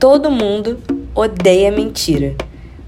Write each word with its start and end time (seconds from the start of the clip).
Todo 0.00 0.30
mundo 0.30 0.78
odeia 1.14 1.70
mentira, 1.70 2.34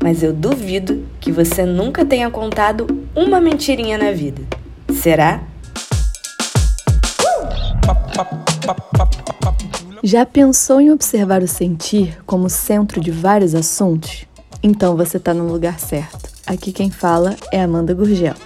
mas 0.03 0.23
eu 0.23 0.33
duvido 0.33 1.05
que 1.21 1.31
você 1.31 1.67
nunca 1.67 2.07
tenha 2.07 2.31
contado 2.31 2.87
uma 3.15 3.39
mentirinha 3.39 3.99
na 3.99 4.13
vida. 4.13 4.41
Será? 4.95 5.43
Já 10.03 10.25
pensou 10.25 10.81
em 10.81 10.91
observar 10.91 11.43
o 11.43 11.47
sentir 11.47 12.19
como 12.25 12.49
centro 12.49 12.99
de 12.99 13.11
vários 13.11 13.55
assuntos? 13.55 14.25
Então 14.63 14.97
você 14.97 15.19
está 15.19 15.35
no 15.35 15.47
lugar 15.47 15.79
certo. 15.79 16.31
Aqui 16.47 16.73
quem 16.73 16.91
fala 16.91 17.37
é 17.53 17.61
Amanda 17.61 17.93
Gurgel. 17.93 18.37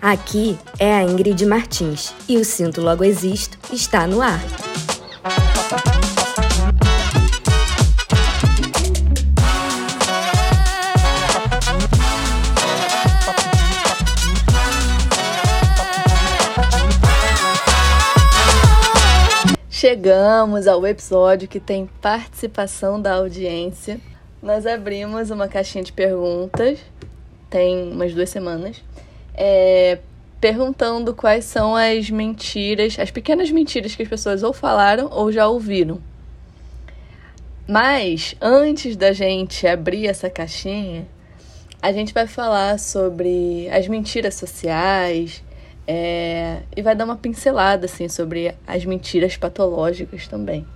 Aqui 0.00 0.56
é 0.78 0.94
a 0.94 1.04
Ingrid 1.04 1.44
Martins 1.44 2.14
e 2.26 2.38
o 2.38 2.44
Sinto 2.44 2.80
Logo 2.80 3.04
Existo 3.04 3.58
está 3.70 4.06
no 4.06 4.22
ar. 4.22 4.42
Chegamos 19.94 20.66
ao 20.66 20.84
episódio 20.84 21.46
que 21.46 21.60
tem 21.60 21.88
participação 22.02 23.00
da 23.00 23.14
audiência. 23.14 24.00
Nós 24.42 24.66
abrimos 24.66 25.30
uma 25.30 25.46
caixinha 25.46 25.84
de 25.84 25.92
perguntas, 25.92 26.80
tem 27.48 27.92
umas 27.92 28.12
duas 28.12 28.28
semanas, 28.28 28.82
é, 29.36 30.00
perguntando 30.40 31.14
quais 31.14 31.44
são 31.44 31.76
as 31.76 32.10
mentiras, 32.10 32.98
as 32.98 33.12
pequenas 33.12 33.52
mentiras 33.52 33.94
que 33.94 34.02
as 34.02 34.08
pessoas 34.08 34.42
ou 34.42 34.52
falaram 34.52 35.08
ou 35.12 35.30
já 35.30 35.46
ouviram. 35.46 36.00
Mas 37.64 38.34
antes 38.40 38.96
da 38.96 39.12
gente 39.12 39.64
abrir 39.64 40.08
essa 40.08 40.28
caixinha, 40.28 41.06
a 41.80 41.92
gente 41.92 42.12
vai 42.12 42.26
falar 42.26 42.80
sobre 42.80 43.68
as 43.70 43.86
mentiras 43.86 44.34
sociais, 44.34 45.40
é, 45.86 46.62
e 46.76 46.82
vai 46.82 46.94
dar 46.94 47.04
uma 47.04 47.16
pincelada 47.16 47.86
assim 47.86 48.08
sobre 48.08 48.54
as 48.66 48.84
mentiras 48.84 49.36
patológicas 49.36 50.26
também. 50.26 50.66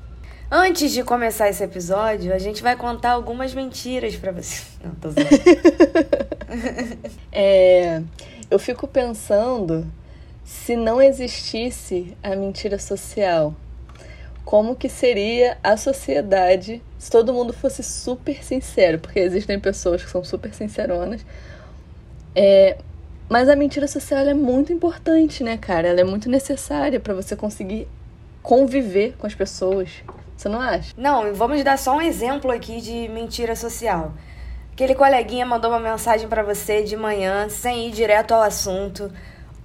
Antes 0.50 0.92
de 0.92 1.02
começar 1.02 1.50
esse 1.50 1.62
episódio, 1.62 2.32
a 2.32 2.38
gente 2.38 2.62
vai 2.62 2.74
contar 2.74 3.10
algumas 3.10 3.52
mentiras 3.52 4.16
para 4.16 4.32
você. 4.32 4.62
Não, 4.82 4.94
tô 4.94 5.10
zoando. 5.10 5.28
é, 7.30 8.02
eu 8.50 8.58
fico 8.58 8.88
pensando 8.88 9.86
se 10.42 10.74
não 10.74 11.02
existisse 11.02 12.16
a 12.22 12.34
mentira 12.34 12.78
social, 12.78 13.54
como 14.42 14.74
que 14.74 14.88
seria 14.88 15.58
a 15.62 15.76
sociedade 15.76 16.82
se 16.98 17.10
todo 17.10 17.34
mundo 17.34 17.52
fosse 17.52 17.82
super 17.82 18.42
sincero? 18.42 18.98
Porque 18.98 19.18
existem 19.18 19.60
pessoas 19.60 20.02
que 20.02 20.10
são 20.10 20.24
super 20.24 20.54
sinceronas, 20.54 21.26
é, 22.34 22.78
mas 23.28 23.48
a 23.48 23.56
mentira 23.56 23.86
social 23.86 24.20
é 24.20 24.34
muito 24.34 24.72
importante, 24.72 25.44
né, 25.44 25.56
cara? 25.56 25.88
Ela 25.88 26.00
é 26.00 26.04
muito 26.04 26.28
necessária 26.30 26.98
para 26.98 27.14
você 27.14 27.36
conseguir 27.36 27.86
conviver 28.42 29.14
com 29.18 29.26
as 29.26 29.34
pessoas. 29.34 29.90
Você 30.36 30.48
não 30.48 30.60
acha? 30.60 30.94
Não, 30.96 31.34
vamos 31.34 31.62
dar 31.62 31.76
só 31.76 31.96
um 31.96 32.00
exemplo 32.00 32.50
aqui 32.50 32.80
de 32.80 33.08
mentira 33.08 33.54
social. 33.54 34.14
Aquele 34.72 34.94
coleguinha 34.94 35.44
mandou 35.44 35.70
uma 35.70 35.80
mensagem 35.80 36.28
para 36.28 36.42
você 36.42 36.82
de 36.82 36.96
manhã, 36.96 37.48
sem 37.48 37.88
ir 37.88 37.90
direto 37.90 38.32
ao 38.32 38.42
assunto. 38.42 39.12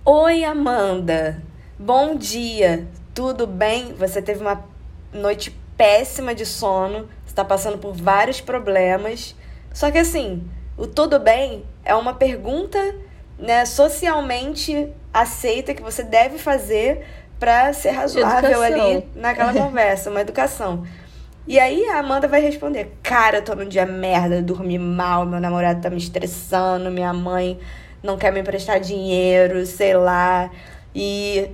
Oi, 0.03 0.43
Amanda. 0.43 1.41
Bom 1.79 2.15
dia. 2.15 2.87
Tudo 3.13 3.47
bem? 3.47 3.93
Você 3.93 4.21
teve 4.21 4.41
uma 4.41 4.65
noite 5.13 5.57
péssima 5.77 6.35
de 6.35 6.45
sono, 6.45 7.07
está 7.25 7.45
passando 7.45 7.77
por 7.77 7.93
vários 7.93 8.41
problemas. 8.41 9.35
Só 9.73 9.89
que 9.91 9.99
assim, 9.99 10.43
o 10.75 10.87
tudo 10.87 11.19
bem 11.19 11.63
é 11.85 11.95
uma 11.95 12.15
pergunta 12.15 12.79
né, 13.43 13.65
socialmente 13.65 14.87
aceita 15.13 15.73
que 15.73 15.83
você 15.83 16.01
deve 16.01 16.37
fazer 16.37 17.05
para 17.37 17.73
ser 17.73 17.89
razoável 17.89 18.61
ali 18.61 19.05
naquela 19.13 19.51
conversa, 19.53 20.09
uma 20.09 20.21
educação. 20.21 20.85
E 21.45 21.59
aí 21.59 21.85
a 21.89 21.99
Amanda 21.99 22.25
vai 22.25 22.39
responder: 22.39 22.95
Cara, 23.03 23.39
eu 23.39 23.43
tô 23.43 23.53
num 23.53 23.67
dia 23.67 23.85
merda, 23.85 24.41
dormi 24.41 24.79
mal, 24.79 25.25
meu 25.25 25.41
namorado 25.41 25.81
tá 25.81 25.89
me 25.89 25.97
estressando, 25.97 26.89
minha 26.89 27.11
mãe 27.11 27.59
não 28.01 28.17
quer 28.17 28.31
me 28.31 28.39
emprestar 28.39 28.79
dinheiro, 28.79 29.65
sei 29.65 29.93
lá. 29.93 30.49
E. 30.95 31.49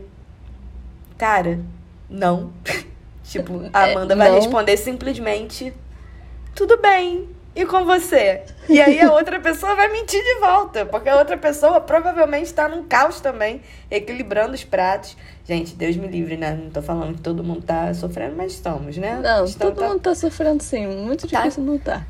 Cara, 1.18 1.59
não. 2.08 2.53
tipo, 3.24 3.68
a 3.74 3.88
é, 3.88 3.94
Amanda 3.94 4.13
é, 4.13 4.18
vai 4.18 4.31
responder 4.31 4.78
simplesmente: 4.78 5.74
Tudo 6.53 6.78
bem, 6.78 7.28
e 7.62 7.66
com 7.66 7.84
você? 7.84 8.42
E 8.68 8.80
aí 8.80 9.02
a 9.02 9.12
outra 9.12 9.40
pessoa 9.42 9.75
vai 9.75 9.92
mentir 9.92 10.24
de 10.24 10.40
volta, 10.40 10.86
porque 10.86 11.09
a 11.09 11.18
outra 11.18 11.38
pessoa 11.38 11.81
provavelmente 11.81 12.46
está 12.46 12.68
num 12.70 12.84
caos 12.84 13.20
também, 13.20 13.62
equilibrando 13.92 14.53
os 14.53 14.64
pratos. 14.64 15.18
Gente, 15.46 15.75
Deus 15.75 15.98
me 15.98 16.08
livre, 16.08 16.38
né? 16.38 16.58
Não 16.62 16.69
tô 16.69 16.81
falando 16.81 17.16
que 17.16 17.22
todo 17.22 17.44
mundo 17.44 17.62
tá 17.62 17.94
sofrendo, 17.94 18.36
mas 18.36 18.53
estamos, 18.53 18.96
né? 18.98 19.19
Não, 19.22 19.46
todo 19.52 19.75
tá... 19.75 19.88
mundo 19.90 20.00
tá 20.00 20.16
sofrendo 20.16 20.64
sim. 20.64 20.88
Muito 20.88 21.28
tá. 21.28 21.40
difícil 21.40 21.64
não 21.64 21.78
tá. 21.78 22.06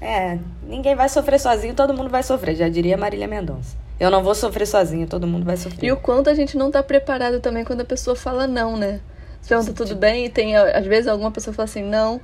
É, 0.00 0.38
ninguém 0.62 0.94
vai 0.94 1.08
sofrer 1.08 1.38
sozinho, 1.38 1.74
todo 1.74 1.94
mundo 1.94 2.10
vai 2.10 2.22
sofrer, 2.22 2.56
já 2.56 2.68
diria 2.68 2.96
Marília 2.96 3.28
Mendonça. 3.28 3.76
Eu 3.98 4.10
não 4.10 4.22
vou 4.22 4.34
sofrer 4.34 4.66
sozinha, 4.66 5.06
todo 5.06 5.26
mundo 5.26 5.44
vai 5.44 5.56
sofrer. 5.56 5.86
E 5.86 5.92
o 5.92 5.96
quanto 5.96 6.28
a 6.28 6.34
gente 6.34 6.56
não 6.56 6.70
tá 6.70 6.82
preparado 6.82 7.40
também 7.40 7.64
quando 7.64 7.82
a 7.82 7.84
pessoa 7.84 8.16
fala 8.16 8.46
não, 8.46 8.76
né? 8.76 9.00
Você 9.40 9.48
pergunta 9.48 9.72
tudo 9.72 9.96
bem 9.96 10.26
e 10.26 10.28
tem, 10.28 10.56
às 10.56 10.86
vezes, 10.86 11.08
alguma 11.08 11.30
pessoa 11.30 11.52
fala 11.52 11.64
assim, 11.64 11.82
não. 11.82 12.20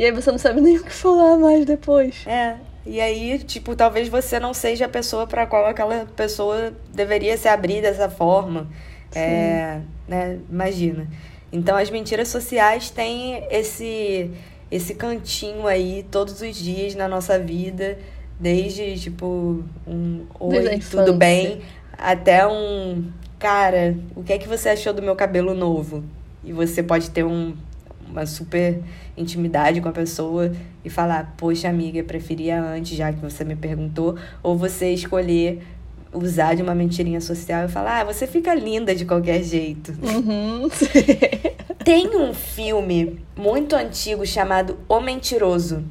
E 0.00 0.04
aí 0.06 0.12
você 0.12 0.30
não 0.30 0.38
sabe 0.38 0.62
nem 0.62 0.78
o 0.78 0.82
que 0.82 0.90
falar 0.90 1.36
mais 1.36 1.66
depois. 1.66 2.26
É. 2.26 2.56
E 2.86 2.98
aí, 2.98 3.38
tipo, 3.40 3.76
talvez 3.76 4.08
você 4.08 4.40
não 4.40 4.54
seja 4.54 4.86
a 4.86 4.88
pessoa 4.88 5.26
para 5.26 5.44
qual 5.44 5.66
aquela 5.66 6.06
pessoa 6.16 6.72
deveria 6.90 7.36
se 7.36 7.46
abrir 7.46 7.82
dessa 7.82 8.08
forma. 8.08 8.66
Sim. 9.10 9.20
É, 9.20 9.80
né? 10.08 10.38
Imagina. 10.50 11.06
Então, 11.52 11.76
as 11.76 11.90
mentiras 11.90 12.28
sociais 12.28 12.88
têm 12.88 13.44
esse 13.50 14.30
esse 14.70 14.94
cantinho 14.94 15.66
aí 15.66 16.06
todos 16.10 16.40
os 16.40 16.56
dias 16.56 16.94
na 16.94 17.06
nossa 17.06 17.38
vida, 17.38 17.98
desde 18.38 18.98
tipo 18.98 19.62
um 19.86 20.24
oi, 20.38 20.78
tudo 20.90 21.12
bem, 21.12 21.60
até 21.98 22.46
um 22.46 23.04
cara, 23.38 23.94
o 24.16 24.22
que 24.22 24.32
é 24.32 24.38
que 24.38 24.48
você 24.48 24.70
achou 24.70 24.94
do 24.94 25.02
meu 25.02 25.14
cabelo 25.14 25.52
novo? 25.52 26.02
E 26.42 26.54
você 26.54 26.82
pode 26.82 27.10
ter 27.10 27.22
um 27.22 27.54
uma 28.10 28.26
super 28.26 28.80
intimidade 29.16 29.80
com 29.80 29.88
a 29.88 29.92
pessoa 29.92 30.52
e 30.84 30.90
falar, 30.90 31.34
poxa, 31.36 31.68
amiga, 31.68 32.02
preferia 32.02 32.62
antes, 32.62 32.96
já 32.96 33.12
que 33.12 33.20
você 33.20 33.44
me 33.44 33.56
perguntou, 33.56 34.16
ou 34.42 34.56
você 34.56 34.92
escolher 34.92 35.62
usar 36.12 36.54
de 36.54 36.62
uma 36.62 36.74
mentirinha 36.74 37.20
social 37.20 37.66
e 37.66 37.68
falar, 37.68 38.00
ah, 38.00 38.04
você 38.04 38.26
fica 38.26 38.54
linda 38.54 38.94
de 38.94 39.04
qualquer 39.04 39.42
jeito. 39.42 39.92
Uhum. 40.02 40.68
Tem 41.84 42.16
um 42.16 42.34
filme 42.34 43.20
muito 43.36 43.74
antigo 43.76 44.26
chamado 44.26 44.78
O 44.88 45.00
Mentiroso, 45.00 45.84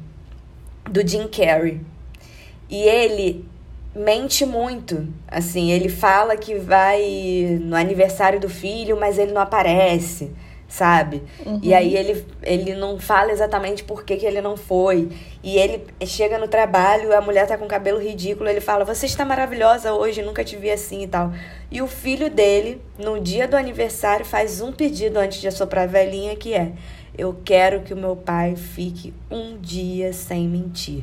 do 0.84 1.06
Jim 1.06 1.26
Carrey. 1.26 1.80
E 2.68 2.76
ele 2.82 3.44
mente 3.94 4.44
muito. 4.44 5.08
Assim, 5.26 5.72
ele 5.72 5.88
fala 5.88 6.36
que 6.36 6.54
vai 6.54 7.58
no 7.60 7.74
aniversário 7.74 8.38
do 8.38 8.48
filho, 8.48 8.98
mas 8.98 9.18
ele 9.18 9.32
não 9.32 9.40
aparece 9.40 10.30
sabe? 10.70 11.22
Uhum. 11.44 11.58
E 11.62 11.74
aí 11.74 11.96
ele, 11.96 12.24
ele 12.42 12.74
não 12.74 12.98
fala 12.98 13.32
exatamente 13.32 13.82
por 13.82 14.04
que, 14.04 14.16
que 14.16 14.24
ele 14.24 14.40
não 14.40 14.56
foi. 14.56 15.10
E 15.42 15.58
ele 15.58 15.84
chega 16.06 16.38
no 16.38 16.46
trabalho, 16.46 17.14
a 17.14 17.20
mulher 17.20 17.46
tá 17.46 17.58
com 17.58 17.66
cabelo 17.66 18.00
ridículo, 18.00 18.48
ele 18.48 18.60
fala: 18.60 18.84
Você 18.84 19.04
está 19.04 19.24
maravilhosa 19.24 19.92
hoje, 19.92 20.22
nunca 20.22 20.44
te 20.44 20.56
vi 20.56 20.70
assim 20.70 21.02
e 21.02 21.08
tal. 21.08 21.32
E 21.70 21.82
o 21.82 21.88
filho 21.88 22.30
dele, 22.30 22.80
no 22.96 23.20
dia 23.20 23.48
do 23.48 23.56
aniversário, 23.56 24.24
faz 24.24 24.60
um 24.60 24.72
pedido 24.72 25.18
antes 25.18 25.40
de 25.40 25.48
assoprar 25.48 25.84
a 25.84 25.88
velhinha, 25.88 26.36
que 26.36 26.54
é: 26.54 26.72
Eu 27.18 27.36
quero 27.44 27.80
que 27.80 27.92
o 27.92 27.96
meu 27.96 28.14
pai 28.14 28.54
fique 28.54 29.12
um 29.28 29.58
dia 29.58 30.12
sem 30.12 30.48
mentir. 30.48 31.02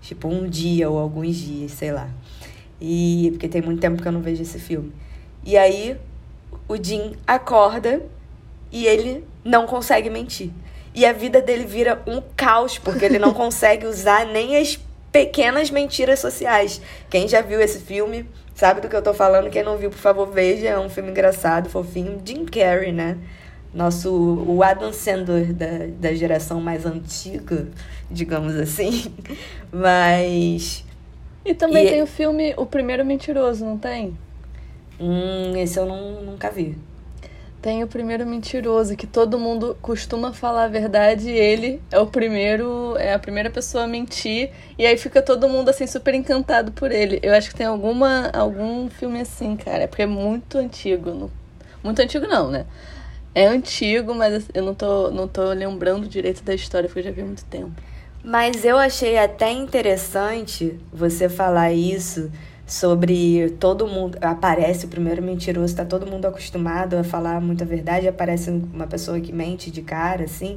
Tipo, 0.00 0.28
um 0.28 0.48
dia 0.48 0.88
ou 0.88 0.98
alguns 0.98 1.36
dias, 1.36 1.72
sei 1.72 1.92
lá. 1.92 2.08
E 2.80 3.28
porque 3.32 3.48
tem 3.48 3.60
muito 3.60 3.80
tempo 3.80 4.00
que 4.00 4.08
eu 4.08 4.12
não 4.12 4.22
vejo 4.22 4.40
esse 4.40 4.58
filme. 4.58 4.92
E 5.44 5.56
aí 5.56 5.96
o 6.66 6.76
Jim 6.82 7.12
acorda 7.26 8.00
e 8.72 8.86
ele 8.86 9.24
não 9.44 9.66
consegue 9.66 10.10
mentir. 10.10 10.50
E 10.94 11.06
a 11.06 11.12
vida 11.12 11.40
dele 11.40 11.64
vira 11.64 12.02
um 12.06 12.22
caos, 12.36 12.78
porque 12.78 13.04
ele 13.04 13.18
não 13.18 13.32
consegue 13.34 13.86
usar 13.86 14.26
nem 14.26 14.56
as 14.56 14.78
pequenas 15.12 15.70
mentiras 15.70 16.18
sociais. 16.18 16.80
Quem 17.08 17.28
já 17.28 17.40
viu 17.40 17.60
esse 17.60 17.80
filme 17.80 18.26
sabe 18.54 18.80
do 18.80 18.88
que 18.88 18.96
eu 18.96 19.02
tô 19.02 19.14
falando. 19.14 19.50
Quem 19.50 19.62
não 19.62 19.76
viu, 19.76 19.90
por 19.90 19.98
favor, 19.98 20.26
veja. 20.30 20.68
É 20.68 20.78
um 20.78 20.88
filme 20.88 21.10
engraçado, 21.10 21.68
fofinho. 21.68 22.20
Jim 22.24 22.44
Carrey, 22.44 22.92
né? 22.92 23.16
Nosso, 23.72 24.12
o 24.12 24.62
Adam 24.64 24.92
Sandler 24.92 25.52
da, 25.52 25.86
da 25.88 26.12
geração 26.12 26.60
mais 26.60 26.84
antiga, 26.84 27.68
digamos 28.10 28.56
assim. 28.56 29.12
Mas... 29.72 30.84
E 31.44 31.54
também 31.54 31.86
e... 31.86 31.90
tem 31.90 32.02
o 32.02 32.06
filme 32.06 32.52
O 32.56 32.66
Primeiro 32.66 33.04
Mentiroso, 33.04 33.64
não 33.64 33.78
tem? 33.78 34.16
Hum, 35.00 35.56
esse 35.56 35.78
eu 35.78 35.86
não, 35.86 36.20
nunca 36.20 36.50
vi. 36.50 36.76
Tem 37.62 37.82
o 37.82 37.86
primeiro 37.86 38.26
mentiroso, 38.26 38.96
que 38.96 39.06
todo 39.06 39.38
mundo 39.38 39.76
costuma 39.82 40.32
falar 40.32 40.64
a 40.64 40.68
verdade 40.68 41.28
e 41.28 41.36
ele 41.36 41.82
é 41.90 41.98
o 41.98 42.06
primeiro, 42.06 42.96
é 42.96 43.12
a 43.12 43.18
primeira 43.18 43.50
pessoa 43.50 43.84
a 43.84 43.86
mentir, 43.86 44.50
e 44.78 44.86
aí 44.86 44.96
fica 44.96 45.20
todo 45.20 45.46
mundo 45.46 45.68
assim 45.68 45.86
super 45.86 46.14
encantado 46.14 46.72
por 46.72 46.90
ele. 46.90 47.20
Eu 47.22 47.34
acho 47.34 47.50
que 47.50 47.56
tem 47.56 47.66
alguma 47.66 48.30
algum 48.32 48.88
filme 48.88 49.20
assim, 49.20 49.56
cara, 49.56 49.86
porque 49.86 50.02
é 50.02 50.06
muito 50.06 50.56
antigo. 50.56 51.30
Muito 51.84 52.00
antigo 52.00 52.26
não, 52.26 52.50
né? 52.50 52.64
É 53.34 53.46
antigo, 53.46 54.14
mas 54.14 54.48
eu 54.54 54.64
não 54.64 54.74
tô, 54.74 55.10
não 55.10 55.28
tô 55.28 55.52
lembrando 55.52 56.08
direito 56.08 56.42
da 56.42 56.54
história, 56.54 56.88
porque 56.88 57.00
eu 57.00 57.04
já 57.04 57.10
vi 57.10 57.20
há 57.20 57.24
muito 57.24 57.44
tempo. 57.44 57.72
Mas 58.24 58.64
eu 58.64 58.78
achei 58.78 59.18
até 59.18 59.50
interessante 59.50 60.78
você 60.92 61.28
falar 61.28 61.72
isso 61.72 62.30
sobre 62.70 63.50
todo 63.58 63.84
mundo. 63.84 64.16
Aparece 64.22 64.86
o 64.86 64.88
primeiro 64.88 65.20
mentiroso, 65.20 65.74
tá 65.74 65.84
todo 65.84 66.06
mundo 66.06 66.26
acostumado 66.26 66.96
a 66.96 67.02
falar 67.02 67.40
muita 67.40 67.64
verdade, 67.64 68.06
aparece 68.06 68.48
uma 68.48 68.86
pessoa 68.86 69.18
que 69.20 69.32
mente 69.32 69.72
de 69.72 69.82
cara, 69.82 70.24
assim. 70.24 70.56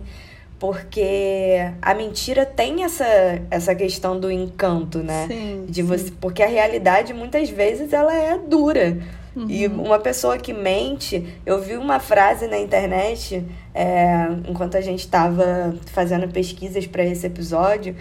Porque 0.60 1.57
a 1.81 1.95
mentira 1.95 2.45
tem 2.45 2.83
essa, 2.83 3.04
essa 3.50 3.74
questão 3.74 4.19
do 4.19 4.31
encanto, 4.31 5.00
né? 5.00 5.25
Sim, 5.27 5.65
de 5.68 5.81
você, 5.81 6.06
sim. 6.06 6.13
Porque 6.21 6.44
a 6.44 6.48
realidade, 6.48 7.13
muitas 7.15 7.50
vezes, 7.50 7.92
ela 7.92 8.13
é 8.13 8.38
dura. 8.38 8.95
Uhum. 9.36 9.50
E 9.50 9.66
uma 9.66 9.98
pessoa 9.98 10.38
que 10.38 10.54
mente, 10.54 11.36
eu 11.44 11.59
vi 11.59 11.75
uma 11.75 12.00
frase 12.00 12.48
na 12.48 12.59
internet, 12.59 13.44
é, 13.74 14.27
enquanto 14.48 14.77
a 14.77 14.81
gente 14.81 15.00
estava 15.00 15.75
fazendo 15.88 16.27
pesquisas 16.27 16.86
para 16.86 17.04
esse 17.04 17.25
episódio, 17.25 17.95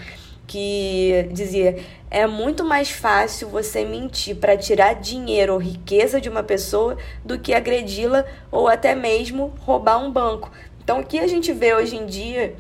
que 0.53 1.31
dizia: 1.33 1.79
é 2.11 2.27
muito 2.27 2.63
mais 2.63 2.91
fácil 2.91 3.49
você 3.49 3.87
mentir 3.87 4.37
para 4.37 4.55
tirar 4.55 4.93
dinheiro 4.97 5.55
ou 5.55 5.59
riqueza 5.59 6.21
de 6.21 6.29
uma 6.29 6.43
pessoa 6.43 6.99
do 7.25 7.39
que 7.39 7.55
agredi-la 7.55 8.27
ou 8.51 8.69
até 8.69 8.95
mesmo 8.95 9.55
roubar 9.61 9.99
um 9.99 10.13
banco. 10.13 10.53
Então, 10.85 11.01
o 11.01 11.07
que 11.07 11.19
a 11.19 11.27
gente 11.27 11.55
vê 11.55 11.75
hoje 11.75 11.97
em 11.97 12.05
dia 12.05 12.55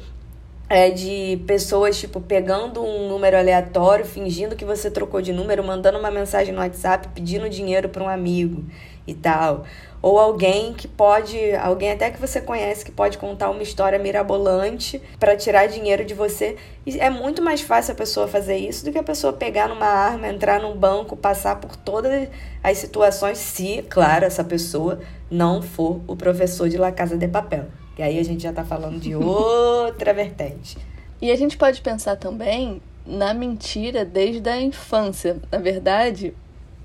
é 0.71 0.89
de 0.89 1.43
pessoas, 1.47 2.01
tipo, 2.01 2.19
pegando 2.19 2.83
um 2.83 3.09
número 3.09 3.37
aleatório, 3.37 4.07
fingindo 4.07 4.57
que 4.57 4.65
você 4.65 4.91
trocou 4.91 5.21
de 5.21 5.31
número, 5.31 5.63
mandando 5.63 5.99
uma 5.99 6.11
mensagem 6.11 6.55
no 6.55 6.61
WhatsApp 6.61 7.09
pedindo 7.09 7.47
dinheiro 7.47 7.91
para 7.91 8.03
um 8.03 8.09
amigo 8.09 8.65
e 9.07 9.13
tal. 9.13 9.67
Ou 10.03 10.19
alguém 10.19 10.75
que 10.75 10.89
pode, 10.89 11.39
alguém 11.55 11.93
até 11.93 12.11
que 12.11 12.21
você 12.21 12.41
conhece 12.41 12.85
que 12.85 12.91
pode 12.91 13.17
contar 13.19 13.49
uma 13.51 13.63
história 13.63 13.99
mirabolante 14.01 15.01
para 15.19 15.37
tirar 15.37 15.69
dinheiro 15.69 16.05
de 16.05 16.13
você. 16.13 16.57
E 16.85 16.99
é 16.99 17.09
muito 17.09 17.41
mais 17.41 17.61
fácil 17.61 17.93
a 17.93 17.95
pessoa 17.95 18.27
fazer 18.27 18.57
isso 18.57 18.85
do 18.85 18.91
que 18.91 18.99
a 18.99 19.03
pessoa 19.03 19.33
pegar 19.33 19.69
numa 19.69 19.87
arma, 19.87 20.27
entrar 20.27 20.61
num 20.61 20.77
banco, 20.77 21.17
passar 21.17 21.61
por 21.61 21.77
todas 21.77 22.29
as 22.65 22.79
situações, 22.79 23.39
se, 23.39 23.83
claro, 23.89 24.25
essa 24.25 24.43
pessoa 24.43 24.99
não 25.31 25.63
for 25.63 26.01
o 26.09 26.17
professor 26.17 26.69
de 26.69 26.77
La 26.77 26.91
Casa 26.91 27.17
de 27.17 27.29
Papel. 27.29 27.67
E 27.97 28.03
aí 28.03 28.19
a 28.19 28.25
gente 28.25 28.43
já 28.43 28.51
está 28.51 28.65
falando 28.65 28.99
de 28.99 29.15
outra 29.17 30.13
vertente. 30.13 30.77
E 31.21 31.31
a 31.31 31.37
gente 31.37 31.57
pode 31.57 31.81
pensar 31.81 32.17
também 32.17 32.83
na 33.07 33.33
mentira 33.33 34.05
desde 34.05 34.49
a 34.49 34.61
infância. 34.61 35.37
Na 35.51 35.59
verdade, 35.59 36.35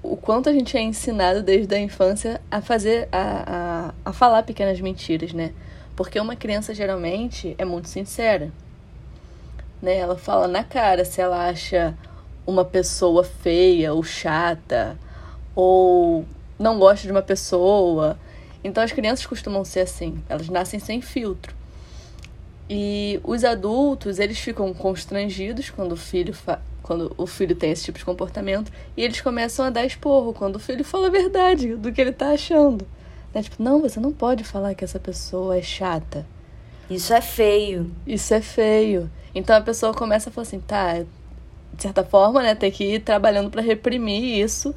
o 0.02 0.16
quanto 0.16 0.50
a 0.50 0.54
gente 0.54 0.78
é 0.78 0.82
ensinado 0.82 1.42
desde 1.42 1.74
a 1.74 1.80
infância 1.80 2.42
a 2.50 2.62
fazer, 2.62 3.08
a, 3.12 3.92
a, 4.06 4.10
a 4.10 4.14
falar 4.14 4.44
pequenas 4.44 4.80
mentiras, 4.80 5.34
né? 5.34 5.54
Porque 5.96 6.20
uma 6.20 6.36
criança 6.36 6.74
geralmente 6.74 7.56
é 7.58 7.66
muito 7.66 7.90
sincera. 7.90 8.52
Né? 9.82 9.98
Ela 9.98 10.18
fala 10.18 10.48
na 10.48 10.64
cara 10.64 11.04
se 11.04 11.20
ela 11.22 11.48
acha 11.48 11.98
uma 12.46 12.64
pessoa 12.64 13.24
feia 13.24 13.94
ou 13.94 14.04
chata 14.04 14.98
ou 15.56 16.26
não 16.58 16.78
gosta 16.78 17.06
de 17.06 17.12
uma 17.12 17.22
pessoa. 17.22 18.18
Então 18.64 18.84
as 18.84 18.92
crianças 18.92 19.26
costumam 19.26 19.66
ser 19.66 19.82
assim, 19.82 20.24
elas 20.30 20.50
nascem 20.50 20.80
sem 20.80 21.02
filtro. 21.02 21.56
E 22.70 23.20
os 23.24 23.44
adultos, 23.44 24.20
eles 24.20 24.38
ficam 24.38 24.74
constrangidos 24.74 25.70
quando 25.70 25.94
o 25.94 25.98
filho 25.98 26.36
quando 26.88 27.13
o 27.18 27.28
filho 27.28 27.54
tem 27.54 27.72
esse 27.72 27.84
tipo 27.84 28.00
de 28.00 28.06
comportamento, 28.06 28.72
e 28.95 29.04
eles 29.04 29.19
começam 29.19 29.66
a 29.66 29.69
dar 29.69 29.86
esporro 29.86 30.31
quando 30.31 30.56
o 30.56 30.60
filho 30.60 30.86
fala 30.86 31.07
a 31.07 31.12
verdade 31.12 31.75
do 31.75 31.92
que 31.92 32.00
ele 32.00 32.13
tá 32.13 32.31
achando. 32.31 32.88
Né? 33.34 33.44
Tipo, 33.44 33.62
não, 33.62 33.81
você 33.81 34.00
não 34.00 34.13
pode 34.13 34.45
falar 34.45 34.74
que 34.74 34.86
essa 34.86 34.98
pessoa 34.98 35.57
é 35.57 35.62
chata. 35.62 36.25
Isso 36.89 37.13
é 37.13 37.19
feio. 37.19 37.92
Isso 38.07 38.34
é 38.34 38.39
feio. 38.39 39.12
Então 39.36 39.54
a 39.54 39.62
pessoa 39.62 39.94
começa 39.94 40.30
a 40.30 40.34
falar 40.34 40.48
assim, 40.48 40.62
tá, 40.62 41.04
de 41.74 41.81
certa 41.81 42.06
forma, 42.06 42.42
né, 42.42 42.56
tem 42.56 42.72
que 42.72 42.95
ir 42.95 43.01
trabalhando 43.01 43.51
para 43.51 43.62
reprimir 43.62 44.42
isso 44.42 44.74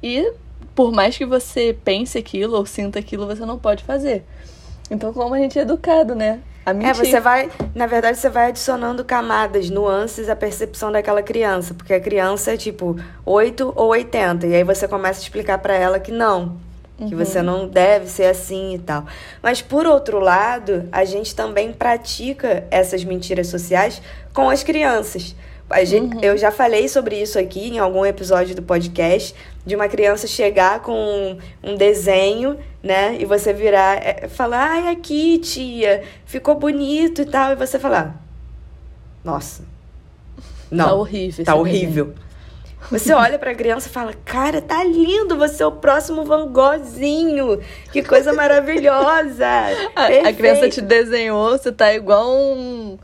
e 0.00 0.32
por 0.76 0.92
mais 0.92 1.18
que 1.18 1.26
você 1.26 1.76
pense 1.84 2.16
aquilo 2.16 2.56
ou 2.56 2.64
sinta 2.64 3.00
aquilo, 3.00 3.26
você 3.26 3.44
não 3.44 3.58
pode 3.58 3.82
fazer. 3.82 4.24
Então, 4.88 5.12
como 5.12 5.34
a 5.34 5.38
gente 5.38 5.58
é 5.58 5.62
educado, 5.62 6.14
né? 6.14 6.40
A 6.68 6.74
mentir. 6.74 6.90
É, 6.90 6.92
você 6.92 7.18
vai, 7.18 7.50
na 7.74 7.86
verdade, 7.86 8.18
você 8.18 8.28
vai 8.28 8.48
adicionando 8.48 9.02
camadas, 9.02 9.70
nuances 9.70 10.28
à 10.28 10.36
percepção 10.36 10.92
daquela 10.92 11.22
criança, 11.22 11.72
porque 11.72 11.94
a 11.94 12.00
criança 12.00 12.52
é 12.52 12.56
tipo 12.58 12.94
8 13.24 13.72
ou 13.74 13.88
80, 13.88 14.46
e 14.46 14.54
aí 14.54 14.64
você 14.64 14.86
começa 14.86 15.18
a 15.20 15.22
explicar 15.22 15.58
para 15.58 15.74
ela 15.74 15.98
que 15.98 16.12
não, 16.12 16.58
que 16.98 17.04
uhum. 17.04 17.24
você 17.24 17.40
não 17.40 17.66
deve 17.66 18.06
ser 18.06 18.26
assim 18.26 18.74
e 18.74 18.78
tal. 18.78 19.06
Mas 19.42 19.62
por 19.62 19.86
outro 19.86 20.20
lado, 20.20 20.86
a 20.92 21.06
gente 21.06 21.34
também 21.34 21.72
pratica 21.72 22.66
essas 22.70 23.02
mentiras 23.02 23.46
sociais 23.46 24.02
com 24.34 24.50
as 24.50 24.62
crianças. 24.62 25.34
A 25.70 25.84
gente, 25.84 26.16
uhum. 26.16 26.22
Eu 26.22 26.36
já 26.36 26.50
falei 26.50 26.88
sobre 26.88 27.20
isso 27.20 27.38
aqui 27.38 27.68
em 27.68 27.78
algum 27.78 28.04
episódio 28.04 28.54
do 28.54 28.62
podcast, 28.62 29.34
de 29.66 29.76
uma 29.76 29.86
criança 29.86 30.26
chegar 30.26 30.80
com 30.80 30.92
um, 30.92 31.38
um 31.62 31.76
desenho, 31.76 32.58
né? 32.82 33.16
E 33.20 33.26
você 33.26 33.52
virar, 33.52 33.96
é, 33.96 34.28
falar, 34.28 34.70
ai, 34.70 34.88
aqui, 34.88 35.38
tia, 35.38 36.02
ficou 36.24 36.54
bonito 36.54 37.20
e 37.20 37.26
tal. 37.26 37.52
E 37.52 37.56
você 37.56 37.78
falar, 37.78 38.18
nossa, 39.22 39.62
não. 40.70 40.86
Tá 40.86 40.94
horrível. 40.94 41.44
Tá 41.44 41.54
horrível. 41.54 42.14
Você 42.90 43.12
olha 43.12 43.38
pra 43.38 43.54
criança 43.54 43.88
e 43.88 43.92
fala, 43.92 44.14
cara, 44.24 44.62
tá 44.62 44.82
lindo, 44.84 45.36
você 45.36 45.62
é 45.62 45.66
o 45.66 45.72
próximo 45.72 46.24
Van 46.24 46.46
Goghzinho. 46.46 47.60
Que 47.92 48.02
coisa 48.02 48.32
maravilhosa. 48.32 49.44
a, 49.94 50.28
a 50.28 50.32
criança 50.32 50.70
te 50.70 50.80
desenhou, 50.80 51.50
você 51.50 51.70
tá 51.70 51.92
igual 51.92 52.30
um 52.30 52.98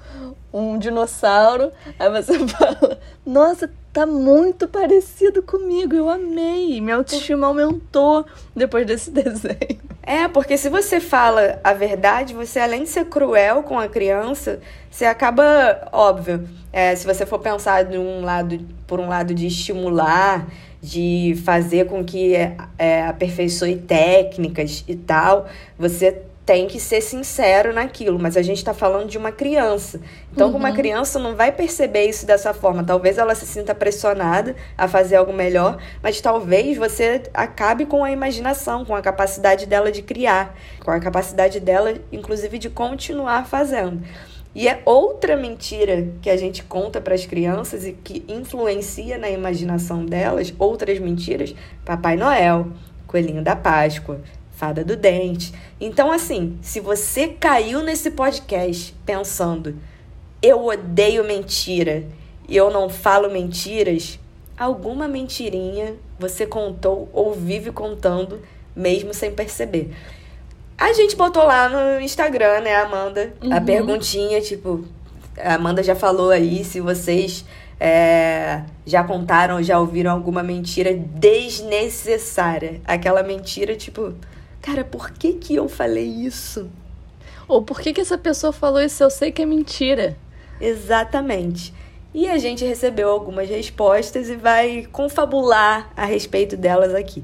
um 0.55 0.79
dinossauro, 0.79 1.73
aí 1.99 2.09
você 2.11 2.39
fala, 2.47 2.99
nossa, 3.27 3.69
tá 3.93 4.06
muito 4.06 4.69
parecido 4.69 5.43
comigo, 5.43 5.97
eu 5.97 6.09
amei, 6.09 6.81
minha 6.81 6.95
autoestima 6.97 7.49
aumentou 7.49 8.25
depois 8.55 8.87
desse 8.87 9.11
desenho. 9.12 9.83
É, 10.01 10.29
porque 10.29 10.56
se 10.56 10.69
você 10.69 11.01
fala 11.01 11.59
a 11.65 11.73
verdade, 11.73 12.35
você 12.35 12.61
além 12.61 12.85
de 12.85 12.91
ser 12.91 13.06
cruel 13.06 13.62
com 13.62 13.79
a 13.79 13.89
criança, 13.89 14.61
você 14.91 15.06
acaba, 15.06 15.89
óbvio, 15.91 16.47
é, 16.73 16.95
se 16.95 17.06
você 17.06 17.25
for 17.27 17.39
pensar 17.39 17.85
de 17.85 17.99
um 17.99 18.23
lado, 18.23 18.61
por 18.87 19.01
um 19.01 19.08
lado 19.08 19.34
de 19.34 19.46
estimular, 19.46 20.46
de 20.81 21.34
fazer 21.44 21.87
com 21.87 22.05
que 22.05 22.34
é, 22.37 22.56
é, 22.79 23.06
aperfeiçoe 23.06 23.77
técnicas 23.77 24.84
e 24.87 24.94
tal, 24.94 25.46
você 25.79 26.23
tem 26.46 26.67
que 26.67 26.79
ser 26.79 27.01
sincero 27.01 27.72
naquilo, 27.72 28.19
mas 28.19 28.36
a 28.36 28.43
gente 28.43 28.58
está 28.58 28.74
falando 28.74 29.08
de 29.08 29.17
uma 29.17 29.32
criança. 29.32 30.01
Então, 30.31 30.51
uhum. 30.51 30.56
uma 30.56 30.72
criança 30.72 31.19
não 31.19 31.34
vai 31.34 31.51
perceber 31.51 32.05
isso 32.05 32.27
dessa 32.27 32.53
forma. 32.53 32.84
Talvez 32.84 33.17
ela 33.17 33.34
se 33.34 33.46
sinta 33.46 33.74
pressionada 33.74 34.55
a 34.77 34.86
fazer 34.86 35.17
algo 35.17 35.32
melhor, 35.32 35.79
mas 36.03 36.20
talvez 36.20 36.77
você 36.77 37.22
acabe 37.32 37.86
com 37.86 38.05
a 38.05 38.10
imaginação, 38.10 38.84
com 38.84 38.94
a 38.94 39.01
capacidade 39.01 39.65
dela 39.65 39.91
de 39.91 40.03
criar, 40.03 40.55
com 40.84 40.91
a 40.91 41.01
capacidade 41.01 41.60
dela, 41.60 41.94
inclusive, 42.13 42.58
de 42.58 42.69
continuar 42.69 43.46
fazendo. 43.46 44.03
E 44.55 44.69
é 44.69 44.82
outra 44.84 45.36
mentira 45.36 46.08
que 46.20 46.29
a 46.29 46.36
gente 46.36 46.63
conta 46.63 47.01
para 47.01 47.15
as 47.15 47.24
crianças 47.24 47.86
e 47.86 47.93
que 47.93 48.22
influencia 48.29 49.17
na 49.19 49.31
imaginação 49.31 50.05
delas, 50.05 50.55
outras 50.58 50.98
mentiras, 50.98 51.55
Papai 51.84 52.17
Noel, 52.17 52.69
Coelhinho 53.06 53.43
da 53.43 53.56
Páscoa, 53.56 54.20
Fada 54.56 54.84
do 54.84 54.96
Dente. 54.96 55.53
Então, 55.81 56.13
assim, 56.13 56.58
se 56.63 56.81
você 56.81 57.29
caiu 57.29 57.82
nesse 57.82 58.11
podcast 58.11 58.94
pensando, 59.05 59.77
eu 60.41 60.65
odeio 60.65 61.25
mentira 61.25 62.05
e 62.49 62.56
eu 62.56 62.70
não 62.70 62.89
falo 62.89 63.31
mentiras, 63.31 64.19
alguma 64.56 65.08
mentirinha 65.08 65.94
você 66.19 66.46
contou 66.46 67.08
ou 67.13 67.34
vive 67.34 67.73
contando, 67.73 68.41
mesmo 68.77 69.13
sem 69.13 69.32
perceber. 69.32 69.94
A 70.77 70.93
gente 70.93 71.17
botou 71.17 71.44
lá 71.44 71.69
no 71.69 72.01
Instagram, 72.01 72.61
né, 72.61 72.77
Amanda, 72.77 73.32
uhum. 73.43 73.53
a 73.53 73.61
perguntinha, 73.61 74.41
tipo, 74.41 74.84
a 75.39 75.55
Amanda 75.55 75.82
já 75.82 75.94
falou 75.94 76.31
aí 76.31 76.65
se 76.65 76.81
vocês 76.81 77.44
é, 77.79 78.63
já 78.87 79.03
contaram, 79.03 79.63
já 79.63 79.79
ouviram 79.79 80.11
alguma 80.11 80.43
mentira 80.43 80.93
desnecessária. 80.94 82.81
Aquela 82.84 83.23
mentira, 83.23 83.75
tipo, 83.77 84.15
cara, 84.65 84.83
por 84.83 85.11
que 85.11 85.35
que 85.35 85.55
eu 85.55 85.69
falei 85.69 86.06
isso? 86.06 86.71
Ou 87.47 87.61
por 87.61 87.83
que 87.83 87.93
que 87.93 88.01
essa 88.01 88.17
pessoa 88.17 88.51
falou 88.51 88.81
isso? 88.81 89.05
Eu 89.05 89.11
sei 89.11 89.31
que 89.31 89.43
é 89.43 89.44
mentira. 89.44 90.17
Exatamente. 90.59 91.75
E 92.15 92.27
a 92.27 92.39
gente 92.39 92.65
recebeu 92.65 93.11
algumas 93.11 93.47
respostas 93.47 94.31
e 94.31 94.37
vai 94.37 94.89
confabular 94.91 95.93
a 95.94 96.06
respeito 96.06 96.56
delas 96.56 96.94
aqui. 96.94 97.23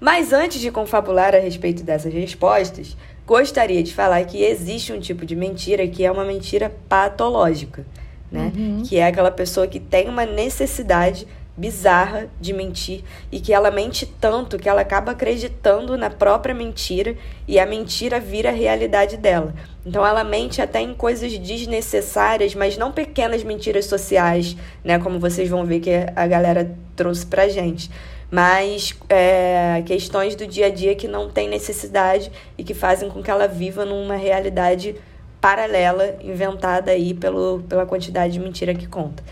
Mas 0.00 0.32
antes 0.32 0.60
de 0.60 0.72
confabular 0.72 1.36
a 1.36 1.38
respeito 1.38 1.84
dessas 1.84 2.12
respostas, 2.12 2.96
gostaria 3.24 3.84
de 3.84 3.94
falar 3.94 4.24
que 4.24 4.42
existe 4.42 4.92
um 4.92 4.98
tipo 4.98 5.24
de 5.24 5.36
mentira 5.36 5.86
que 5.86 6.04
é 6.04 6.10
uma 6.10 6.24
mentira 6.24 6.74
patológica, 6.88 7.86
né? 8.28 8.50
Uhum. 8.56 8.82
Que 8.84 8.96
é 8.96 9.06
aquela 9.06 9.30
pessoa 9.30 9.68
que 9.68 9.78
tem 9.78 10.08
uma 10.08 10.26
necessidade 10.26 11.28
bizarra 11.56 12.28
de 12.40 12.52
mentir 12.52 13.04
e 13.30 13.38
que 13.38 13.52
ela 13.52 13.70
mente 13.70 14.06
tanto 14.06 14.58
que 14.58 14.68
ela 14.68 14.80
acaba 14.80 15.12
acreditando 15.12 15.98
na 15.98 16.08
própria 16.08 16.54
mentira 16.54 17.14
e 17.46 17.58
a 17.58 17.66
mentira 17.66 18.18
vira 18.18 18.48
a 18.48 18.52
realidade 18.52 19.16
dela. 19.16 19.54
Então 19.84 20.06
ela 20.06 20.24
mente 20.24 20.62
até 20.62 20.80
em 20.80 20.94
coisas 20.94 21.36
desnecessárias, 21.38 22.54
mas 22.54 22.78
não 22.78 22.90
pequenas 22.90 23.42
mentiras 23.42 23.84
sociais, 23.84 24.56
né? 24.82 24.98
Como 24.98 25.18
vocês 25.18 25.48
vão 25.48 25.66
ver 25.66 25.80
que 25.80 25.90
a 26.16 26.26
galera 26.26 26.74
trouxe 26.96 27.26
pra 27.26 27.48
gente. 27.48 27.90
Mas 28.30 28.94
é, 29.10 29.82
questões 29.84 30.34
do 30.34 30.46
dia 30.46 30.66
a 30.66 30.70
dia 30.70 30.94
que 30.94 31.06
não 31.06 31.28
tem 31.28 31.48
necessidade 31.48 32.32
e 32.56 32.64
que 32.64 32.72
fazem 32.72 33.10
com 33.10 33.22
que 33.22 33.30
ela 33.30 33.46
viva 33.46 33.84
numa 33.84 34.16
realidade 34.16 34.96
paralela, 35.38 36.16
inventada 36.22 36.92
aí 36.92 37.12
pelo, 37.12 37.62
pela 37.68 37.84
quantidade 37.84 38.34
de 38.34 38.40
mentira 38.40 38.72
que 38.72 38.86
conta. 38.86 39.22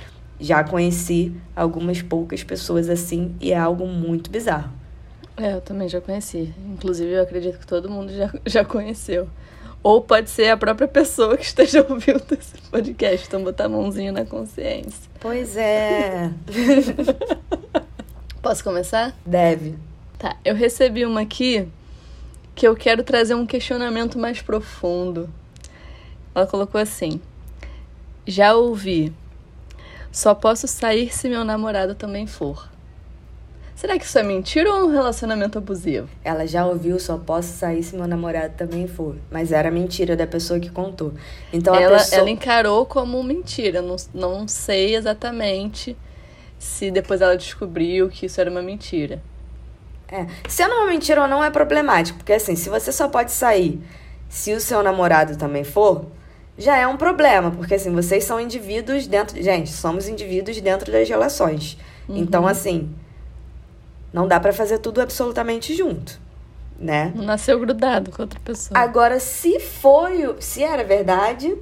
Já 0.41 0.65
conheci 0.65 1.35
algumas 1.55 2.01
poucas 2.01 2.43
pessoas 2.43 2.89
assim 2.89 3.35
e 3.41 3.53
é 3.53 3.59
algo 3.59 3.87
muito 3.87 4.31
bizarro. 4.31 4.73
É, 5.37 5.55
eu 5.55 5.61
também 5.61 5.89
já 5.89 6.01
conheci. 6.01 6.53
Inclusive, 6.67 7.13
eu 7.13 7.23
acredito 7.23 7.59
que 7.59 7.67
todo 7.67 7.89
mundo 7.89 8.13
já, 8.13 8.31
já 8.47 8.65
conheceu. 8.65 9.29
Ou 9.83 10.03
pode 10.03 10.29
ser 10.29 10.51
a 10.51 10.57
própria 10.57 10.87
pessoa 10.87 11.37
que 11.37 11.45
esteja 11.45 11.85
ouvindo 11.89 12.23
esse 12.39 12.61
podcast. 12.71 13.27
Então, 13.27 13.43
botar 13.43 13.65
a 13.65 13.69
mãozinha 13.69 14.13
na 14.13 14.25
consciência. 14.25 15.11
Pois 15.19 15.57
é. 15.57 16.31
Posso 18.43 18.63
começar? 18.63 19.17
Deve. 19.25 19.79
Tá, 20.19 20.37
eu 20.45 20.55
recebi 20.55 21.07
uma 21.07 21.23
aqui 21.23 21.67
que 22.55 22.69
eu 22.69 22.77
quero 22.77 23.03
trazer 23.03 23.35
um 23.35 23.47
questionamento 23.47 24.19
mais 24.19 24.43
profundo. 24.43 25.31
Ela 26.35 26.47
colocou 26.47 26.79
assim: 26.79 27.21
Já 28.27 28.55
ouvi. 28.55 29.15
Só 30.13 30.35
posso 30.35 30.67
sair 30.67 31.13
se 31.13 31.29
meu 31.29 31.45
namorado 31.45 31.95
também 31.95 32.27
for. 32.27 32.69
Será 33.81 33.99
que 33.99 34.05
isso 34.05 34.19
é 34.19 34.23
mentira 34.23 34.71
ou 34.71 34.85
um 34.85 34.93
relacionamento 34.93 35.57
abusivo? 35.57 36.07
Ela 36.23 36.47
já 36.47 36.67
ouviu, 36.67 37.01
só 37.01 37.17
posso 37.17 37.49
sair 37.57 37.83
se 37.83 37.97
meu 37.97 38.07
namorado 38.07 38.53
também 38.55 38.87
for. 38.87 39.17
Mas 39.31 39.53
era 39.53 39.71
mentira 39.71 40.15
da 40.15 40.27
pessoa 40.27 40.61
que 40.61 40.69
contou. 40.69 41.15
Então 41.51 41.75
ela, 41.75 41.97
pessoa. 41.97 42.21
ela 42.21 42.29
encarou 42.29 42.85
como 42.85 43.23
mentira. 43.23 43.81
Não, 43.81 43.97
não 44.13 44.47
sei 44.47 44.95
exatamente 44.97 45.97
se 46.59 46.91
depois 46.91 47.23
ela 47.23 47.39
descobriu 47.39 48.11
que 48.11 48.27
isso 48.27 48.39
era 48.39 48.51
uma 48.51 48.61
mentira. 48.61 49.23
É. 50.09 50.27
Sendo 50.47 50.75
uma 50.75 50.87
mentira 50.87 51.23
ou 51.23 51.29
não 51.29 51.43
é 51.43 51.51
problemático. 51.51 52.19
Porque 52.19 52.35
assim, 52.35 52.57
se 52.57 52.69
você 52.69 52.93
só 52.93 53.09
pode 53.09 53.33
sair 53.33 53.81
se 54.29 54.53
o 54.53 54.61
seu 54.61 54.83
namorado 54.83 55.39
também 55.39 55.65
for, 55.65 56.05
já 56.59 56.77
é 56.77 56.87
um 56.87 56.97
problema. 56.97 57.51
Porque 57.51 57.75
assim, 57.75 57.93
vocês 57.93 58.25
são 58.25 58.41
indivíduos 58.41 59.07
dentro. 59.07 59.41
Gente, 59.43 59.71
somos 59.71 60.09
indivíduos 60.09 60.61
dentro 60.61 60.91
das 60.91 61.09
relações. 61.09 61.77
Então, 62.09 62.47
assim. 62.47 62.95
Não 64.13 64.27
dá 64.27 64.41
pra 64.41 64.53
fazer 64.53 64.79
tudo 64.79 65.01
absolutamente 65.01 65.73
junto, 65.75 66.21
né? 66.77 67.13
Não 67.15 67.25
nasceu 67.25 67.59
grudado 67.61 68.11
com 68.11 68.23
outra 68.23 68.41
pessoa. 68.41 68.77
Agora, 68.77 69.21
se 69.21 69.61
foi, 69.61 70.35
se 70.41 70.65
era 70.65 70.83
verdade, 70.83 71.57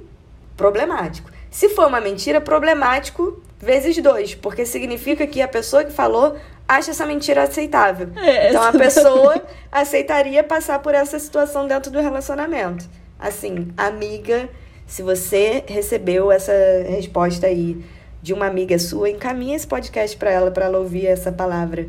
problemático. 0.57 1.29
Se 1.51 1.69
for 1.69 1.87
uma 1.87 2.01
mentira, 2.01 2.41
problemático 2.41 3.41
vezes 3.59 4.01
dois, 4.01 4.33
porque 4.33 4.65
significa 4.65 5.27
que 5.27 5.41
a 5.41 5.47
pessoa 5.47 5.83
que 5.83 5.91
falou 5.91 6.37
acha 6.67 6.91
essa 6.91 7.05
mentira 7.05 7.43
aceitável. 7.43 8.09
É, 8.15 8.49
então 8.49 8.63
a 8.63 8.71
pessoa 8.71 9.41
aceitaria 9.71 10.43
passar 10.43 10.79
por 10.79 10.95
essa 10.95 11.19
situação 11.19 11.67
dentro 11.67 11.91
do 11.91 11.99
relacionamento. 11.99 12.85
Assim, 13.19 13.71
amiga, 13.75 14.49
se 14.89 15.03
você 15.03 15.63
recebeu 15.67 16.31
essa 16.31 16.51
resposta 16.87 17.45
aí 17.45 17.77
de 18.23 18.33
uma 18.33 18.47
amiga 18.47 18.77
sua, 18.79 19.07
encaminha 19.07 19.55
esse 19.55 19.67
podcast 19.67 20.17
pra 20.17 20.31
ela, 20.31 20.49
pra 20.49 20.65
ela 20.65 20.79
ouvir 20.79 21.05
essa 21.05 21.31
palavra 21.31 21.87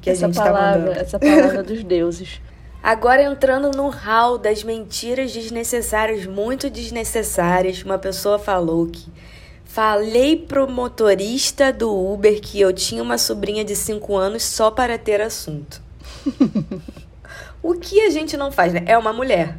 que 0.00 0.08
essa 0.08 0.24
a 0.24 0.28
gente 0.28 0.36
tá 0.38 0.44
palavra, 0.44 0.80
mandando. 0.80 1.00
essa 1.00 1.18
palavra 1.18 1.62
dos 1.62 1.84
deuses. 1.84 2.40
Agora 2.82 3.22
entrando 3.22 3.70
no 3.76 3.90
hall 3.90 4.38
das 4.38 4.64
mentiras 4.64 5.32
desnecessárias, 5.32 6.24
muito 6.24 6.70
desnecessárias, 6.70 7.82
uma 7.82 7.98
pessoa 7.98 8.38
falou 8.38 8.86
que 8.86 9.12
falei 9.66 10.34
pro 10.34 10.66
motorista 10.66 11.74
do 11.74 11.94
Uber 11.94 12.40
que 12.40 12.58
eu 12.58 12.72
tinha 12.72 13.02
uma 13.02 13.18
sobrinha 13.18 13.66
de 13.66 13.76
5 13.76 14.16
anos 14.16 14.42
só 14.44 14.70
para 14.70 14.96
ter 14.96 15.20
assunto. 15.20 15.82
o 17.62 17.74
que 17.74 18.00
a 18.00 18.08
gente 18.08 18.34
não 18.34 18.50
faz, 18.50 18.72
né? 18.72 18.82
É 18.86 18.96
uma 18.96 19.12
mulher. 19.12 19.58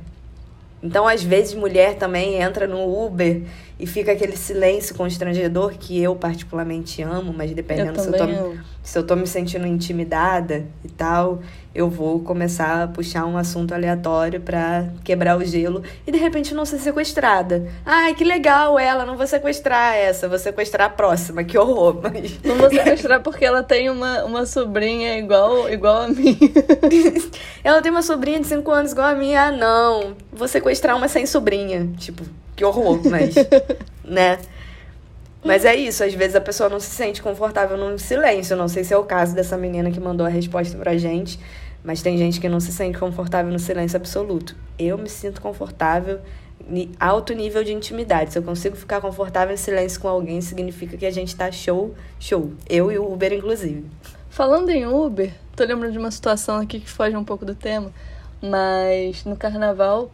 Então, 0.86 1.08
às 1.08 1.24
vezes, 1.24 1.56
mulher 1.56 1.96
também 1.96 2.36
entra 2.36 2.68
no 2.68 3.06
Uber 3.06 3.42
e 3.80 3.86
fica 3.86 4.12
aquele 4.12 4.38
silêncio 4.38 4.96
constrangedor 4.96 5.72
que 5.78 6.02
eu 6.02 6.16
particularmente 6.16 7.02
amo, 7.02 7.34
mas 7.34 7.50
Eu 7.50 7.56
dependendo 7.56 8.00
se 8.00 8.08
eu 8.08 8.14
tô 8.14 8.56
se 8.86 9.00
eu 9.00 9.04
tô 9.06 9.16
me 9.16 9.26
sentindo 9.26 9.66
intimidada 9.66 10.68
e 10.84 10.88
tal, 10.88 11.42
eu 11.74 11.90
vou 11.90 12.20
começar 12.20 12.84
a 12.84 12.88
puxar 12.88 13.26
um 13.26 13.36
assunto 13.36 13.74
aleatório 13.74 14.40
pra 14.40 14.88
quebrar 15.04 15.38
o 15.38 15.44
gelo 15.44 15.82
e 16.06 16.12
de 16.12 16.20
repente 16.20 16.54
não 16.54 16.66
ser 16.66 16.78
sequestrada. 16.78 17.68
Ai, 17.84 18.14
que 18.14 18.24
legal 18.24 18.78
ela, 18.78 19.04
não 19.04 19.18
vou 19.18 19.26
sequestrar 19.26 19.96
essa, 19.96 20.30
vou 20.30 20.38
sequestrar 20.38 20.88
a 20.88 20.90
próxima, 20.92 21.44
que 21.44 21.58
horror, 21.58 22.00
mas 22.04 22.40
Não 22.44 22.56
vou 22.56 22.70
sequestrar 22.70 23.22
porque 23.22 23.44
ela 23.44 23.64
tem 23.64 23.90
uma, 23.90 24.24
uma 24.24 24.46
sobrinha 24.46 25.18
igual, 25.18 25.68
igual 25.68 26.04
a 26.04 26.08
mim. 26.08 26.38
ela 27.64 27.82
tem 27.82 27.92
uma 27.92 28.04
sobrinha 28.04 28.40
de 28.40 28.46
5 28.46 28.72
anos 28.72 28.92
igual 28.92 29.08
a 29.08 29.16
minha, 29.16 29.48
ah 29.48 29.52
não, 29.52 30.16
vou 30.32 30.48
sequestrar 30.48 30.96
uma 30.96 31.08
sem 31.08 31.26
sobrinha, 31.26 31.90
tipo, 31.98 32.24
que 32.56 32.64
horror, 32.64 33.00
mas, 33.10 33.36
né? 34.04 34.40
Mas 35.44 35.64
é 35.64 35.76
isso, 35.76 36.04
às 36.04 36.14
vezes 36.14 36.36
a 36.36 36.42
pessoa 36.42 36.68
não 36.70 36.80
se 36.80 36.90
sente 36.90 37.22
confortável 37.22 37.78
no 37.78 38.00
silêncio. 38.00 38.56
Não 38.56 38.68
sei 38.68 38.84
se 38.84 38.94
é 38.94 38.98
o 38.98 39.04
caso 39.04 39.36
dessa 39.36 39.56
menina 39.56 39.92
que 39.92 40.00
mandou 40.00 40.26
a 40.26 40.30
resposta 40.30 40.76
pra 40.76 40.98
gente, 40.98 41.40
mas 41.84 42.02
tem 42.02 42.18
gente 42.18 42.42
que 42.42 42.50
não 42.50 42.60
se 42.60 42.72
sente 42.72 42.98
confortável 42.98 43.52
no 43.52 43.60
silêncio 43.60 43.96
absoluto. 43.96 44.56
Eu 44.80 44.98
me 44.98 45.08
sinto 45.08 45.40
confortável 45.40 46.20
em 46.68 46.92
alto 47.00 47.32
nível 47.34 47.64
de 47.64 47.72
intimidade. 47.74 48.34
Se 48.34 48.40
eu 48.40 48.44
consigo 48.44 48.76
ficar 48.76 49.00
confortável 49.00 49.54
em 49.54 49.58
silêncio 49.58 50.02
com 50.02 50.08
alguém, 50.08 50.42
significa 50.42 50.98
que 50.98 51.06
a 51.06 51.12
gente 51.12 51.36
tá 51.36 51.52
show, 51.52 51.94
show. 52.20 52.52
Eu 52.68 52.92
e 52.92 52.98
o 52.98 53.14
Uber, 53.14 53.32
inclusive. 53.32 53.86
Falando 54.32 54.72
em 54.72 54.88
Uber, 54.88 55.32
tô 55.56 55.64
lembrando 55.64 55.92
de 55.92 56.00
uma 56.00 56.10
situação 56.10 56.60
aqui 56.60 56.80
que 56.80 56.90
foge 56.90 57.16
um 57.16 57.24
pouco 57.24 57.46
do 57.46 57.54
tema, 57.54 57.92
mas 58.42 59.24
no 59.26 59.36
carnaval 59.36 60.12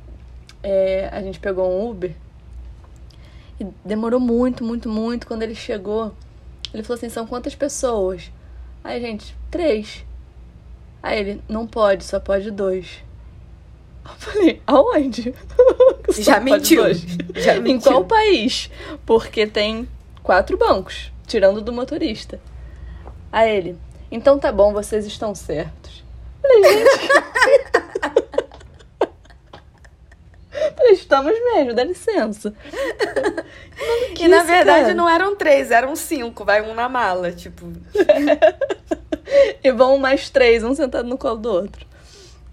é, 0.62 1.10
a 1.12 1.22
gente 1.22 1.40
pegou 1.40 1.72
um 1.72 1.90
Uber 1.90 2.14
e 3.62 3.68
demorou 3.86 4.20
muito, 4.20 4.64
muito, 4.64 4.90
muito. 4.90 5.28
Quando 5.28 5.44
ele 5.44 5.54
chegou, 5.54 6.12
ele 6.74 6.82
falou 6.82 6.98
assim: 6.98 7.10
são 7.10 7.28
quantas 7.28 7.54
pessoas? 7.54 8.32
Aí, 8.84 9.00
gente, 9.00 9.36
três. 9.52 10.04
Aí 11.04 11.20
ele, 11.20 11.42
não 11.48 11.68
pode, 11.68 12.04
só 12.04 12.20
pode 12.20 12.50
dois. 12.50 12.88
Eu 14.04 14.12
falei, 14.18 14.62
aonde? 14.66 15.34
Já 16.20 16.40
mentiu. 16.40 16.84
Já 17.36 17.58
Em 17.58 17.62
mentiu. 17.62 17.92
qual 17.92 18.06
país? 18.06 18.72
Porque 19.06 19.46
tem 19.46 19.88
quatro 20.24 20.58
bancos, 20.58 21.12
tirando 21.28 21.62
do 21.62 21.72
motorista. 21.72 22.40
A 23.32 23.48
ele, 23.48 23.78
então 24.12 24.40
tá 24.40 24.52
bom, 24.52 24.74
vocês 24.74 25.06
estão 25.06 25.34
certos. 25.36 26.04
Falei, 26.42 26.64
gente. 26.64 28.41
Estamos 30.92 31.34
mesmo, 31.54 31.74
dá 31.74 31.84
licença. 31.84 32.54
E 34.20 34.28
na 34.28 34.44
verdade 34.44 34.82
cara? 34.82 34.94
não 34.94 35.10
eram 35.10 35.36
três, 35.36 35.72
eram 35.72 35.96
cinco. 35.96 36.46
Vai 36.46 36.62
um 36.62 36.76
na 36.76 36.88
mala, 36.88 37.32
tipo. 37.32 37.66
E 39.64 39.72
vão 39.72 39.98
mais 39.98 40.30
três, 40.30 40.64
um 40.64 40.76
sentado 40.76 41.08
no 41.08 41.18
colo 41.18 41.38
do 41.38 41.50
outro. 41.52 41.86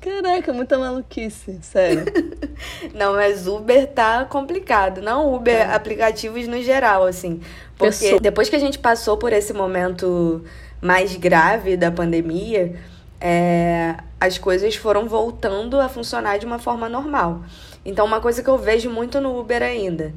Caraca, 0.00 0.52
muita 0.52 0.78
maluquice, 0.78 1.58
sério. 1.60 2.04
Não, 2.94 3.14
mas 3.14 3.46
Uber 3.48 3.86
tá 3.88 4.24
complicado. 4.24 5.02
Não 5.02 5.34
Uber, 5.34 5.66
Tá. 5.66 5.74
aplicativos 5.74 6.46
no 6.46 6.62
geral, 6.62 7.04
assim. 7.04 7.40
Porque 7.76 7.90
Pessoa- 7.98 8.20
depois 8.20 8.48
que 8.48 8.54
a 8.56 8.60
gente 8.60 8.78
passou 8.78 9.16
por 9.16 9.32
esse 9.32 9.52
momento 9.52 10.42
mais 10.80 11.16
grave 11.16 11.76
da 11.76 11.90
pandemia, 11.90 12.76
é, 13.20 13.96
as 14.20 14.38
coisas 14.38 14.76
foram 14.76 15.08
voltando 15.08 15.80
a 15.80 15.88
funcionar 15.88 16.38
de 16.38 16.46
uma 16.46 16.60
forma 16.60 16.88
normal. 16.88 17.42
Então, 17.88 18.04
uma 18.04 18.20
coisa 18.20 18.42
que 18.42 18.48
eu 18.50 18.58
vejo 18.58 18.90
muito 18.90 19.20
no 19.20 19.38
Uber 19.40 19.62
ainda. 19.62 20.12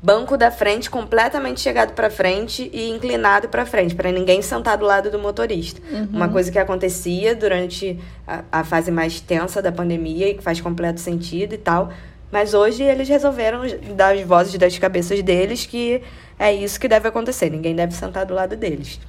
Banco 0.00 0.36
da 0.36 0.52
frente 0.52 0.88
completamente 0.88 1.60
chegado 1.60 1.92
pra 1.92 2.08
frente 2.08 2.70
e 2.72 2.88
inclinado 2.88 3.48
pra 3.48 3.66
frente, 3.66 3.96
pra 3.96 4.12
ninguém 4.12 4.40
sentar 4.40 4.78
do 4.78 4.84
lado 4.86 5.10
do 5.10 5.18
motorista. 5.18 5.80
Uma 6.12 6.28
coisa 6.28 6.52
que 6.52 6.58
acontecia 6.58 7.34
durante 7.34 7.98
a, 8.24 8.44
a 8.52 8.64
fase 8.64 8.92
mais 8.92 9.20
tensa 9.20 9.60
da 9.60 9.72
pandemia 9.72 10.28
e 10.28 10.34
que 10.34 10.42
faz 10.42 10.60
completo 10.60 11.00
sentido 11.00 11.54
e 11.54 11.58
tal. 11.58 11.92
Mas 12.30 12.54
hoje 12.54 12.84
eles 12.84 13.08
resolveram 13.08 13.62
dar 13.96 14.14
as 14.14 14.20
vozes 14.22 14.56
das 14.56 14.78
cabeças 14.78 15.20
deles 15.22 15.66
que 15.66 16.00
é 16.38 16.52
isso 16.54 16.78
que 16.78 16.86
deve 16.86 17.08
acontecer. 17.08 17.50
Ninguém 17.50 17.74
deve 17.74 17.92
sentar 17.92 18.24
do 18.24 18.34
lado 18.34 18.54
deles. 18.54 19.00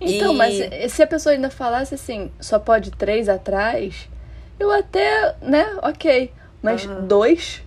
Então, 0.00 0.32
E- 0.32 0.36
mas 0.36 0.92
se 0.92 1.02
a 1.02 1.06
pessoa 1.06 1.34
ainda 1.34 1.50
falasse 1.50 1.94
assim, 1.94 2.30
só 2.40 2.58
pode 2.58 2.90
três 2.92 3.28
atrás, 3.28 4.08
eu 4.58 4.70
até, 4.70 5.34
né, 5.42 5.66
ok. 5.82 6.32
Mas 6.62 6.84
uhum. 6.84 7.06
dois? 7.06 7.62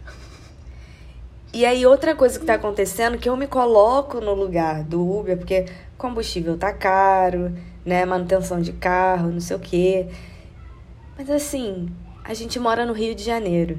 E 1.53 1.65
aí, 1.65 1.85
outra 1.85 2.15
coisa 2.15 2.39
que 2.39 2.45
tá 2.45 2.55
acontecendo, 2.55 3.17
que 3.17 3.29
eu 3.29 3.37
me 3.37 3.45
coloco 3.45 4.19
no 4.19 4.33
lugar 4.33 4.83
do 4.83 5.19
Uber, 5.19 5.37
porque 5.37 5.65
combustível 5.97 6.57
tá 6.57 6.73
caro, 6.73 7.53
né? 7.85 8.05
Manutenção 8.05 8.61
de 8.61 8.73
carro, 8.73 9.29
não 9.29 9.39
sei 9.39 9.55
o 9.55 9.59
quê. 9.59 10.07
Mas 11.17 11.29
assim, 11.29 11.89
a 12.23 12.33
gente 12.33 12.59
mora 12.59 12.85
no 12.85 12.93
Rio 12.93 13.13
de 13.13 13.23
Janeiro. 13.23 13.77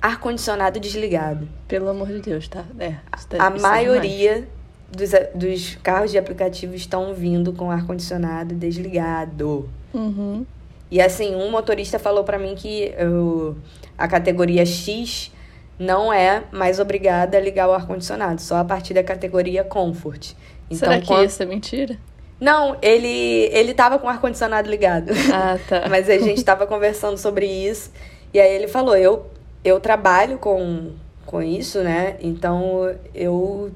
Ar-condicionado 0.00 0.78
desligado. 0.78 1.48
Pelo 1.66 1.88
amor 1.88 2.08
de 2.08 2.20
Deus, 2.20 2.48
tá? 2.48 2.64
É, 2.78 2.96
tá 3.28 3.46
a 3.46 3.50
maioria 3.50 4.46
dos, 4.90 5.10
dos 5.34 5.74
carros 5.76 6.10
de 6.10 6.18
aplicativo 6.18 6.74
estão 6.74 7.14
vindo 7.14 7.52
com 7.52 7.70
ar-condicionado 7.70 8.54
desligado. 8.54 9.68
Uhum. 9.94 10.44
E 10.90 11.00
assim, 11.00 11.34
um 11.34 11.50
motorista 11.50 11.98
falou 11.98 12.24
para 12.24 12.38
mim 12.38 12.54
que 12.54 12.94
eu, 12.96 13.56
a 13.98 14.06
categoria 14.06 14.64
X 14.64 15.32
não 15.78 16.12
é 16.12 16.44
mais 16.52 16.78
obrigada 16.80 17.36
a 17.36 17.40
ligar 17.40 17.68
o 17.68 17.72
ar-condicionado, 17.72 18.40
só 18.40 18.56
a 18.56 18.64
partir 18.64 18.94
da 18.94 19.02
categoria 19.02 19.64
Comfort. 19.64 20.32
Então, 20.70 20.88
Será 20.88 21.00
que 21.00 21.06
quando... 21.06 21.26
isso 21.26 21.42
é 21.42 21.46
mentira? 21.46 21.98
Não, 22.40 22.76
ele, 22.82 23.48
ele 23.52 23.72
tava 23.72 23.98
com 23.98 24.06
o 24.06 24.10
ar-condicionado 24.10 24.68
ligado. 24.68 25.10
Ah, 25.32 25.58
tá. 25.68 25.86
Mas 25.88 26.08
a 26.08 26.18
gente 26.18 26.44
tava 26.44 26.66
conversando 26.66 27.16
sobre 27.16 27.46
isso. 27.46 27.90
E 28.32 28.38
aí 28.38 28.54
ele 28.54 28.68
falou: 28.68 28.96
eu, 28.96 29.26
eu 29.64 29.80
trabalho 29.80 30.38
com, 30.38 30.92
com 31.24 31.42
isso, 31.42 31.80
né? 31.80 32.16
Então 32.20 32.94
eu 33.14 33.70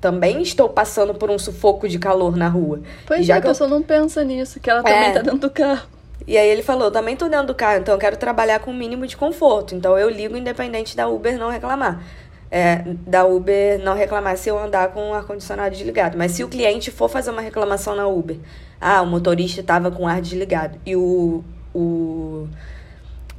também 0.00 0.40
estou 0.40 0.68
passando 0.68 1.14
por 1.14 1.30
um 1.30 1.38
sufoco 1.38 1.88
de 1.88 1.98
calor 1.98 2.36
na 2.36 2.48
rua. 2.48 2.80
Pois 3.06 3.26
já 3.26 3.36
é, 3.36 3.38
a 3.38 3.42
pessoa 3.42 3.68
eu... 3.68 3.74
não 3.74 3.82
pensa 3.82 4.22
nisso, 4.22 4.60
que 4.60 4.70
ela 4.70 4.82
também 4.82 5.08
é. 5.08 5.12
tá 5.12 5.22
dentro 5.22 5.40
do 5.40 5.50
carro. 5.50 5.88
E 6.26 6.36
aí 6.36 6.48
ele 6.48 6.62
falou, 6.62 6.86
eu 6.86 6.90
também 6.90 7.16
tô 7.16 7.28
dentro 7.28 7.46
do 7.46 7.54
carro, 7.54 7.80
então 7.80 7.94
eu 7.94 7.98
quero 7.98 8.16
trabalhar 8.16 8.60
com 8.60 8.70
o 8.70 8.74
mínimo 8.74 9.06
de 9.06 9.16
conforto. 9.16 9.74
Então 9.74 9.96
eu 9.98 10.10
ligo 10.10 10.36
independente 10.36 10.96
da 10.96 11.08
Uber 11.08 11.38
não 11.38 11.50
reclamar. 11.50 12.02
É, 12.50 12.82
da 13.06 13.26
Uber 13.26 13.78
não 13.80 13.94
reclamar 13.94 14.36
se 14.38 14.48
eu 14.48 14.58
andar 14.58 14.88
com 14.88 15.10
o 15.10 15.14
ar-condicionado 15.14 15.74
desligado. 15.74 16.16
Mas 16.16 16.32
se 16.32 16.42
o 16.42 16.48
cliente 16.48 16.90
for 16.90 17.08
fazer 17.08 17.30
uma 17.30 17.42
reclamação 17.42 17.94
na 17.94 18.06
Uber, 18.06 18.38
ah, 18.80 19.02
o 19.02 19.06
motorista 19.06 19.60
estava 19.60 19.90
com 19.90 20.04
o 20.04 20.06
ar 20.06 20.20
desligado 20.20 20.78
e 20.84 20.96
o. 20.96 21.44
o 21.74 22.48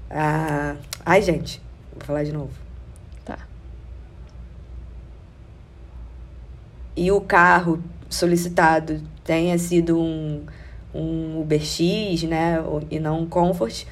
a... 0.09 0.75
Ai, 1.05 1.21
gente, 1.21 1.61
vou 1.93 2.03
falar 2.05 2.23
de 2.23 2.31
novo. 2.31 2.51
Tá. 3.25 3.39
E 6.95 7.11
o 7.11 7.21
carro 7.21 7.81
solicitado 8.09 9.01
tenha 9.23 9.57
sido 9.57 9.99
um 9.99 10.43
um 10.93 11.41
Uber 11.41 11.61
X, 11.61 12.23
né, 12.23 12.57
e 12.89 12.99
não 12.99 13.21
um 13.21 13.25
Comfort, 13.25 13.85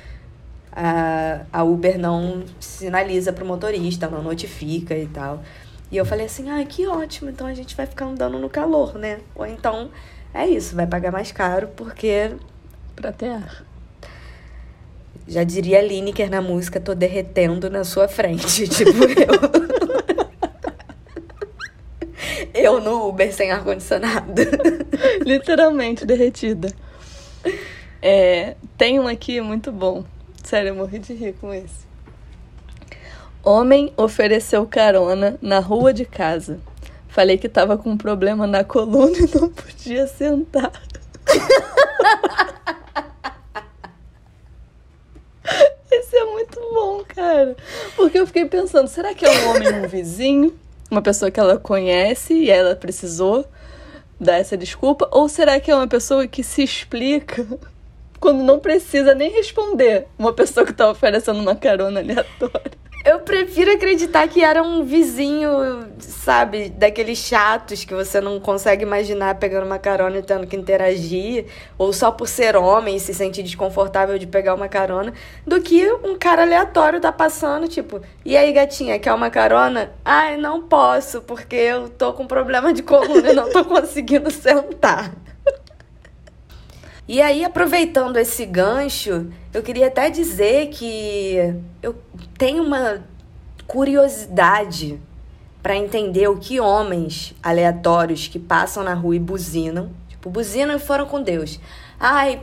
a, 0.72 1.42
a 1.51 1.63
Uber 1.63 1.98
não 1.98 2.44
sinaliza 2.60 3.34
para 3.34 3.44
o 3.44 3.48
motorista, 3.48 4.08
não 4.08 4.22
notifica 4.22 4.96
e 4.96 5.08
tal. 5.08 5.42
E 5.92 5.98
eu 5.98 6.06
falei 6.06 6.25
assim, 6.25 6.50
ah, 6.50 6.63
que 6.66 6.86
ótimo, 6.86 7.30
então 7.30 7.48
a 7.48 7.54
gente 7.54 7.75
vai 7.75 7.86
ficar 7.86 8.06
andando 8.06 8.38
no 8.38 8.50
calor, 8.50 8.96
né? 8.96 9.20
Ou 9.36 9.46
então 9.46 9.89
é 10.34 10.48
isso, 10.48 10.75
vai 10.75 10.86
pagar 10.86 11.12
mais 11.12 11.32
caro 11.32 11.70
porque. 11.75 12.32
Pra 12.96 13.12
ter 13.12 13.30
ar. 13.30 13.63
Já 15.27 15.44
diria 15.44 15.82
Lineker 15.82 16.30
na 16.30 16.42
música, 16.42 16.80
tô 16.80 16.94
derretendo 16.94 17.70
na 17.70 17.84
sua 17.84 18.08
frente. 18.08 18.68
tipo, 18.70 18.92
eu. 22.54 22.74
eu 22.77 22.82
no 22.82 23.10
Uber 23.10 23.34
sem 23.34 23.51
ar-condicionado. 23.51 24.42
Literalmente 25.25 26.06
derretida. 26.06 26.70
É, 28.01 28.56
tem 28.77 29.00
um 29.00 29.08
aqui 29.08 29.42
muito 29.42 29.72
bom. 29.72 30.04
Sério, 30.44 30.70
eu 30.70 30.75
morri 30.75 31.00
de 31.00 31.13
rir 31.13 31.34
com 31.34 31.54
esse. 31.54 31.88
Homem 33.44 33.94
ofereceu 33.98 34.66
carona 34.66 35.38
na 35.42 35.60
rua 35.60 35.94
de 35.94 36.06
casa. 36.06 36.60
Falei 37.08 37.38
que 37.38 37.50
tava 37.50 37.77
com 37.77 37.92
um 37.92 37.98
problema 37.98 38.46
na 38.46 38.63
coluna 38.63 39.18
e 39.18 39.27
não 39.34 39.50
podia 39.50 40.06
sentar. 40.06 40.72
Esse 45.89 46.15
é 46.15 46.26
muito 46.26 46.60
bom, 46.74 47.04
cara. 47.08 47.56
Porque 47.95 48.19
eu 48.19 48.28
fiquei 48.28 48.45
pensando, 48.45 48.88
será 48.88 49.13
que 49.13 49.26
é 49.26 49.32
um 49.32 49.50
homem 49.50 49.74
um 49.74 49.88
vizinho? 49.88 50.54
Uma 50.91 51.02
pessoa 51.02 51.32
que 51.32 51.39
ela 51.39 51.58
conhece 51.58 52.34
e 52.34 52.50
ela 52.50 52.76
precisou 52.76 53.45
dar 54.19 54.38
essa 54.38 54.56
desculpa? 54.58 55.10
Ou 55.12 55.28
será 55.28 55.60
que 55.60 55.72
é 55.72 55.76
uma 55.76 55.88
pessoa 55.88 56.28
que 56.28 56.43
se 56.43 56.63
explica 56.63 57.48
quando 58.19 58.43
não 58.43 58.60
precisa 58.60 59.13
nem 59.13 59.32
responder 59.32 60.08
uma 60.17 60.34
pessoa 60.34 60.65
que 60.65 60.73
tá 60.73 60.89
oferecendo 60.89 61.39
uma 61.39 61.56
carona 61.56 61.99
aleatória? 61.99 62.77
Eu 63.08 63.21
prefiro 63.21 63.71
acreditar 63.71 64.27
que 64.27 64.43
era 64.43 64.62
um 64.62 64.84
vizinho, 64.84 65.49
sabe, 65.97 66.67
daqueles 66.67 67.17
chatos 67.19 67.86
que 67.86 67.93
você 67.93 68.19
não 68.19 68.38
consegue 68.38 68.84
imaginar 68.84 69.36
pegando 69.36 69.65
uma 69.65 69.80
carona 69.80 70.17
e 70.17 70.21
tendo 70.21 70.45
que 70.45 70.58
interagir, 70.58 71.45
ou 71.77 71.93
só 71.93 72.12
por 72.12 72.27
ser 72.27 72.58
homem 72.58 72.99
se 72.99 73.13
sentir 73.13 73.43
desconfortável 73.43 74.19
de 74.19 74.27
pegar 74.27 74.56
uma 74.56 74.67
carona, 74.67 75.13
do 75.45 75.62
que 75.62 75.89
um 76.03 76.17
cara 76.17 76.41
aleatório 76.41 76.99
tá 76.99 77.10
passando, 77.10 77.69
tipo, 77.69 78.01
e 78.25 78.36
aí, 78.36 78.51
gatinha, 78.51 78.99
quer 78.99 79.13
uma 79.13 79.30
carona? 79.30 79.93
Ai, 80.03 80.36
não 80.36 80.63
posso, 80.63 81.21
porque 81.21 81.56
eu 81.56 81.88
tô 81.88 82.12
com 82.12 82.27
problema 82.27 82.73
de 82.73 82.84
coluna 82.84 83.32
e 83.32 83.34
não 83.34 83.49
tô 83.49 83.63
conseguindo 83.65 84.30
sentar. 84.30 85.13
E 87.08 87.22
aí, 87.22 87.46
aproveitando 87.46 88.17
esse 88.17 88.46
gancho, 88.46 89.28
eu 89.54 89.63
queria 89.63 89.88
até 89.88 90.10
dizer 90.10 90.67
que 90.67 91.38
eu 91.82 91.96
tenho 92.38 92.63
uma 92.63 93.02
curiosidade 93.65 95.00
para 95.63 95.76
entender 95.76 96.28
o 96.28 96.38
que 96.38 96.60
homens 96.60 97.34
aleatórios 97.41 98.28
que 98.28 98.38
passam 98.38 98.84
na 98.84 98.93
rua 98.93 99.15
e 99.15 99.20
buzinam, 99.20 99.89
tipo, 100.10 100.30
buzinam 100.30 100.76
e 100.76 100.80
foram 100.80 101.06
com 101.06 101.22
Deus. 101.22 101.60
Ai, 101.98 102.41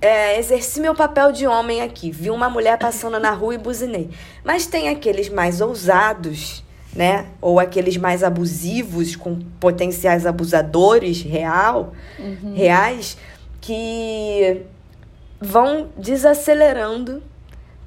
é, 0.00 0.38
exerci 0.38 0.80
meu 0.80 0.94
papel 0.94 1.32
de 1.32 1.46
homem 1.46 1.82
aqui. 1.82 2.10
Vi 2.10 2.30
uma 2.30 2.48
mulher 2.48 2.78
passando 2.78 3.18
na 3.18 3.32
rua 3.32 3.56
e 3.56 3.58
buzinei. 3.58 4.10
Mas 4.44 4.66
tem 4.66 4.88
aqueles 4.88 5.28
mais 5.28 5.60
ousados, 5.60 6.64
né? 6.94 7.26
Ou 7.40 7.60
aqueles 7.60 7.96
mais 7.96 8.22
abusivos, 8.22 9.14
com 9.14 9.40
potenciais 9.60 10.24
abusadores 10.24 11.22
real, 11.22 11.92
uhum. 12.18 12.54
reais 12.54 13.16
que 13.62 14.66
vão 15.40 15.90
desacelerando, 15.96 17.22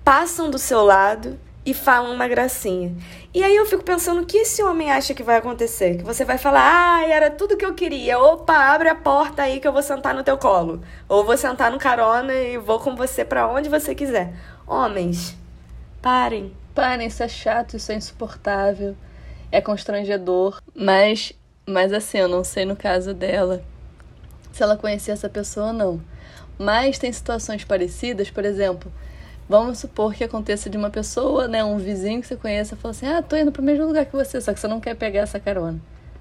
passam 0.03 0.49
do 0.49 0.57
seu 0.57 0.83
lado 0.83 1.38
e 1.65 1.73
falam 1.73 2.13
uma 2.13 2.27
gracinha. 2.27 2.95
E 3.33 3.43
aí 3.43 3.55
eu 3.55 3.65
fico 3.65 3.83
pensando, 3.83 4.21
o 4.21 4.25
que 4.25 4.38
esse 4.38 4.63
homem 4.63 4.89
acha 4.89 5.13
que 5.13 5.21
vai 5.21 5.35
acontecer? 5.35 5.97
Que 5.97 6.03
você 6.03 6.23
vai 6.23 6.38
falar, 6.38 6.61
ah, 6.63 7.07
era 7.07 7.29
tudo 7.29 7.57
que 7.57 7.65
eu 7.65 7.73
queria. 7.73 8.17
Opa, 8.17 8.55
abre 8.55 8.88
a 8.88 8.95
porta 8.95 9.43
aí 9.43 9.59
que 9.59 9.67
eu 9.67 9.73
vou 9.73 9.83
sentar 9.83 10.15
no 10.15 10.23
teu 10.23 10.38
colo. 10.38 10.81
Ou 11.09 11.25
vou 11.25 11.38
sentar 11.38 11.69
no 11.69 11.77
carona 11.77 12.33
e 12.33 12.57
vou 12.57 12.79
com 12.79 12.95
você 12.95 13.25
para 13.25 13.47
onde 13.47 13.67
você 13.67 13.93
quiser. 13.93 14.33
Homens, 14.65 15.35
parem. 16.01 16.53
Parem, 16.73 17.07
isso 17.07 17.21
é 17.21 17.27
chato, 17.27 17.75
isso 17.75 17.91
é 17.91 17.95
insuportável. 17.95 18.95
É 19.51 19.59
constrangedor. 19.59 20.61
Mas, 20.73 21.33
mas 21.67 21.91
assim, 21.91 22.19
eu 22.19 22.29
não 22.29 22.43
sei 22.45 22.63
no 22.63 22.75
caso 22.75 23.13
dela 23.13 23.61
se 24.55 24.63
ela 24.63 24.77
conhecia 24.77 25.13
essa 25.13 25.27
pessoa 25.27 25.67
ou 25.67 25.73
não. 25.73 26.01
Mas 26.57 26.97
tem 26.97 27.11
situações 27.11 27.65
parecidas, 27.65 28.29
por 28.29 28.45
exemplo, 28.45 28.89
vamos 29.49 29.79
supor 29.79 30.13
que 30.13 30.23
aconteça 30.23 30.69
de 30.69 30.77
uma 30.77 30.89
pessoa, 30.89 31.45
né, 31.45 31.61
um 31.61 31.77
vizinho 31.77 32.21
que 32.21 32.27
você 32.27 32.37
conheça, 32.37 32.77
fala 32.77 32.93
assim: 32.93 33.05
"Ah, 33.05 33.21
tô 33.21 33.35
indo 33.35 33.51
pro 33.51 33.61
mesmo 33.61 33.85
lugar 33.85 34.05
que 34.05 34.15
você, 34.15 34.39
só 34.39 34.53
que 34.53 34.59
você 34.59 34.67
não 34.67 34.79
quer 34.79 34.95
pegar 34.95 35.21
essa 35.21 35.41
carona". 35.41 35.77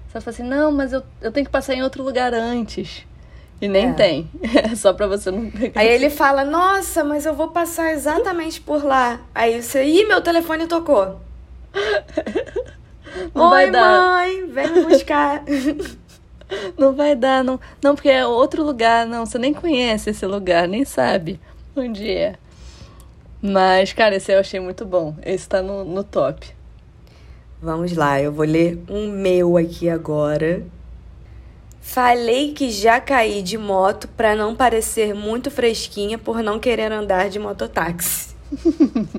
Você 0.09 0.19
fala 0.19 0.33
assim: 0.33 0.43
"Não, 0.43 0.69
mas 0.69 0.91
eu, 0.91 1.01
eu 1.21 1.31
tenho 1.31 1.45
que 1.45 1.51
passar 1.51 1.75
em 1.75 1.81
outro 1.81 2.03
lugar 2.03 2.33
antes". 2.33 3.05
E 3.61 3.69
nem 3.69 3.91
é. 3.91 3.93
tem. 3.93 4.31
É 4.69 4.75
só 4.75 4.91
pra 4.91 5.07
você 5.07 5.31
não 5.31 5.49
pegar. 5.49 5.79
Aí 5.79 5.87
ele 5.87 6.09
fala: 6.09 6.43
"Nossa, 6.43 7.05
mas 7.05 7.25
eu 7.25 7.33
vou 7.33 7.47
passar 7.51 7.93
exatamente 7.93 8.59
por 8.59 8.83
lá". 8.83 9.21
Aí 9.33 9.61
você: 9.61 9.85
"Ih, 9.85 10.05
meu 10.05 10.19
telefone 10.19 10.67
tocou". 10.67 11.21
Não 13.33 13.49
Oi, 13.51 13.71
mãe, 13.71 14.47
vem 14.47 14.71
me 14.73 14.83
buscar. 14.83 15.41
Não 16.77 16.93
vai 16.93 17.15
dar, 17.15 17.43
não. 17.43 17.59
Não, 17.81 17.95
porque 17.95 18.09
é 18.09 18.25
outro 18.25 18.63
lugar, 18.63 19.05
não. 19.05 19.25
Você 19.25 19.37
nem 19.37 19.53
conhece 19.53 20.11
esse 20.11 20.25
lugar, 20.25 20.67
nem 20.67 20.85
sabe 20.85 21.39
onde 21.75 22.09
é. 22.09 22.35
Mas, 23.41 23.93
cara, 23.93 24.15
esse 24.15 24.33
eu 24.33 24.39
achei 24.39 24.59
muito 24.59 24.85
bom. 24.85 25.15
Esse 25.23 25.47
tá 25.47 25.61
no, 25.61 25.83
no 25.83 26.03
top. 26.03 26.47
Vamos 27.61 27.93
lá, 27.93 28.21
eu 28.21 28.31
vou 28.31 28.45
ler 28.45 28.79
um 28.89 29.09
meu 29.09 29.57
aqui 29.57 29.89
agora. 29.89 30.63
Falei 31.81 32.53
que 32.53 32.69
já 32.69 32.99
caí 32.99 33.41
de 33.41 33.57
moto 33.57 34.07
para 34.09 34.35
não 34.35 34.55
parecer 34.55 35.13
muito 35.13 35.51
fresquinha 35.51 36.17
por 36.17 36.41
não 36.41 36.59
querer 36.59 36.91
andar 36.91 37.29
de 37.29 37.37
mototáxi. 37.39 38.35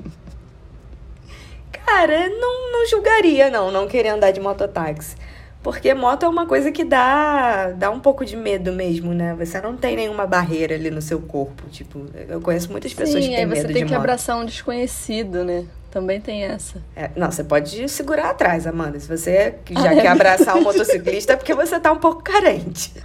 Cara, 1.71 2.29
não, 2.29 2.71
não 2.71 2.85
julgaria, 2.87 3.49
não, 3.49 3.71
não 3.71 3.87
querer 3.87 4.09
andar 4.09 4.31
de 4.31 4.41
mototáxi. 4.41 5.15
Porque 5.63 5.93
moto 5.93 6.23
é 6.23 6.29
uma 6.29 6.45
coisa 6.45 6.71
que 6.71 6.83
dá, 6.85 7.71
dá 7.71 7.91
um 7.91 7.99
pouco 7.99 8.23
de 8.23 8.37
medo 8.37 8.71
mesmo, 8.71 9.13
né? 9.13 9.35
Você 9.37 9.59
não 9.59 9.75
tem 9.75 9.95
nenhuma 9.95 10.25
barreira 10.25 10.75
ali 10.75 10.89
no 10.89 11.01
seu 11.01 11.19
corpo. 11.19 11.67
Tipo, 11.69 12.05
eu 12.29 12.39
conheço 12.39 12.71
muitas 12.71 12.93
pessoas 12.93 13.23
Sim, 13.23 13.31
que 13.31 13.35
têm 13.35 13.45
medo 13.45 13.55
de 13.55 13.61
moto. 13.61 13.67
você 13.67 13.73
tem 13.79 13.85
que 13.87 13.93
abraçar 13.93 14.37
um 14.37 14.45
desconhecido, 14.45 15.43
né? 15.43 15.65
Também 15.91 16.21
tem 16.21 16.43
essa. 16.43 16.81
É, 16.95 17.09
não, 17.15 17.31
você 17.31 17.43
pode 17.43 17.89
segurar 17.89 18.29
atrás, 18.29 18.67
Amanda. 18.67 18.99
Se 18.99 19.07
você 19.07 19.55
já 19.71 19.95
quer 19.95 20.07
abraçar 20.07 20.55
um 20.55 20.61
motociclista, 20.61 21.33
é 21.33 21.35
porque 21.35 21.53
você 21.53 21.79
tá 21.79 21.91
um 21.91 21.97
pouco 21.99 22.21
carente. 22.21 22.93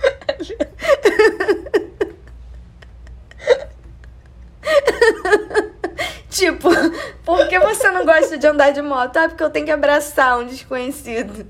tipo, 6.29 6.69
por 7.25 7.49
que 7.49 7.59
você 7.59 7.91
não 7.91 8.05
gosta 8.05 8.37
de 8.37 8.47
andar 8.47 8.71
de 8.73 8.83
moto? 8.83 9.17
Ah, 9.17 9.29
porque 9.29 9.43
eu 9.43 9.51
tenho 9.51 9.65
que 9.65 9.73
abraçar 9.73 10.39
um 10.39 10.47
desconhecido. 10.47 11.47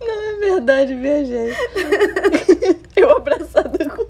Não 0.00 0.22
é 0.22 0.36
verdade, 0.52 0.94
viajei. 0.94 1.54
eu 2.96 3.10
abraçada 3.16 3.88
com. 3.88 4.04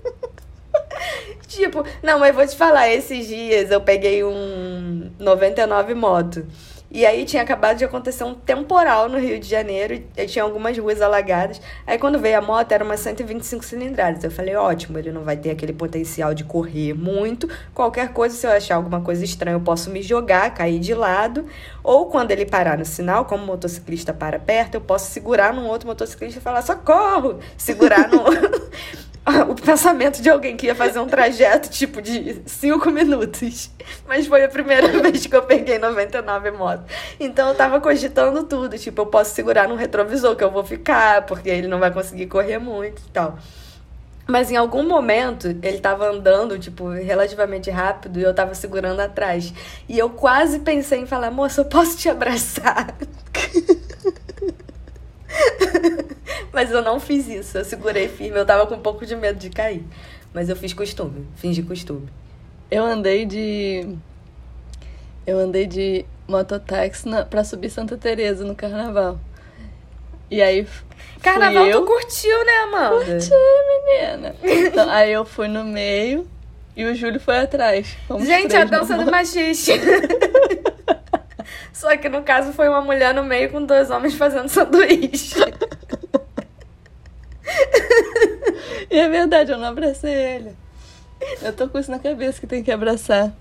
Tipo, 1.46 1.85
não, 2.02 2.18
mas 2.18 2.35
vou 2.35 2.46
te 2.46 2.57
falar, 2.57 2.88
esses 2.88 3.28
dias 3.28 3.70
eu 3.70 3.80
peguei 3.80 4.24
um 4.24 5.11
99 5.18 5.94
moto. 5.94 6.46
E 6.94 7.04
aí 7.04 7.24
tinha 7.24 7.42
acabado 7.42 7.76
de 7.76 7.85
acontecer 7.85 8.22
um 8.22 8.35
temporal 8.35 9.09
no 9.09 9.18
Rio 9.18 9.40
de 9.40 9.48
Janeiro, 9.48 10.00
e 10.16 10.26
tinha 10.26 10.44
algumas 10.44 10.78
ruas 10.78 11.02
alagadas. 11.02 11.61
Aí 11.85 11.98
quando 11.98 12.20
veio 12.20 12.38
a 12.38 12.40
moto 12.40 12.70
era 12.70 12.85
uma 12.85 12.96
125 12.96 13.64
cilindradas. 13.64 14.22
Eu 14.22 14.30
falei, 14.30 14.54
ótimo, 14.54 14.96
ele 14.96 15.11
não 15.11 15.24
vai 15.24 15.37
ter 15.37 15.50
aquele 15.50 15.72
potencial 15.72 16.33
de 16.33 16.44
correr 16.44 16.94
muito. 16.94 17.48
Qualquer 17.74 18.12
coisa, 18.12 18.37
se 18.37 18.46
eu 18.46 18.52
achar 18.52 18.76
alguma 18.76 19.00
coisa 19.00 19.24
estranha, 19.24 19.57
eu 19.57 19.61
posso 19.61 19.90
me 19.90 20.02
jogar, 20.02 20.54
cair 20.54 20.78
de 20.78 20.94
lado. 20.94 21.46
Ou 21.83 22.07
quando 22.07 22.30
ele 22.30 22.46
parar 22.46 22.78
no 22.78 22.85
sinal, 22.85 23.24
como 23.24 23.42
o 23.42 23.46
motociclista 23.46 24.14
para 24.14 24.38
perto, 24.38 24.76
eu 24.76 24.80
posso 24.80 25.11
segurar 25.11 25.52
num 25.52 25.66
outro 25.66 25.88
motociclista 25.88 26.38
e 26.38 26.42
falar, 26.42 26.62
socorro! 26.62 27.40
Segurar 27.57 28.09
no. 28.09 28.22
o 29.48 29.54
pensamento 29.54 30.20
de 30.20 30.28
alguém 30.28 30.56
que 30.56 30.66
ia 30.66 30.74
fazer 30.74 30.98
um 30.98 31.06
trajeto 31.06 31.70
tipo 31.70 32.02
de 32.02 32.42
5 32.44 32.90
minutos. 32.90 33.70
Mas 34.06 34.26
foi 34.26 34.44
a 34.44 34.48
primeira 34.48 34.88
vez 35.00 35.26
que 35.26 35.34
eu 35.34 35.42
peguei 35.42 35.78
99 35.78 36.50
motos. 36.50 36.84
Então 37.18 37.48
eu 37.48 37.54
tava 37.54 37.80
cogitando 37.80 38.44
tudo. 38.44 38.78
Tipo, 38.78 39.02
eu 39.02 39.06
posso 39.06 39.34
segurar 39.34 39.66
no 39.66 39.76
retrovisor 39.76 40.37
que 40.37 40.44
eu 40.44 40.50
vou 40.50 40.64
ficar, 40.64 41.24
porque 41.24 41.48
ele 41.48 41.66
não 41.66 41.78
vai 41.78 41.90
conseguir 41.90 42.26
correr 42.26 42.58
muito 42.58 43.00
e 43.00 43.10
tal. 43.12 43.38
Mas 44.26 44.50
em 44.50 44.56
algum 44.56 44.87
momento 44.87 45.48
ele 45.62 45.78
tava 45.78 46.10
andando, 46.10 46.58
tipo, 46.58 46.88
relativamente 46.88 47.70
rápido 47.70 48.18
e 48.18 48.22
eu 48.22 48.34
tava 48.34 48.54
segurando 48.54 49.00
atrás. 49.00 49.52
E 49.88 49.98
eu 49.98 50.10
quase 50.10 50.58
pensei 50.60 51.00
em 51.00 51.06
falar, 51.06 51.30
moça, 51.30 51.62
eu 51.62 51.66
posso 51.66 51.96
te 51.96 52.10
abraçar? 52.10 52.94
Mas 56.52 56.70
eu 56.70 56.82
não 56.82 56.98
fiz 57.00 57.28
isso. 57.28 57.58
Eu 57.58 57.64
segurei 57.64 58.08
firme. 58.08 58.38
Eu 58.38 58.46
tava 58.46 58.66
com 58.66 58.74
um 58.74 58.80
pouco 58.80 59.04
de 59.04 59.14
medo 59.16 59.38
de 59.38 59.50
cair. 59.50 59.84
Mas 60.32 60.48
eu 60.48 60.56
fiz 60.56 60.72
costume. 60.72 61.26
Fingi 61.36 61.62
costume. 61.62 62.08
Eu 62.70 62.84
andei 62.84 63.24
de. 63.24 63.96
Eu 65.26 65.38
andei 65.38 65.66
de 65.66 66.04
mototáxi 66.26 67.08
na... 67.08 67.24
pra 67.24 67.44
subir 67.44 67.70
Santa 67.70 67.96
Teresa 67.96 68.44
no 68.44 68.54
carnaval. 68.54 69.18
E 70.30 70.42
aí. 70.42 70.66
Carnaval 71.22 71.66
eu... 71.66 71.80
tu 71.80 71.86
curtiu, 71.86 72.44
né, 72.44 72.52
Amanda? 72.64 73.04
Curti, 73.04 73.30
menina. 73.66 74.34
Então, 74.42 74.90
aí 74.90 75.12
eu 75.12 75.24
fui 75.24 75.48
no 75.48 75.64
meio 75.64 76.28
e 76.76 76.84
o 76.84 76.94
Júlio 76.94 77.20
foi 77.20 77.38
atrás. 77.38 77.96
Fomos 78.08 78.26
Gente, 78.26 78.54
a 78.56 78.64
dança 78.64 78.96
do 78.96 79.10
machista. 79.10 79.72
Só 81.72 81.96
que 81.96 82.08
no 82.08 82.22
caso 82.22 82.52
foi 82.52 82.68
uma 82.68 82.80
mulher 82.80 83.14
no 83.14 83.22
meio 83.22 83.50
com 83.50 83.64
dois 83.64 83.90
homens 83.90 84.14
fazendo 84.14 84.48
sanduíche. 84.48 85.34
E 88.90 88.98
é 88.98 89.09
verdade, 89.09 89.52
eu 89.52 89.59
não 89.59 89.68
abracei 89.68 90.12
ele. 90.12 90.52
Eu 91.42 91.52
tô 91.52 91.68
com 91.68 91.78
isso 91.78 91.90
na 91.90 91.98
cabeça 91.98 92.40
que 92.40 92.46
tem 92.46 92.62
que 92.62 92.70
abraçar. 92.70 93.33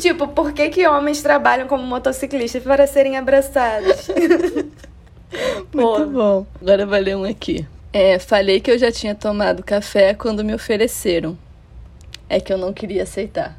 tipo, 0.00 0.28
por 0.28 0.52
que, 0.52 0.68
que 0.68 0.86
homens 0.86 1.22
trabalham 1.22 1.66
como 1.66 1.82
motociclistas 1.84 2.62
para 2.62 2.86
serem 2.86 3.16
abraçados? 3.16 4.08
Muito 5.72 6.06
bom. 6.10 6.46
Agora 6.60 6.86
vai 6.86 7.00
ler 7.00 7.16
um 7.16 7.24
aqui. 7.24 7.66
É, 7.92 8.18
falei 8.18 8.60
que 8.60 8.70
eu 8.70 8.78
já 8.78 8.90
tinha 8.90 9.14
tomado 9.14 9.62
café 9.62 10.14
quando 10.14 10.44
me 10.44 10.54
ofereceram. 10.54 11.36
É 12.28 12.40
que 12.40 12.52
eu 12.52 12.58
não 12.58 12.72
queria 12.72 13.02
aceitar. 13.02 13.58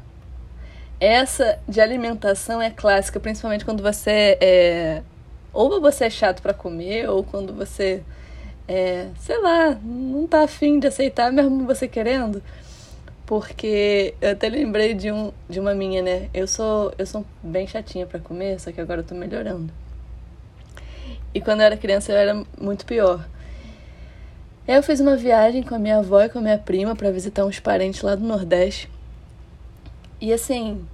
Essa 1.00 1.58
de 1.68 1.80
alimentação 1.80 2.62
é 2.62 2.70
clássica, 2.70 3.20
principalmente 3.20 3.64
quando 3.64 3.82
você 3.82 4.38
é. 4.40 5.02
Ou 5.52 5.80
você 5.80 6.06
é 6.06 6.10
chato 6.10 6.42
para 6.42 6.54
comer, 6.54 7.08
ou 7.08 7.22
quando 7.22 7.52
você 7.52 8.02
é, 8.66 9.08
sei 9.18 9.38
lá, 9.40 9.78
não 9.82 10.26
tá 10.26 10.42
afim 10.42 10.78
de 10.78 10.86
aceitar 10.86 11.32
mesmo 11.32 11.66
você 11.66 11.86
querendo. 11.86 12.42
Porque 13.26 14.14
eu 14.20 14.32
até 14.32 14.48
lembrei 14.48 14.94
de, 14.94 15.10
um, 15.10 15.32
de 15.48 15.58
uma 15.58 15.74
minha, 15.74 16.02
né? 16.02 16.28
Eu 16.34 16.46
sou, 16.46 16.92
eu 16.98 17.06
sou 17.06 17.24
bem 17.42 17.66
chatinha 17.66 18.06
para 18.06 18.20
comer, 18.20 18.60
só 18.60 18.70
que 18.70 18.80
agora 18.80 19.00
eu 19.00 19.04
tô 19.04 19.14
melhorando. 19.14 19.72
E 21.32 21.40
quando 21.40 21.60
eu 21.60 21.66
era 21.66 21.76
criança 21.76 22.12
eu 22.12 22.16
era 22.18 22.44
muito 22.60 22.84
pior. 22.84 23.26
Eu 24.66 24.82
fiz 24.82 25.00
uma 25.00 25.16
viagem 25.16 25.62
com 25.62 25.74
a 25.74 25.78
minha 25.78 25.98
avó 25.98 26.22
e 26.22 26.28
com 26.28 26.38
a 26.38 26.42
minha 26.42 26.58
prima 26.58 26.94
para 26.94 27.10
visitar 27.10 27.44
uns 27.44 27.60
parentes 27.60 28.02
lá 28.02 28.14
do 28.14 28.24
Nordeste. 28.24 28.90
E 30.20 30.32
assim, 30.32 30.86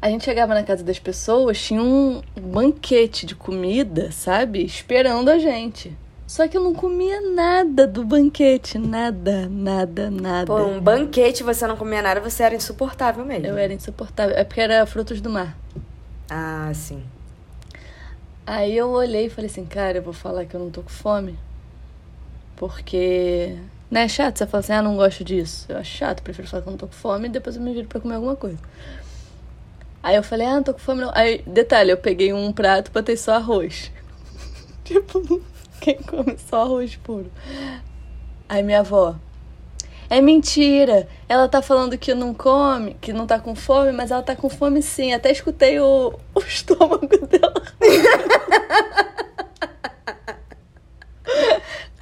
a 0.00 0.08
gente 0.08 0.24
chegava 0.24 0.54
na 0.54 0.62
casa 0.62 0.84
das 0.84 0.98
pessoas, 0.98 1.60
tinha 1.60 1.82
um 1.82 2.22
banquete 2.40 3.26
de 3.26 3.34
comida, 3.34 4.12
sabe? 4.12 4.64
Esperando 4.64 5.30
a 5.30 5.38
gente. 5.38 5.96
Só 6.26 6.48
que 6.48 6.56
eu 6.56 6.62
não 6.62 6.74
comia 6.74 7.20
nada 7.20 7.86
do 7.86 8.04
banquete. 8.04 8.78
Nada, 8.78 9.48
nada, 9.48 10.10
nada. 10.10 10.46
Pô, 10.46 10.64
um 10.64 10.80
banquete 10.80 11.44
você 11.44 11.66
não 11.66 11.76
comia 11.76 12.02
nada, 12.02 12.20
você 12.20 12.42
era 12.42 12.54
insuportável 12.54 13.24
mesmo. 13.24 13.46
Eu 13.46 13.56
era 13.56 13.72
insuportável. 13.72 14.36
É 14.36 14.42
porque 14.42 14.60
era 14.60 14.84
frutos 14.86 15.20
do 15.20 15.30
mar. 15.30 15.56
Ah, 16.28 16.72
sim. 16.74 17.04
Aí 18.44 18.76
eu 18.76 18.88
olhei 18.90 19.26
e 19.26 19.30
falei 19.30 19.48
assim, 19.48 19.64
cara, 19.64 19.98
eu 19.98 20.02
vou 20.02 20.12
falar 20.12 20.44
que 20.46 20.54
eu 20.54 20.60
não 20.60 20.70
tô 20.70 20.82
com 20.82 20.88
fome. 20.88 21.38
Porque. 22.56 23.56
Não 23.88 24.00
é 24.00 24.08
chato 24.08 24.38
você 24.38 24.46
falar 24.46 24.60
assim, 24.60 24.72
ah, 24.72 24.82
não 24.82 24.96
gosto 24.96 25.22
disso. 25.22 25.66
Eu 25.68 25.78
acho 25.78 25.96
chato, 25.96 26.22
prefiro 26.22 26.48
falar 26.48 26.62
que 26.62 26.68
eu 26.68 26.72
não 26.72 26.78
tô 26.78 26.88
com 26.88 26.92
fome 26.92 27.28
e 27.28 27.30
depois 27.30 27.54
eu 27.54 27.62
me 27.62 27.72
viro 27.72 27.86
pra 27.86 28.00
comer 28.00 28.16
alguma 28.16 28.34
coisa. 28.34 28.58
Aí 30.02 30.16
eu 30.16 30.24
falei, 30.24 30.46
ah, 30.46 30.54
não 30.54 30.62
tô 30.64 30.72
com 30.72 30.80
fome 30.80 31.02
não. 31.02 31.12
Aí, 31.14 31.42
detalhe, 31.46 31.90
eu 31.90 31.96
peguei 31.96 32.32
um 32.32 32.52
prato, 32.52 32.90
botei 32.90 33.16
só 33.16 33.34
arroz. 33.34 33.92
tipo, 34.84 35.40
quem 35.80 35.96
come 35.96 36.36
só 36.38 36.62
arroz 36.62 36.96
puro? 36.96 37.30
Aí 38.48 38.62
minha 38.62 38.80
avó. 38.80 39.16
É 40.08 40.20
mentira. 40.20 41.08
Ela 41.28 41.48
tá 41.48 41.60
falando 41.60 41.98
que 41.98 42.14
não 42.14 42.32
come, 42.32 42.94
que 43.00 43.12
não 43.12 43.26
tá 43.26 43.38
com 43.40 43.54
fome, 43.54 43.92
mas 43.92 44.10
ela 44.10 44.22
tá 44.22 44.36
com 44.36 44.48
fome 44.48 44.80
sim. 44.82 45.12
Até 45.12 45.32
escutei 45.32 45.80
o, 45.80 46.14
o 46.34 46.40
estômago 46.40 47.08
dela. 47.26 47.62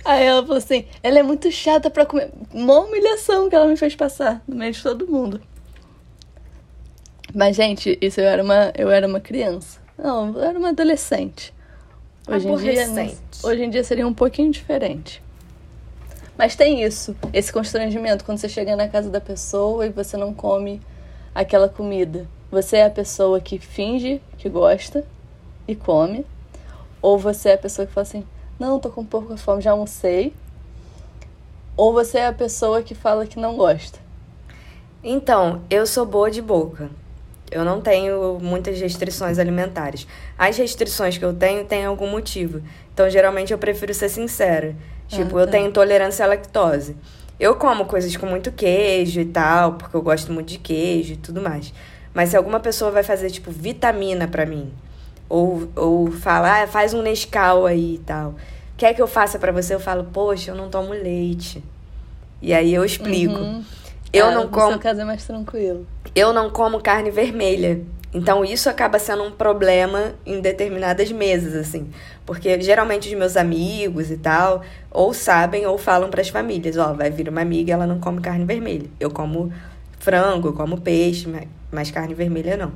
Aí 0.05 0.25
ela 0.25 0.43
falou 0.43 0.59
assim: 0.59 0.85
ela 1.03 1.19
é 1.19 1.23
muito 1.23 1.51
chata 1.51 1.89
pra 1.89 2.05
comer. 2.05 2.31
Uma 2.53 2.81
humilhação 2.81 3.49
que 3.49 3.57
ela 3.57 3.67
me 3.67 3.77
fez 3.77 3.97
passar 3.97 4.43
no 4.47 4.55
meio 4.55 4.73
de 4.73 4.83
todo 4.83 5.09
mundo. 5.09 5.41
Mas, 7.35 7.57
gente, 7.57 7.99
isso 8.01 8.21
eu 8.21 8.27
era 8.27 8.43
uma, 8.43 8.73
eu 8.77 8.91
era 8.91 9.09
uma 9.09 9.19
criança. 9.19 9.81
Não, 9.97 10.35
eu 10.37 10.45
era 10.45 10.59
uma 10.59 10.69
adolescente. 10.69 11.54
Hoje 12.27 12.49
em, 12.49 12.57
dia, 12.57 13.17
hoje 13.43 13.65
em 13.65 13.71
dia 13.71 13.85
seria 13.85 14.07
um 14.07 14.15
pouquinho 14.15 14.51
diferente. 14.51 15.23
Mas 16.37 16.57
tem 16.57 16.83
isso, 16.83 17.15
esse 17.33 17.53
constrangimento 17.53 18.25
quando 18.25 18.39
você 18.39 18.49
chega 18.49 18.75
na 18.75 18.89
casa 18.89 19.11
da 19.11 19.21
pessoa 19.21 19.87
e 19.87 19.91
você 19.91 20.17
não 20.17 20.33
come 20.33 20.81
aquela 21.35 21.69
comida. 21.69 22.27
Você 22.51 22.79
é 22.79 22.87
a 22.87 22.91
pessoa 22.91 23.41
que 23.41 23.59
finge 23.59 24.23
que 24.39 24.49
gosta 24.49 25.05
e 25.69 25.75
come, 25.75 26.27
ou 27.01 27.19
você 27.19 27.51
é 27.51 27.55
a 27.55 27.59
pessoa 27.59 27.87
que 27.87 27.93
fala 27.93 28.03
assim: 28.03 28.25
"Não, 28.59 28.81
tô 28.81 28.91
com 28.91 29.03
um 29.03 29.07
pouco 29.07 29.35
de 29.35 29.41
fome, 29.41 29.61
já 29.61 29.73
almocei". 29.73 30.33
Ou 31.77 31.93
você 31.93 32.19
é 32.19 32.27
a 32.27 32.33
pessoa 32.33 32.83
que 32.83 32.95
fala 32.95 33.27
que 33.27 33.39
não 33.39 33.57
gosta. 33.57 33.99
Então, 35.03 35.63
eu 35.69 35.87
sou 35.87 36.07
boa 36.07 36.31
de 36.31 36.41
boca. 36.41 36.91
Eu 37.55 37.65
não 37.65 37.81
tenho 37.81 38.41
muitas 38.43 38.81
restrições 38.81 39.39
alimentares. 39.39 40.09
As 40.37 40.59
restrições 40.59 41.17
que 41.17 41.25
eu 41.25 41.33
tenho 41.33 41.65
têm 41.65 41.85
algum 41.85 42.11
motivo. 42.11 42.61
Então, 42.93 43.09
geralmente, 43.09 43.53
eu 43.53 43.59
prefiro 43.59 43.95
ser 43.95 44.09
sincera. 44.09 44.75
Tipo, 45.07 45.39
ah, 45.39 45.41
tá. 45.41 45.47
eu 45.47 45.47
tenho 45.47 45.69
intolerância 45.69 46.25
à 46.25 46.29
lactose. 46.29 46.97
Eu 47.39 47.55
como 47.55 47.85
coisas 47.85 48.17
com 48.17 48.27
muito 48.27 48.51
queijo 48.51 49.21
e 49.21 49.25
tal, 49.25 49.75
porque 49.75 49.97
eu 49.97 50.03
gosto 50.03 50.33
muito 50.33 50.49
de 50.49 50.59
queijo 50.59 51.13
e 51.13 51.17
tudo 51.17 51.41
mais. 51.41 51.73
Mas 52.13 52.31
se 52.31 52.37
alguma 52.37 52.59
pessoa 52.59 52.91
vai 52.91 53.05
fazer, 53.05 53.31
tipo, 53.31 53.53
vitamina 53.53 54.27
para 54.27 54.45
mim, 54.45 54.73
ou, 55.29 55.69
ou 55.77 56.11
fala, 56.11 56.63
ah, 56.63 56.67
faz 56.67 56.93
um 56.93 57.03
Nescau 57.03 57.67
aí 57.67 57.95
e 57.95 57.99
tal, 57.99 58.35
quer 58.77 58.95
que 58.95 59.03
eu 59.03 59.07
faça 59.07 59.39
para 59.39 59.53
você? 59.53 59.75
Eu 59.75 59.81
falo, 59.81 60.05
poxa, 60.13 60.51
eu 60.51 60.57
não 60.57 60.69
tomo 60.69 60.93
leite. 60.93 61.63
E 62.43 62.53
aí 62.53 62.75
eu 62.75 62.85
explico. 62.85 63.35
Uhum. 63.35 63.65
Eu 64.15 64.29
é, 64.29 64.35
não 64.35 64.49
como. 64.49 64.73
Seu 64.73 64.79
caso 64.79 65.01
é 65.01 65.05
mais 65.05 65.25
tranquilo. 65.25 65.87
Eu 66.15 66.33
não 66.33 66.51
como 66.51 66.81
carne 66.81 67.11
vermelha. 67.11 67.81
Então 68.15 68.45
isso 68.45 68.71
acaba 68.71 68.97
sendo 69.01 69.25
um 69.25 69.31
problema 69.33 70.13
em 70.25 70.41
determinadas 70.41 71.11
mesas, 71.11 71.55
assim. 71.55 71.91
Porque 72.25 72.61
geralmente 72.61 73.09
os 73.09 73.15
meus 73.15 73.37
amigos 73.37 74.09
e 74.11 74.17
tal, 74.17 74.63
ou 74.89 75.13
sabem 75.13 75.67
ou 75.67 75.77
falam 75.77 76.09
para 76.09 76.21
as 76.21 76.29
famílias: 76.29 76.77
ó, 76.77 76.93
oh, 76.93 76.95
vai 76.95 77.11
vir 77.11 77.29
uma 77.29 77.41
amiga 77.41 77.73
ela 77.73 77.87
não 77.87 77.99
come 77.99 78.21
carne 78.21 78.45
vermelha. 78.45 78.89
Eu 79.01 79.11
como 79.11 79.53
frango, 79.99 80.49
eu 80.49 80.53
como 80.53 80.81
peixe, 80.81 81.27
mas 81.73 81.91
carne 81.91 82.15
vermelha 82.15 82.57
não. 82.57 82.73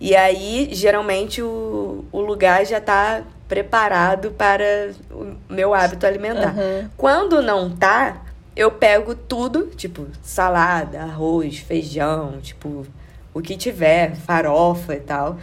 E 0.00 0.14
aí, 0.14 0.68
geralmente, 0.72 1.40
o, 1.40 2.04
o 2.12 2.20
lugar 2.20 2.66
já 2.66 2.80
tá 2.80 3.22
preparado 3.48 4.32
para 4.32 4.90
o 5.10 5.36
meu 5.48 5.72
hábito 5.72 6.06
alimentar. 6.06 6.50
Aham. 6.50 6.90
Quando 6.96 7.40
não 7.40 7.70
tá, 7.70 8.22
eu 8.56 8.70
pego 8.70 9.14
tudo, 9.14 9.66
tipo, 9.76 10.06
salada, 10.22 11.02
arroz, 11.02 11.58
feijão, 11.58 12.40
tipo, 12.40 12.86
o 13.34 13.42
que 13.42 13.54
tiver, 13.54 14.16
farofa 14.16 14.94
e 14.94 15.00
tal, 15.00 15.36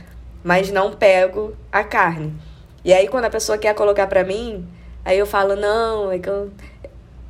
mas 0.43 0.71
não 0.71 0.91
pego 0.91 1.55
a 1.71 1.83
carne. 1.83 2.33
E 2.83 2.91
aí, 2.91 3.07
quando 3.07 3.25
a 3.25 3.29
pessoa 3.29 3.57
quer 3.57 3.75
colocar 3.75 4.07
pra 4.07 4.23
mim, 4.23 4.67
aí 5.05 5.17
eu 5.17 5.27
falo, 5.27 5.55
não, 5.55 6.11
é 6.11 6.17
que 6.17 6.27
eu. 6.27 6.49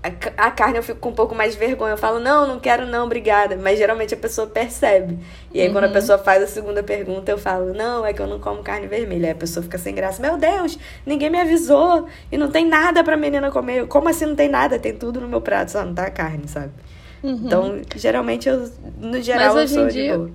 A, 0.04 0.12
ca- 0.12 0.34
a 0.36 0.52
carne 0.52 0.76
eu 0.78 0.84
fico 0.84 1.00
com 1.00 1.10
um 1.10 1.14
pouco 1.14 1.34
mais 1.34 1.54
de 1.54 1.58
vergonha. 1.60 1.94
Eu 1.94 1.98
falo, 1.98 2.20
não, 2.20 2.46
não 2.46 2.60
quero 2.60 2.86
não, 2.86 3.06
obrigada. 3.06 3.56
Mas 3.56 3.78
geralmente 3.80 4.14
a 4.14 4.18
pessoa 4.18 4.46
percebe. 4.46 5.18
E 5.54 5.62
aí, 5.62 5.72
quando 5.72 5.86
a 5.86 5.88
pessoa 5.90 6.18
faz 6.18 6.44
a 6.44 6.48
segunda 6.48 6.84
pergunta, 6.84 7.32
eu 7.32 7.38
falo, 7.38 7.74
não, 7.74 8.06
é 8.06 8.12
que 8.12 8.22
eu 8.22 8.28
não 8.28 8.38
como 8.38 8.62
carne 8.62 8.86
vermelha. 8.86 9.28
Aí 9.28 9.32
a 9.32 9.36
pessoa 9.36 9.64
fica 9.64 9.78
sem 9.78 9.96
graça. 9.96 10.22
Meu 10.22 10.38
Deus, 10.38 10.78
ninguém 11.06 11.30
me 11.30 11.40
avisou. 11.40 12.06
E 12.30 12.38
não 12.38 12.52
tem 12.52 12.68
nada 12.68 13.02
pra 13.04 13.16
menina 13.16 13.50
comer. 13.50 13.88
Como 13.88 14.10
assim 14.10 14.26
não 14.26 14.36
tem 14.36 14.50
nada? 14.50 14.78
Tem 14.78 14.94
tudo 14.94 15.22
no 15.22 15.28
meu 15.30 15.40
prato, 15.40 15.72
só 15.72 15.86
não 15.86 15.94
tá 15.94 16.04
a 16.04 16.12
carne, 16.12 16.48
sabe? 16.50 16.72
Então, 17.24 17.82
geralmente 17.96 18.50
eu, 18.50 18.70
no 19.00 19.22
geral, 19.22 19.56
eu 19.58 19.64
hoje 19.64 19.74
em 19.74 19.78
sou 19.78 19.88
de 19.88 19.94
dia- 19.94 20.18
boa. 20.18 20.32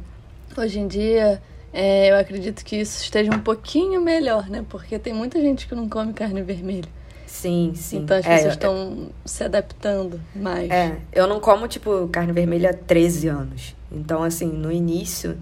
Hoje 0.56 0.80
em 0.80 0.86
dia, 0.88 1.42
é, 1.74 2.10
eu 2.10 2.16
acredito 2.16 2.64
que 2.64 2.76
isso 2.76 3.02
esteja 3.02 3.30
um 3.34 3.38
pouquinho 3.40 4.00
melhor, 4.00 4.48
né? 4.48 4.64
Porque 4.66 4.98
tem 4.98 5.12
muita 5.12 5.38
gente 5.40 5.68
que 5.68 5.74
não 5.74 5.86
come 5.90 6.14
carne 6.14 6.40
vermelha. 6.40 6.88
Sim, 7.28 7.72
sim. 7.76 7.98
Então 7.98 8.16
as 8.16 8.26
É, 8.26 8.34
pessoas 8.36 8.54
estão 8.54 9.08
se 9.24 9.44
adaptando 9.44 10.18
mais. 10.34 10.70
É, 10.70 10.96
eu 11.12 11.26
não 11.26 11.38
como, 11.40 11.68
tipo, 11.68 12.08
carne 12.08 12.32
vermelha 12.32 12.70
há 12.70 12.74
13 12.74 13.28
anos. 13.28 13.76
Então, 13.92 14.22
assim, 14.22 14.46
no 14.46 14.72
início 14.72 15.36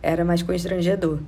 era 0.00 0.24
mais 0.24 0.42
constrangedor. 0.42 1.18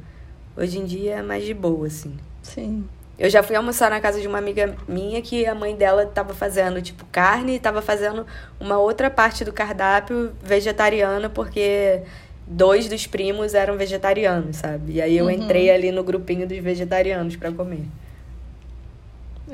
Hoje 0.57 0.79
em 0.79 0.85
dia 0.85 1.17
é 1.17 1.23
mais 1.23 1.45
de 1.45 1.53
boa, 1.53 1.89
assim. 1.89 2.15
Sim. 2.43 2.85
Eu 3.19 3.29
já 3.29 3.43
fui 3.43 3.55
almoçar 3.57 3.91
na 3.91 4.01
casa 4.01 4.21
de 4.21 4.27
uma 4.29 4.39
amiga 4.39 4.75
minha 4.89 5.21
que 5.21 5.45
a 5.47 5.55
mãe 5.55 5.75
dela 5.75 6.07
tava 6.07 6.33
fazendo, 6.33 6.81
tipo, 6.81 7.05
carne 7.13 7.57
e 7.57 7.59
tava 7.61 7.83
fazendo 7.83 8.25
uma 8.61 8.79
outra 8.79 9.11
parte 9.11 9.45
do 9.45 9.53
cardápio 9.53 10.33
vegetariana, 10.43 11.29
porque 11.29 12.03
dois 12.47 12.89
dos 12.89 13.07
primos 13.07 13.53
eram 13.55 13.77
vegetarianos, 13.77 14.57
sabe? 14.57 14.93
E 14.95 15.03
aí 15.03 15.17
eu 15.17 15.25
Uhum. 15.27 15.31
entrei 15.31 15.71
ali 15.71 15.91
no 15.93 16.03
grupinho 16.05 16.47
dos 16.47 16.59
vegetarianos 16.59 17.35
pra 17.37 17.51
comer. 17.53 17.85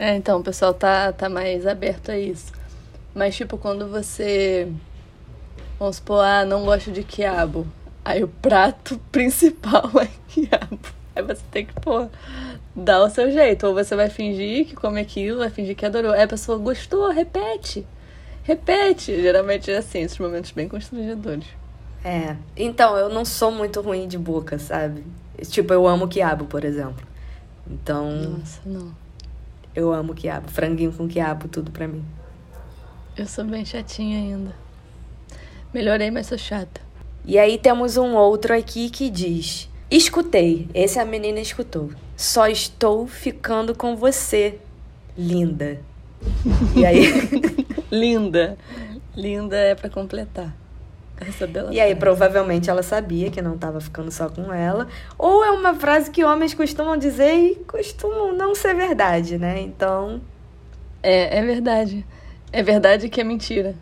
É, 0.01 0.17
então, 0.17 0.41
o 0.41 0.43
pessoal 0.43 0.73
tá, 0.73 1.13
tá 1.13 1.29
mais 1.29 1.67
aberto 1.67 2.11
a 2.11 2.19
isso. 2.19 2.51
Mas, 3.15 3.37
tipo, 3.37 3.59
quando 3.59 3.87
você. 3.87 4.67
Vamos 5.79 5.97
supor, 5.97 6.25
ah, 6.25 6.43
não 6.43 6.65
gosto 6.65 6.91
de 6.91 7.03
quiabo. 7.03 7.67
Aí 8.03 8.25
o 8.25 8.29
prato 8.29 8.99
principal 9.13 9.91
é 10.01 10.09
quiabo. 10.27 10.79
Aí 11.15 11.23
você 11.23 11.43
tem 11.51 11.67
que, 11.67 11.75
pô, 11.75 12.09
dar 12.75 13.03
o 13.03 13.11
seu 13.11 13.31
jeito. 13.31 13.67
Ou 13.67 13.75
você 13.75 13.95
vai 13.95 14.09
fingir 14.09 14.65
que 14.65 14.75
come 14.75 14.99
aquilo, 15.03 15.41
vai 15.41 15.51
fingir 15.51 15.77
que 15.77 15.85
adorou. 15.85 16.13
Aí 16.13 16.23
a 16.23 16.29
pessoa 16.29 16.57
gostou, 16.57 17.11
repete. 17.11 17.87
Repete. 18.43 19.21
Geralmente 19.21 19.71
é 19.71 19.77
assim, 19.77 20.01
esses 20.01 20.19
momentos 20.19 20.51
bem 20.53 20.67
constrangedores. 20.67 21.47
É. 22.03 22.37
Então, 22.57 22.97
eu 22.97 23.11
não 23.11 23.27
sou 23.27 23.53
muito 23.53 23.83
ruim 23.83 24.09
de 24.09 24.17
boca, 24.17 24.59
sabe? 24.59 25.05
Tipo, 25.43 25.75
eu 25.75 25.87
amo 25.87 26.09
quiabo, 26.09 26.47
por 26.47 26.65
exemplo. 26.65 27.07
Então, 27.71 28.11
Nossa, 28.11 28.61
não. 28.65 29.00
Eu 29.75 29.93
amo 29.93 30.15
quiabo. 30.15 30.51
Franguinho 30.51 30.93
com 30.93 31.09
quiabo, 31.09 31.49
tudo 31.49 31.71
pra 31.71 31.87
mim. 31.89 32.05
Eu 33.17 33.27
sou 33.27 33.45
bem 33.45 33.65
chatinha 33.65 34.19
ainda. 34.19 34.55
Melhorei, 35.73 36.11
mas 36.11 36.27
sou 36.27 36.39
chata. 36.39 36.81
E 37.25 37.39
aí 37.39 37.59
temos 37.59 37.97
um 37.97 38.15
outro 38.15 38.55
aqui 38.55 38.91
que 38.91 39.11
diz: 39.11 39.69
Escutei. 39.91 40.69
Esse 40.73 40.99
a 40.99 41.05
menina 41.05 41.41
escutou. 41.41 41.91
Só 42.17 42.47
estou 42.47 43.07
ficando 43.07 43.75
com 43.75 43.97
você, 43.97 44.59
linda. 45.17 45.81
E 46.77 46.85
aí, 46.85 47.05
Linda. 47.91 48.57
Linda 49.17 49.57
é 49.57 49.75
pra 49.75 49.91
completar. 49.91 50.55
Bela 51.47 51.73
e 51.73 51.81
aí 51.81 51.95
provavelmente 51.95 52.71
ela 52.71 52.83
sabia 52.83 53.31
que 53.31 53.41
não 53.43 53.55
estava 53.55 53.81
ficando 53.81 54.11
só 54.11 54.29
com 54.29 54.53
ela. 54.53 54.89
Ou 55.19 55.45
é 55.45 55.51
uma 55.51 55.75
frase 55.75 56.11
que 56.11 56.25
homens 56.25 56.55
costumam 56.55 56.97
dizer 56.97 57.35
e 57.35 57.55
costumam 57.67 58.33
não 58.33 58.55
ser 58.55 58.75
verdade, 58.75 59.37
né? 59.39 59.61
Então, 59.61 60.21
É, 61.03 61.39
é 61.39 61.43
verdade. 61.43 62.05
É 62.53 62.63
verdade 62.63 63.09
que 63.09 63.21
é 63.21 63.25
mentira. 63.25 63.75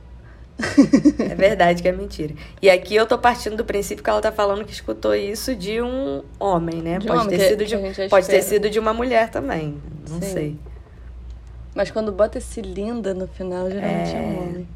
é 1.30 1.34
verdade 1.36 1.82
que 1.82 1.88
é 1.88 1.92
mentira. 1.92 2.34
E 2.60 2.68
aqui 2.68 2.94
eu 2.96 3.06
tô 3.06 3.16
partindo 3.16 3.56
do 3.56 3.64
princípio 3.64 4.02
que 4.02 4.10
ela 4.10 4.20
tá 4.20 4.32
falando 4.32 4.64
que 4.64 4.72
escutou 4.72 5.14
isso 5.14 5.54
de 5.54 5.80
um 5.80 6.22
homem, 6.38 6.82
né? 6.82 6.98
De 6.98 7.06
um 7.06 7.08
pode 7.14 7.26
homem, 7.26 7.38
ter 7.38 7.48
sido 7.48 7.64
de, 7.64 8.08
pode 8.08 8.26
ter 8.26 8.42
sido 8.42 8.68
de 8.68 8.78
uma 8.78 8.92
mulher 8.92 9.28
também. 9.30 9.80
Não 10.08 10.20
Sim. 10.20 10.32
sei. 10.32 10.58
Mas 11.74 11.92
quando 11.92 12.10
bota 12.10 12.38
esse 12.38 12.60
linda 12.60 13.14
no 13.14 13.28
final, 13.28 13.70
geralmente 13.70 14.10
é, 14.10 14.18
É. 14.18 14.20
um 14.20 14.38
homem. 14.42 14.68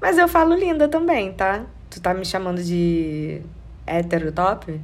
Mas 0.00 0.16
eu 0.16 0.26
falo 0.26 0.54
linda 0.54 0.88
também, 0.88 1.32
tá? 1.32 1.64
Tu 1.92 2.00
tá 2.00 2.14
me 2.14 2.24
chamando 2.24 2.62
de 2.62 3.42
hétero 3.86 4.32
top? 4.32 4.80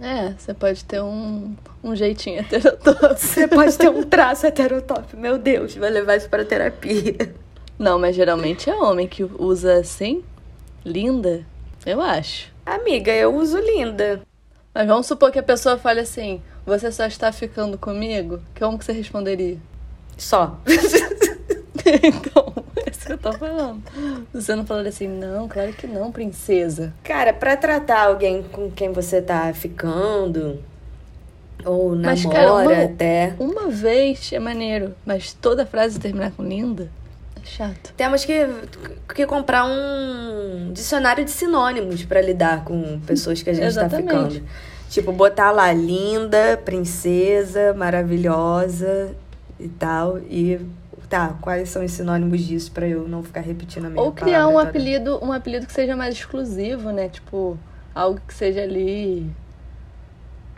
É, 0.00 0.34
você 0.36 0.52
pode 0.52 0.84
ter 0.84 1.00
um, 1.00 1.54
um 1.84 1.94
jeitinho 1.94 2.40
heterotópico. 2.40 3.14
Você 3.16 3.46
pode 3.46 3.78
ter 3.78 3.88
um 3.88 4.02
traço 4.04 4.44
heterotop. 4.44 5.16
Meu 5.16 5.38
Deus, 5.38 5.76
vai 5.76 5.88
levar 5.88 6.16
isso 6.16 6.28
pra 6.28 6.44
terapia. 6.44 7.14
Não, 7.78 7.96
mas 7.96 8.16
geralmente 8.16 8.68
é 8.68 8.74
homem 8.74 9.06
que 9.06 9.22
usa 9.22 9.74
assim. 9.74 10.24
Linda, 10.84 11.46
eu 11.86 12.00
acho. 12.00 12.52
Amiga, 12.66 13.12
eu 13.12 13.32
uso 13.32 13.58
linda. 13.58 14.20
Mas 14.74 14.88
vamos 14.88 15.06
supor 15.06 15.30
que 15.30 15.38
a 15.38 15.44
pessoa 15.44 15.78
fale 15.78 16.00
assim: 16.00 16.42
Você 16.66 16.90
só 16.90 17.06
está 17.06 17.30
ficando 17.30 17.78
comigo? 17.78 18.40
Como 18.58 18.76
que 18.76 18.84
você 18.84 18.92
responderia? 18.92 19.58
Só. 20.18 20.58
então, 22.02 22.52
isso 23.06 23.18
que 23.18 23.26
eu 23.26 23.32
tô 23.32 23.32
falando. 23.38 23.82
Você 24.32 24.54
não 24.54 24.66
falaria 24.66 24.88
assim: 24.88 25.08
Não, 25.08 25.48
claro 25.48 25.72
que 25.72 25.86
não, 25.86 26.10
princesa. 26.10 26.92
Cara, 27.04 27.32
pra 27.32 27.56
tratar 27.56 28.06
alguém 28.06 28.42
com 28.42 28.70
quem 28.70 28.92
você 28.92 29.22
tá 29.22 29.52
ficando, 29.54 30.58
ou 31.64 31.94
namora 31.94 32.06
Mas, 32.14 32.26
cara, 32.26 32.52
uma- 32.52 32.84
até. 32.84 33.34
Uma 33.38 33.68
vez 33.68 34.32
é 34.32 34.38
maneiro, 34.38 34.94
mas 35.04 35.32
toda 35.32 35.64
frase 35.66 35.98
terminar 35.98 36.32
com 36.32 36.42
linda 36.42 36.88
é 37.42 37.46
chato. 37.46 37.92
Temos 37.96 38.24
que, 38.24 38.46
que 39.14 39.26
comprar 39.26 39.64
um 39.64 40.72
dicionário 40.72 41.24
de 41.24 41.30
sinônimos 41.30 42.04
pra 42.04 42.20
lidar 42.20 42.64
com 42.64 43.00
pessoas 43.06 43.42
que 43.42 43.50
a 43.50 43.54
gente 43.54 43.74
tá 43.74 43.88
ficando. 43.88 44.42
Tipo, 44.88 45.10
botar 45.12 45.50
lá 45.50 45.72
linda, 45.72 46.56
princesa, 46.64 47.74
maravilhosa 47.74 49.10
e 49.58 49.66
tal. 49.68 50.18
E 50.30 50.60
tá, 51.08 51.36
quais 51.40 51.68
são 51.68 51.84
os 51.84 51.92
sinônimos 51.92 52.40
disso 52.42 52.70
pra 52.72 52.86
eu 52.86 53.08
não 53.08 53.22
ficar 53.22 53.40
repetindo 53.40 53.86
a 53.86 53.88
mesma 53.88 54.02
Ou 54.02 54.12
criar 54.12 54.46
um 54.48 54.52
toda? 54.52 54.68
apelido, 54.68 55.24
um 55.24 55.32
apelido 55.32 55.66
que 55.66 55.72
seja 55.72 55.96
mais 55.96 56.14
exclusivo, 56.14 56.90
né? 56.90 57.08
Tipo, 57.08 57.58
algo 57.94 58.20
que 58.26 58.34
seja 58.34 58.62
ali. 58.62 59.30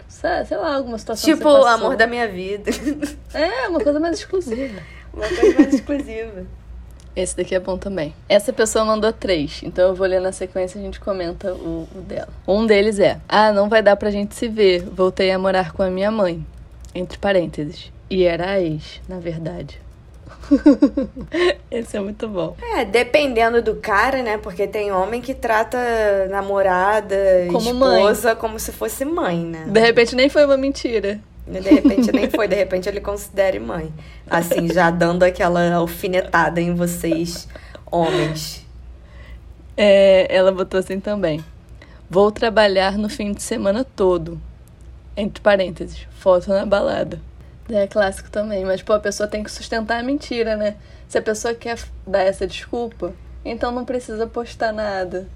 Sei 0.09 0.57
lá, 0.57 0.75
alguma 0.75 0.99
situação 0.99 1.31
que 1.31 1.37
Tipo, 1.37 1.49
amor 1.49 1.97
da 1.97 2.07
minha 2.07 2.27
vida. 2.27 2.71
É, 3.33 3.69
uma 3.69 3.81
coisa 3.81 4.01
mais 4.01 4.19
exclusiva. 4.19 4.81
Uma 5.13 5.27
coisa 5.27 5.59
mais 5.59 5.75
exclusiva. 5.75 6.47
Esse 7.17 7.37
daqui 7.37 7.55
é 7.55 7.59
bom 7.59 7.77
também. 7.77 8.15
Essa 8.29 8.53
pessoa 8.53 8.85
mandou 8.85 9.13
três, 9.13 9.61
então 9.65 9.89
eu 9.89 9.95
vou 9.95 10.07
ler 10.07 10.21
na 10.21 10.31
sequência 10.31 10.79
e 10.79 10.83
a 10.83 10.85
gente 10.85 11.01
comenta 11.01 11.53
o, 11.53 11.89
o 11.93 12.01
dela. 12.03 12.29
Um 12.47 12.65
deles 12.65 13.01
é: 13.01 13.19
Ah, 13.29 13.51
não 13.53 13.69
vai 13.69 13.83
dar 13.83 13.97
pra 13.97 14.11
gente 14.11 14.35
se 14.37 14.47
ver. 14.47 14.83
Voltei 14.85 15.33
a 15.33 15.39
morar 15.39 15.73
com 15.73 15.83
a 15.83 15.91
minha 15.91 16.11
mãe. 16.11 16.47
Entre 16.95 17.19
parênteses. 17.19 17.91
E 18.09 18.23
era 18.23 18.53
a 18.53 18.61
ex, 18.61 19.01
na 19.09 19.19
verdade. 19.19 19.81
Esse 21.71 21.97
é 21.97 22.01
muito 22.01 22.29
bom. 22.29 22.57
É, 22.77 22.85
dependendo 22.85 23.63
do 23.63 23.77
cara, 23.77 24.23
né? 24.23 24.39
Porque 24.39 24.67
tem 24.67 24.91
homem 24.93 25.21
que 25.21 25.35
trata 25.35 25.79
namorada, 26.31 27.17
Como 27.53 27.75
mãe. 27.75 27.99
esposa, 27.99 28.37
como 28.37 28.59
se 28.59 28.73
fosse 28.73 29.05
mãe, 29.05 29.39
né? 29.39 29.67
De 29.69 29.81
repente 29.81 30.15
nem 30.17 30.29
foi 30.29 30.45
uma 30.45 30.57
mentira. 30.57 31.21
De 31.47 31.61
repente 31.61 32.13
nem 32.13 32.29
foi, 32.29 32.47
de 32.47 32.55
repente 32.57 32.89
ele 32.89 33.01
considere 33.01 33.59
mãe. 33.59 33.93
Assim, 34.29 34.69
já 34.73 34.91
dando 34.91 35.23
aquela 35.23 35.73
alfinetada 35.75 36.61
em 36.61 36.75
vocês, 36.75 37.49
homens. 37.91 38.67
É, 39.77 40.27
ela 40.29 40.53
botou 40.53 40.79
assim 40.79 41.01
também. 41.01 41.43
Vou 42.11 42.31
trabalhar 42.33 42.99
no 42.99 43.09
fim 43.09 43.33
de 43.33 43.43
semana 43.43 43.85
todo. 43.85 44.41
Entre 45.17 45.43
parênteses, 45.43 46.07
foto 46.19 46.49
na 46.51 46.67
balada. 46.67 47.21
É 47.71 47.87
clássico 47.87 48.31
também, 48.31 48.65
mas 48.65 48.83
pô, 48.83 48.95
a 48.95 49.01
pessoa 49.01 49.29
tem 49.29 49.43
que 49.43 49.51
sustentar 49.51 50.01
a 50.01 50.03
mentira, 50.03 50.57
né? 50.57 50.77
Se 51.07 51.19
a 51.19 51.23
pessoa 51.23 51.55
quer 51.55 51.79
dar 52.07 52.23
essa 52.23 52.47
desculpa, 52.47 53.13
então 53.45 53.71
não 53.71 53.85
precisa 53.85 54.27
postar 54.27 54.73
nada. 54.73 55.29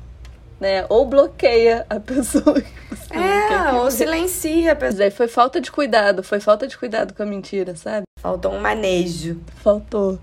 Né? 0.58 0.86
Ou 0.88 1.04
bloqueia 1.04 1.84
a 1.90 1.98
pessoa 2.00 2.60
que 2.60 2.72
É, 3.10 3.48
que 3.48 3.74
ou 3.76 3.90
silencia 3.90 4.72
a 4.72 4.76
pessoa. 4.76 5.10
Foi 5.10 5.28
falta 5.28 5.60
de 5.60 5.70
cuidado, 5.72 6.22
foi 6.22 6.40
falta 6.40 6.66
de 6.66 6.78
cuidado 6.78 7.12
com 7.14 7.22
a 7.22 7.26
mentira, 7.26 7.74
sabe? 7.74 8.04
Faltou 8.20 8.52
um 8.52 8.60
manejo. 8.60 9.40
Faltou. 9.56 10.18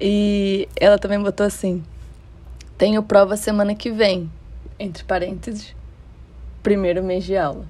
E 0.00 0.68
ela 0.76 0.98
também 0.98 1.20
botou 1.22 1.46
assim: 1.46 1.82
Tenho 2.76 3.02
prova 3.02 3.36
semana 3.36 3.74
que 3.74 3.90
vem. 3.90 4.30
Entre 4.78 5.02
parênteses, 5.04 5.74
primeiro 6.62 7.02
mês 7.02 7.24
de 7.24 7.36
aula. 7.36 7.66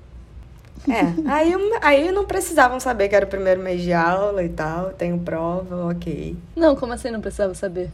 É, 0.86 1.30
aí, 1.30 1.54
aí 1.80 2.12
não 2.12 2.24
precisavam 2.24 2.78
saber 2.78 3.08
que 3.08 3.16
era 3.16 3.24
o 3.24 3.28
primeiro 3.28 3.60
mês 3.60 3.80
de 3.80 3.92
aula 3.92 4.42
e 4.42 4.48
tal, 4.48 4.90
tenho 4.90 5.18
prova, 5.18 5.90
ok. 5.90 6.36
Não, 6.54 6.76
como 6.76 6.92
assim 6.92 7.10
não 7.10 7.20
precisava 7.20 7.54
saber? 7.54 7.90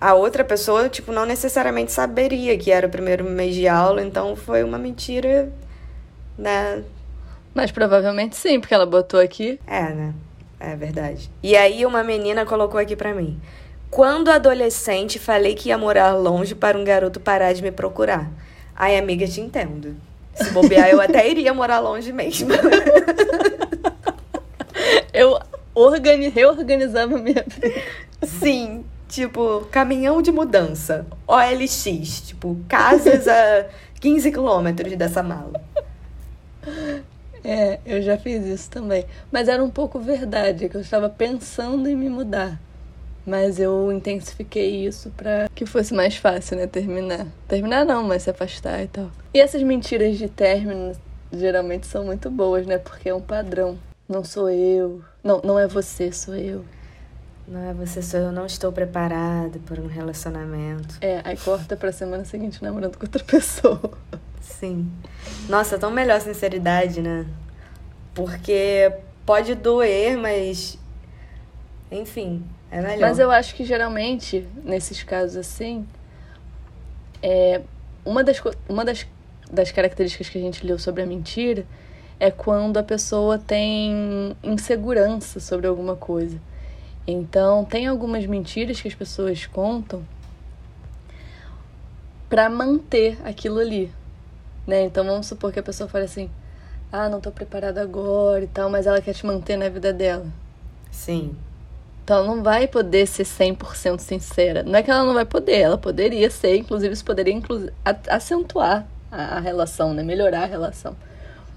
A 0.00 0.14
outra 0.14 0.44
pessoa, 0.44 0.88
tipo, 0.88 1.12
não 1.12 1.24
necessariamente 1.26 1.90
saberia 1.90 2.56
que 2.56 2.70
era 2.70 2.86
o 2.86 2.90
primeiro 2.90 3.24
mês 3.24 3.54
de 3.54 3.66
aula, 3.66 4.02
então 4.02 4.36
foi 4.36 4.62
uma 4.62 4.78
mentira, 4.78 5.50
né? 6.36 6.84
Mas 7.54 7.70
provavelmente 7.72 8.36
sim, 8.36 8.60
porque 8.60 8.74
ela 8.74 8.86
botou 8.86 9.18
aqui. 9.18 9.58
É, 9.66 9.82
né? 9.82 10.14
É 10.60 10.76
verdade. 10.76 11.30
E 11.42 11.56
aí 11.56 11.84
uma 11.84 12.04
menina 12.04 12.44
colocou 12.44 12.78
aqui 12.78 12.94
pra 12.94 13.14
mim. 13.14 13.40
Quando 13.90 14.30
adolescente, 14.30 15.18
falei 15.18 15.54
que 15.54 15.70
ia 15.70 15.78
morar 15.78 16.14
longe 16.14 16.54
para 16.54 16.78
um 16.78 16.84
garoto 16.84 17.18
parar 17.18 17.52
de 17.52 17.62
me 17.62 17.72
procurar. 17.72 18.30
Ai, 18.76 18.96
amiga, 18.96 19.26
te 19.26 19.40
entendo. 19.40 19.96
Se 20.38 20.50
bobear, 20.50 20.88
eu 20.88 21.00
até 21.00 21.28
iria 21.28 21.52
morar 21.52 21.80
longe 21.80 22.12
mesmo. 22.12 22.50
eu 25.12 25.38
organi 25.74 26.28
reorganizava 26.28 27.18
minha 27.18 27.44
vida. 27.46 27.82
Sim, 28.22 28.84
tipo, 29.08 29.66
caminhão 29.70 30.22
de 30.22 30.30
mudança. 30.30 31.06
OLX, 31.26 32.22
tipo, 32.26 32.56
casas 32.68 33.26
a 33.28 33.66
15 34.00 34.30
quilômetros 34.30 34.96
dessa 34.96 35.22
mala. 35.22 35.60
É, 37.44 37.78
eu 37.86 38.02
já 38.02 38.16
fiz 38.16 38.44
isso 38.44 38.70
também. 38.70 39.04
Mas 39.30 39.48
era 39.48 39.62
um 39.62 39.70
pouco 39.70 39.98
verdade, 39.98 40.68
que 40.68 40.76
eu 40.76 40.80
estava 40.80 41.08
pensando 41.08 41.88
em 41.88 41.96
me 41.96 42.08
mudar. 42.08 42.60
Mas 43.28 43.60
eu 43.60 43.92
intensifiquei 43.92 44.86
isso 44.86 45.10
para 45.14 45.50
que 45.54 45.66
fosse 45.66 45.92
mais 45.92 46.16
fácil, 46.16 46.56
né? 46.56 46.66
Terminar. 46.66 47.26
Terminar 47.46 47.84
não, 47.84 48.02
mas 48.02 48.22
se 48.22 48.30
afastar 48.30 48.82
e 48.82 48.88
tal. 48.88 49.10
E 49.34 49.38
essas 49.38 49.62
mentiras 49.62 50.16
de 50.16 50.30
término 50.30 50.96
geralmente 51.30 51.86
são 51.86 52.04
muito 52.06 52.30
boas, 52.30 52.66
né? 52.66 52.78
Porque 52.78 53.10
é 53.10 53.14
um 53.14 53.20
padrão. 53.20 53.78
Não 54.08 54.24
sou 54.24 54.48
eu. 54.48 55.02
Não, 55.22 55.42
não 55.44 55.58
é 55.58 55.66
você, 55.66 56.10
sou 56.10 56.34
eu. 56.34 56.64
Não 57.46 57.68
é 57.68 57.74
você, 57.74 58.00
sou 58.00 58.18
eu. 58.18 58.32
Não 58.32 58.46
estou 58.46 58.72
preparada 58.72 59.58
por 59.66 59.78
um 59.78 59.86
relacionamento. 59.86 60.96
É, 61.02 61.20
aí 61.22 61.36
corta 61.36 61.76
pra 61.76 61.92
semana 61.92 62.24
seguinte 62.24 62.62
namorando 62.62 62.96
com 62.96 63.04
outra 63.04 63.22
pessoa. 63.22 63.92
Sim. 64.40 64.90
Nossa, 65.50 65.78
tão 65.78 65.90
melhor 65.90 66.18
sinceridade, 66.22 67.02
né? 67.02 67.26
Porque 68.14 68.90
pode 69.26 69.54
doer, 69.54 70.16
mas. 70.16 70.78
Enfim, 71.90 72.44
é 72.70 72.80
melhor. 72.80 73.00
Mas 73.00 73.18
eu 73.18 73.30
acho 73.30 73.54
que 73.54 73.64
geralmente, 73.64 74.46
nesses 74.64 75.02
casos 75.02 75.36
assim, 75.36 75.86
é, 77.22 77.62
uma, 78.04 78.22
das, 78.22 78.40
uma 78.68 78.84
das, 78.84 79.06
das 79.50 79.72
características 79.72 80.28
que 80.28 80.38
a 80.38 80.40
gente 80.40 80.66
leu 80.66 80.78
sobre 80.78 81.02
a 81.02 81.06
mentira 81.06 81.64
é 82.20 82.30
quando 82.30 82.76
a 82.76 82.82
pessoa 82.82 83.38
tem 83.38 84.36
insegurança 84.42 85.40
sobre 85.40 85.66
alguma 85.66 85.96
coisa. 85.96 86.38
Então, 87.06 87.64
tem 87.64 87.86
algumas 87.86 88.26
mentiras 88.26 88.80
que 88.80 88.88
as 88.88 88.94
pessoas 88.94 89.46
contam 89.46 90.04
para 92.28 92.50
manter 92.50 93.18
aquilo 93.24 93.58
ali, 93.58 93.90
né? 94.66 94.82
Então, 94.82 95.04
vamos 95.04 95.26
supor 95.26 95.50
que 95.52 95.58
a 95.58 95.62
pessoa 95.62 95.88
fale 95.88 96.04
assim: 96.04 96.28
"Ah, 96.92 97.08
não 97.08 97.20
tô 97.20 97.30
preparada 97.30 97.80
agora" 97.80 98.44
e 98.44 98.48
tal, 98.48 98.68
mas 98.68 98.86
ela 98.86 99.00
quer 99.00 99.14
te 99.14 99.24
manter 99.24 99.56
na 99.56 99.70
vida 99.70 99.92
dela. 99.92 100.26
Sim. 100.90 101.34
Então 102.08 102.16
ela 102.16 102.26
não 102.26 102.42
vai 102.42 102.66
poder 102.66 103.06
ser 103.06 103.24
100% 103.24 103.98
sincera. 103.98 104.62
Não 104.62 104.76
é 104.78 104.82
que 104.82 104.90
ela 104.90 105.04
não 105.04 105.12
vai 105.12 105.26
poder, 105.26 105.58
ela 105.58 105.76
poderia 105.76 106.30
ser, 106.30 106.56
inclusive 106.56 106.94
isso 106.94 107.04
poderia 107.04 107.34
inclu 107.34 107.68
acentuar 108.08 108.88
a, 109.12 109.36
a, 109.36 109.40
relação, 109.40 109.92
né? 109.92 110.02
Melhorar 110.02 110.44
a 110.44 110.46
relação. 110.46 110.96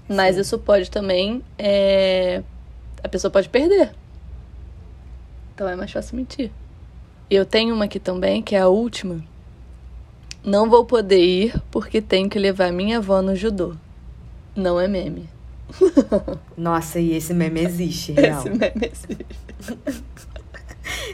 Mas 0.06 0.34
Sim. 0.34 0.42
isso 0.42 0.58
pode 0.58 0.90
também. 0.90 1.42
É... 1.58 2.42
A 3.02 3.08
pessoa 3.08 3.30
pode 3.30 3.48
perder. 3.48 3.94
Então 5.54 5.66
é 5.66 5.74
mais 5.74 5.90
fácil 5.90 6.16
mentir. 6.16 6.50
Eu 7.30 7.46
tenho 7.46 7.74
uma 7.74 7.86
aqui 7.86 7.98
também, 7.98 8.42
que 8.42 8.54
é 8.54 8.60
a 8.60 8.68
última. 8.68 9.24
Não 10.44 10.68
vou 10.68 10.84
poder 10.84 11.24
ir 11.24 11.62
porque 11.70 12.02
tenho 12.02 12.28
que 12.28 12.38
levar 12.38 12.70
minha 12.70 12.98
avó 12.98 13.22
no 13.22 13.34
judô. 13.34 13.74
Não 14.54 14.78
é 14.78 14.86
meme. 14.86 15.30
Nossa, 16.58 17.00
e 17.00 17.14
esse 17.14 17.32
meme 17.32 17.60
existe, 17.64 18.12
real. 18.12 18.40
Esse 18.40 18.50
meme 18.50 18.92
existe. 18.92 20.02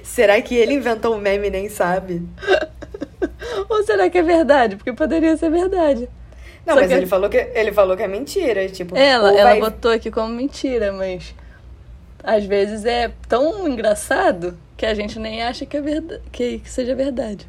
Será 0.03 0.41
que 0.41 0.55
ele 0.55 0.75
inventou 0.75 1.15
o 1.15 1.21
meme 1.21 1.49
e 1.49 1.51
nem 1.51 1.69
sabe? 1.69 2.23
Ou 3.69 3.83
será 3.83 4.09
que 4.09 4.19
é 4.19 4.23
verdade? 4.23 4.77
Porque 4.77 4.93
poderia 4.93 5.37
ser 5.37 5.51
verdade. 5.51 6.09
Não, 6.67 6.75
Só 6.75 6.81
mas 6.81 6.89
que... 6.89 6.95
ele, 6.95 7.07
falou 7.07 7.31
que, 7.31 7.37
ele 7.37 7.73
falou 7.73 7.97
que 7.97 8.03
é 8.03 8.09
mentira. 8.09 8.69
Tipo, 8.69 8.97
ela, 8.97 9.33
ela 9.33 9.51
vai... 9.51 9.61
botou 9.61 9.91
aqui 9.91 10.11
como 10.11 10.29
mentira, 10.29 10.93
mas 10.93 11.35
às 12.23 12.45
vezes 12.45 12.85
é 12.85 13.11
tão 13.29 13.67
engraçado 13.67 14.59
que 14.77 14.85
a 14.85 14.95
gente 14.95 15.19
nem 15.19 15.43
acha 15.43 15.65
que, 15.65 15.77
é 15.77 15.81
verdade, 15.81 16.23
que, 16.31 16.59
que 16.59 16.71
seja 16.71 16.95
verdade. 16.95 17.49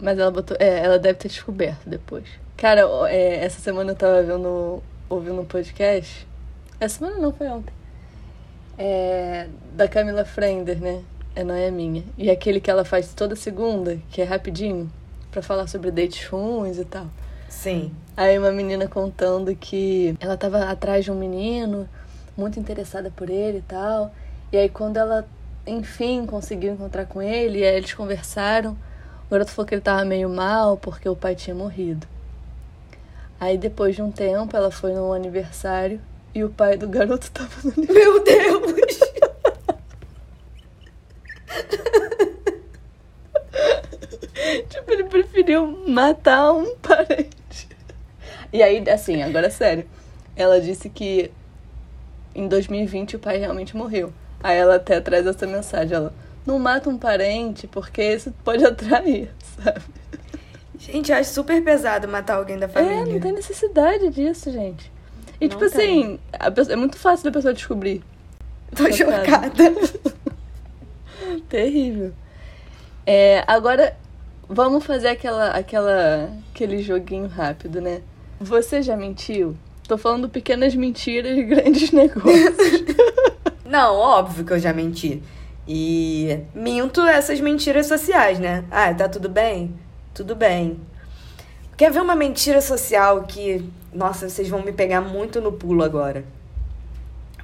Mas 0.00 0.18
ela 0.18 0.30
botou. 0.30 0.56
É, 0.60 0.84
ela 0.84 0.98
deve 0.98 1.18
ter 1.18 1.28
descoberto 1.28 1.88
depois. 1.88 2.24
Cara, 2.56 2.82
é, 3.08 3.44
essa 3.44 3.60
semana 3.60 3.92
eu 3.92 3.96
tava 3.96 4.22
vendo, 4.22 4.82
ouvindo 5.08 5.40
um 5.40 5.44
podcast. 5.44 6.26
Essa 6.78 6.98
semana 6.98 7.18
não, 7.18 7.32
foi 7.32 7.48
ontem. 7.48 7.72
É, 8.76 9.48
da 9.72 9.88
Camila 9.88 10.24
Frender, 10.24 10.80
né? 10.80 11.02
É, 11.38 11.44
não 11.44 11.54
é 11.54 11.70
minha. 11.70 12.02
E 12.16 12.28
aquele 12.28 12.60
que 12.60 12.68
ela 12.68 12.84
faz 12.84 13.14
toda 13.14 13.36
segunda, 13.36 13.96
que 14.10 14.20
é 14.20 14.24
rapidinho, 14.24 14.90
para 15.30 15.40
falar 15.40 15.68
sobre 15.68 15.92
dates 15.92 16.26
ruins 16.26 16.78
e 16.78 16.84
tal. 16.84 17.06
Sim. 17.48 17.92
Aí 18.16 18.36
uma 18.36 18.50
menina 18.50 18.88
contando 18.88 19.54
que 19.54 20.16
ela 20.18 20.36
tava 20.36 20.64
atrás 20.64 21.04
de 21.04 21.12
um 21.12 21.14
menino, 21.14 21.88
muito 22.36 22.58
interessada 22.58 23.12
por 23.14 23.30
ele 23.30 23.58
e 23.58 23.62
tal. 23.62 24.12
E 24.50 24.56
aí 24.56 24.68
quando 24.68 24.96
ela, 24.96 25.28
enfim, 25.64 26.26
conseguiu 26.26 26.72
encontrar 26.72 27.06
com 27.06 27.22
ele, 27.22 27.60
e 27.60 27.64
aí 27.64 27.76
eles 27.76 27.94
conversaram, 27.94 28.72
o 28.72 29.30
garoto 29.30 29.52
falou 29.52 29.68
que 29.68 29.76
ele 29.76 29.80
tava 29.80 30.04
meio 30.04 30.28
mal 30.28 30.76
porque 30.76 31.08
o 31.08 31.14
pai 31.14 31.36
tinha 31.36 31.54
morrido. 31.54 32.04
Aí 33.38 33.56
depois 33.56 33.94
de 33.94 34.02
um 34.02 34.10
tempo 34.10 34.56
ela 34.56 34.72
foi 34.72 34.92
no 34.92 35.12
aniversário 35.12 36.00
e 36.34 36.42
o 36.42 36.50
pai 36.50 36.76
do 36.76 36.88
garoto 36.88 37.30
tava 37.30 37.52
no 37.62 37.70
aniversário. 37.70 38.10
Meu 38.10 38.24
Deus! 38.24 38.98
tipo, 44.68 44.92
ele 44.92 45.04
preferiu 45.04 45.66
matar 45.86 46.52
um 46.52 46.76
parente. 46.78 47.68
E 48.52 48.62
aí, 48.62 48.82
assim, 48.90 49.22
agora 49.22 49.48
é 49.48 49.50
sério. 49.50 49.86
Ela 50.36 50.60
disse 50.60 50.88
que 50.88 51.30
em 52.34 52.48
2020 52.48 53.16
o 53.16 53.18
pai 53.18 53.38
realmente 53.38 53.76
morreu. 53.76 54.12
Aí 54.42 54.56
ela 54.56 54.76
até 54.76 55.00
traz 55.00 55.26
essa 55.26 55.46
mensagem, 55.46 55.96
ela 55.96 56.14
não 56.46 56.58
mata 56.58 56.88
um 56.88 56.96
parente 56.96 57.66
porque 57.66 58.02
isso 58.02 58.32
pode 58.44 58.64
atrair, 58.64 59.30
sabe? 59.56 59.82
Gente, 60.78 61.10
eu 61.10 61.18
acho 61.18 61.30
super 61.30 61.62
pesado 61.62 62.06
matar 62.06 62.36
alguém 62.36 62.56
da 62.56 62.68
família. 62.68 63.02
É, 63.02 63.04
não 63.04 63.20
tem 63.20 63.32
necessidade 63.32 64.10
disso, 64.10 64.50
gente. 64.52 64.92
E 65.40 65.48
não 65.48 65.58
tipo 65.58 65.70
tem. 65.70 66.20
assim, 66.36 66.52
pessoa, 66.54 66.72
é 66.72 66.76
muito 66.76 66.96
fácil 66.96 67.24
da 67.24 67.32
pessoa 67.32 67.52
descobrir. 67.52 68.02
Tô 68.74 68.90
chocada. 68.92 69.74
Terrível. 71.48 72.12
É, 73.06 73.42
agora, 73.46 73.96
vamos 74.48 74.84
fazer 74.84 75.08
aquela, 75.08 75.50
aquela, 75.50 76.30
aquele 76.50 76.82
joguinho 76.82 77.26
rápido, 77.26 77.80
né? 77.80 78.02
Você 78.40 78.82
já 78.82 78.96
mentiu? 78.96 79.56
Tô 79.86 79.96
falando 79.96 80.28
pequenas 80.28 80.74
mentiras 80.74 81.36
e 81.36 81.42
grandes 81.42 81.90
negócios. 81.92 82.84
Não, 83.64 83.94
óbvio 83.94 84.44
que 84.44 84.52
eu 84.52 84.58
já 84.58 84.72
menti. 84.72 85.22
E 85.66 86.40
minto 86.54 87.02
essas 87.02 87.40
mentiras 87.40 87.86
sociais, 87.86 88.38
né? 88.38 88.64
Ah, 88.70 88.92
tá 88.94 89.08
tudo 89.08 89.28
bem? 89.28 89.74
Tudo 90.14 90.34
bem. 90.34 90.80
Quer 91.76 91.92
ver 91.92 92.00
uma 92.00 92.14
mentira 92.14 92.60
social 92.60 93.22
que, 93.24 93.64
nossa, 93.92 94.28
vocês 94.28 94.48
vão 94.48 94.62
me 94.62 94.72
pegar 94.72 95.00
muito 95.00 95.40
no 95.40 95.52
pulo 95.52 95.82
agora. 95.84 96.24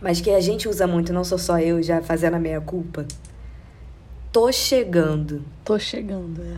Mas 0.00 0.20
que 0.20 0.30
a 0.30 0.40
gente 0.40 0.68
usa 0.68 0.86
muito, 0.86 1.12
não 1.12 1.24
sou 1.24 1.38
só 1.38 1.59
eu 1.59 1.82
já 1.82 2.02
fazendo 2.02 2.34
a 2.34 2.38
meia 2.38 2.61
culpa? 2.61 3.06
Tô 4.35 4.51
chegando. 4.51 5.45
Tô 5.64 5.78
chegando, 5.78 6.43
é. 6.43 6.57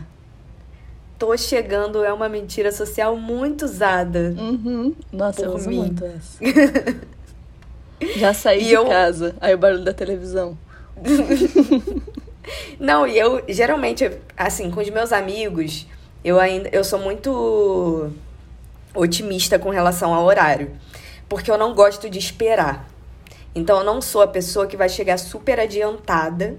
Tô 1.19 1.37
chegando 1.37 2.03
é 2.03 2.11
uma 2.11 2.27
mentira 2.27 2.71
social 2.71 3.15
muito 3.15 3.65
usada. 3.65 4.33
Uhum. 4.35 4.95
Nossa, 5.13 5.43
eu 5.43 5.53
uso 5.53 5.69
mim. 5.69 5.77
muito 5.77 6.03
essa. 6.03 6.39
Já 8.17 8.33
saí 8.33 8.63
e 8.63 8.65
de 8.69 8.73
eu... 8.73 8.87
casa. 8.87 9.35
Aí 9.39 9.53
o 9.53 9.59
barulho 9.59 9.83
da 9.83 9.93
televisão. 9.93 10.57
Não, 12.79 13.05
e 13.05 13.15
eu 13.15 13.43
geralmente, 13.47 14.09
assim, 14.35 14.71
com 14.71 14.81
os 14.81 14.89
meus 14.89 15.13
amigos, 15.13 15.85
eu 16.23 16.39
ainda 16.39 16.69
eu 16.73 16.83
sou 16.83 16.97
muito 16.97 18.09
otimista 18.95 19.59
com 19.59 19.69
relação 19.69 20.15
ao 20.15 20.25
horário, 20.25 20.71
porque 21.29 21.51
eu 21.51 21.59
não 21.59 21.75
gosto 21.75 22.09
de 22.09 22.17
esperar. 22.17 22.89
Então 23.53 23.77
eu 23.77 23.83
não 23.83 24.01
sou 24.01 24.23
a 24.23 24.27
pessoa 24.27 24.65
que 24.65 24.75
vai 24.75 24.89
chegar 24.89 25.19
super 25.19 25.59
adiantada 25.59 26.57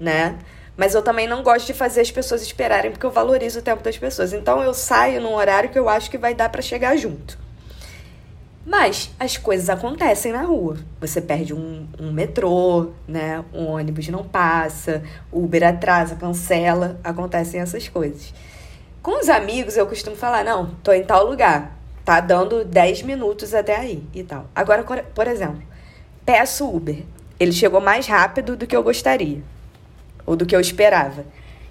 né? 0.00 0.38
Mas 0.76 0.94
eu 0.94 1.02
também 1.02 1.28
não 1.28 1.42
gosto 1.42 1.66
de 1.66 1.74
fazer 1.74 2.00
as 2.00 2.10
pessoas 2.10 2.40
esperarem 2.40 2.90
porque 2.90 3.04
eu 3.04 3.10
valorizo 3.10 3.58
o 3.58 3.62
tempo 3.62 3.82
das 3.82 3.98
pessoas. 3.98 4.32
Então 4.32 4.62
eu 4.62 4.72
saio 4.72 5.20
num 5.20 5.34
horário 5.34 5.68
que 5.68 5.78
eu 5.78 5.88
acho 5.88 6.10
que 6.10 6.16
vai 6.16 6.34
dar 6.34 6.48
para 6.48 6.62
chegar 6.62 6.96
junto. 6.96 7.38
Mas 8.64 9.10
as 9.18 9.36
coisas 9.36 9.68
acontecem 9.68 10.32
na 10.32 10.42
rua. 10.42 10.76
Você 11.00 11.20
perde 11.20 11.52
um, 11.52 11.86
um 11.98 12.12
metrô, 12.12 12.90
né? 13.06 13.44
Um 13.52 13.66
ônibus 13.66 14.08
não 14.08 14.24
passa, 14.24 15.02
Uber 15.32 15.66
atrasa, 15.66 16.14
cancela, 16.14 16.98
acontecem 17.02 17.60
essas 17.60 17.88
coisas. 17.88 18.32
Com 19.02 19.18
os 19.18 19.28
amigos, 19.28 19.76
eu 19.76 19.86
costumo 19.86 20.14
falar: 20.14 20.44
não, 20.44 20.74
tô 20.82 20.92
em 20.92 21.02
tal 21.02 21.26
lugar, 21.26 21.76
tá 22.04 22.20
dando 22.20 22.64
10 22.64 23.02
minutos 23.02 23.54
até 23.54 23.76
aí 23.76 24.04
e 24.14 24.22
tal. 24.22 24.46
Agora, 24.54 24.82
por 24.82 25.26
exemplo, 25.26 25.62
peço 26.24 26.68
Uber. 26.68 27.02
Ele 27.38 27.52
chegou 27.52 27.80
mais 27.80 28.06
rápido 28.06 28.54
do 28.54 28.66
que 28.66 28.76
eu 28.76 28.82
gostaria, 28.82 29.42
ou 30.30 30.36
do 30.36 30.46
que 30.46 30.54
eu 30.54 30.60
esperava. 30.60 31.24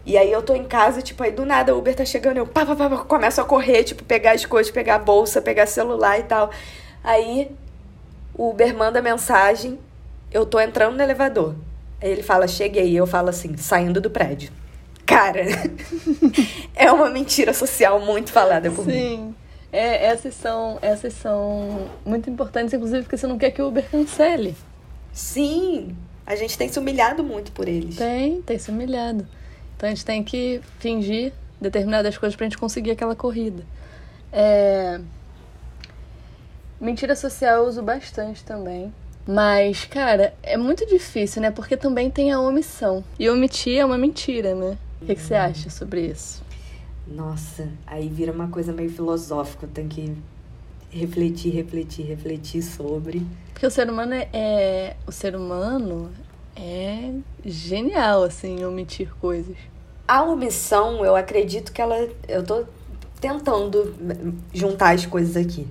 E 0.05 0.17
aí 0.17 0.29
eu 0.29 0.41
tô 0.41 0.53
em 0.53 0.65
casa, 0.65 1.01
tipo, 1.01 1.23
aí 1.23 1.31
do 1.31 1.45
nada 1.45 1.73
o 1.73 1.79
Uber 1.79 1.95
tá 1.95 2.03
chegando, 2.03 2.37
eu 2.37 2.45
pá, 2.45 2.65
pá, 2.65 2.75
pá, 2.75 2.89
começo 3.05 3.39
a 3.39 3.45
correr, 3.45 3.83
tipo, 3.85 4.03
pegar 4.03 4.33
as 4.33 4.45
coisas, 4.45 4.69
pegar 4.69 4.95
a 4.95 4.99
bolsa, 4.99 5.41
pegar 5.41 5.65
celular 5.65 6.19
e 6.19 6.23
tal. 6.23 6.49
Aí 7.01 7.49
o 8.33 8.49
Uber 8.49 8.75
manda 8.75 9.01
mensagem, 9.01 9.79
eu 10.29 10.45
tô 10.45 10.59
entrando 10.59 10.97
no 10.97 11.01
elevador. 11.01 11.55
Aí 12.01 12.09
ele 12.09 12.23
fala, 12.23 12.47
cheguei. 12.47 12.93
Eu 12.93 13.07
falo 13.07 13.29
assim, 13.29 13.55
saindo 13.55 14.01
do 14.01 14.09
prédio. 14.09 14.51
Cara, 15.05 15.41
é 16.75 16.91
uma 16.91 17.09
mentira 17.09 17.53
social 17.53 17.99
muito 18.01 18.31
falada 18.31 18.69
por 18.69 18.83
Sim. 18.83 18.91
mim. 18.91 18.95
Sim. 19.17 19.35
É, 19.71 20.07
essas, 20.07 20.33
são, 20.33 20.79
essas 20.81 21.13
são 21.13 21.87
muito 22.05 22.29
importantes, 22.29 22.73
inclusive 22.73 23.03
porque 23.03 23.17
você 23.17 23.27
não 23.27 23.37
quer 23.37 23.51
que 23.51 23.61
o 23.61 23.67
Uber 23.67 23.89
cancele. 23.89 24.55
Sim, 25.13 25.95
a 26.29 26.35
gente 26.35 26.55
tem 26.55 26.69
se 26.69 26.77
humilhado 26.77 27.23
muito 27.23 27.51
por 27.51 27.67
eles. 27.67 27.95
Tem, 27.95 28.39
tem 28.43 28.59
se 28.59 28.69
humilhado. 28.69 29.27
Então 29.75 29.87
a 29.87 29.89
gente 29.89 30.05
tem 30.05 30.23
que 30.23 30.61
fingir 30.77 31.33
determinadas 31.59 32.15
coisas 32.19 32.35
pra 32.35 32.45
gente 32.45 32.57
conseguir 32.57 32.91
aquela 32.91 33.15
corrida. 33.15 33.63
É... 34.31 35.01
Mentira 36.79 37.15
social 37.15 37.63
eu 37.63 37.67
uso 37.67 37.81
bastante 37.81 38.43
também. 38.43 38.93
Mas, 39.27 39.85
cara, 39.85 40.35
é 40.43 40.55
muito 40.55 40.85
difícil, 40.85 41.41
né? 41.41 41.49
Porque 41.49 41.75
também 41.75 42.11
tem 42.11 42.31
a 42.31 42.39
omissão. 42.39 43.03
E 43.17 43.27
omitir 43.27 43.79
é 43.79 43.85
uma 43.85 43.97
mentira, 43.97 44.53
né? 44.53 44.77
O 45.01 45.07
que, 45.07 45.15
que 45.15 45.21
você 45.21 45.33
acha 45.33 45.71
sobre 45.71 46.05
isso? 46.05 46.43
Nossa, 47.07 47.67
aí 47.87 48.07
vira 48.07 48.31
uma 48.31 48.49
coisa 48.49 48.71
meio 48.71 48.91
filosófica. 48.91 49.67
Tem 49.67 49.87
que 49.87 50.15
refletir, 50.89 51.53
refletir, 51.53 52.05
refletir 52.05 52.61
sobre. 52.61 53.25
Porque 53.53 53.65
o 53.65 53.71
ser 53.71 53.89
humano 53.89 54.13
é, 54.13 54.29
é 54.33 54.95
o 55.05 55.11
ser 55.11 55.35
humano 55.35 56.11
é 56.55 57.11
genial, 57.45 58.23
assim, 58.23 58.63
omitir 58.65 59.13
coisas. 59.19 59.55
A 60.07 60.23
omissão, 60.23 61.05
eu 61.05 61.15
acredito 61.15 61.71
que 61.71 61.81
ela. 61.81 61.95
Eu 62.27 62.43
tô 62.43 62.65
tentando 63.21 63.95
juntar 64.53 64.95
as 64.95 65.05
coisas 65.05 65.37
aqui. 65.37 65.67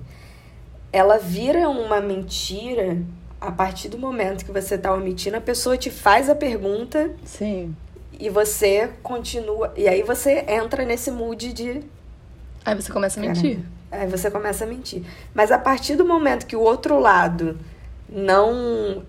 Ela 0.91 1.17
vira 1.17 1.69
uma 1.69 1.99
mentira 1.99 2.97
a 3.39 3.51
partir 3.51 3.89
do 3.89 3.97
momento 3.97 4.43
que 4.43 4.51
você 4.51 4.77
tá 4.77 4.93
omitindo, 4.93 5.37
a 5.37 5.41
pessoa 5.41 5.77
te 5.77 5.89
faz 5.89 6.29
a 6.29 6.35
pergunta. 6.35 7.11
Sim. 7.23 7.75
E 8.19 8.29
você 8.29 8.89
continua. 9.01 9.73
E 9.77 9.87
aí 9.87 10.03
você 10.03 10.45
entra 10.47 10.83
nesse 10.83 11.09
mood 11.09 11.53
de. 11.53 11.81
Aí 12.65 12.75
você 12.75 12.91
começa 12.91 13.19
a 13.19 13.23
mentir. 13.23 13.59
Aí 13.91 14.07
você 14.07 14.29
começa 14.29 14.63
a 14.63 14.67
mentir. 14.67 15.03
Mas 15.33 15.51
a 15.51 15.57
partir 15.57 15.95
do 15.95 16.05
momento 16.05 16.45
que 16.45 16.55
o 16.55 16.61
outro 16.61 16.99
lado 16.99 17.57
não 18.07 19.03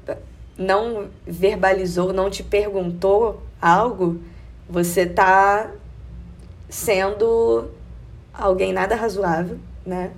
não 0.57 1.09
verbalizou, 1.27 2.13
não 2.13 2.29
te 2.29 2.43
perguntou 2.43 3.43
algo, 3.61 4.21
você 4.69 5.07
tá 5.07 5.71
sendo 6.69 7.71
alguém 8.33 8.73
nada 8.73 8.95
razoável, 8.95 9.59
né? 9.87 10.11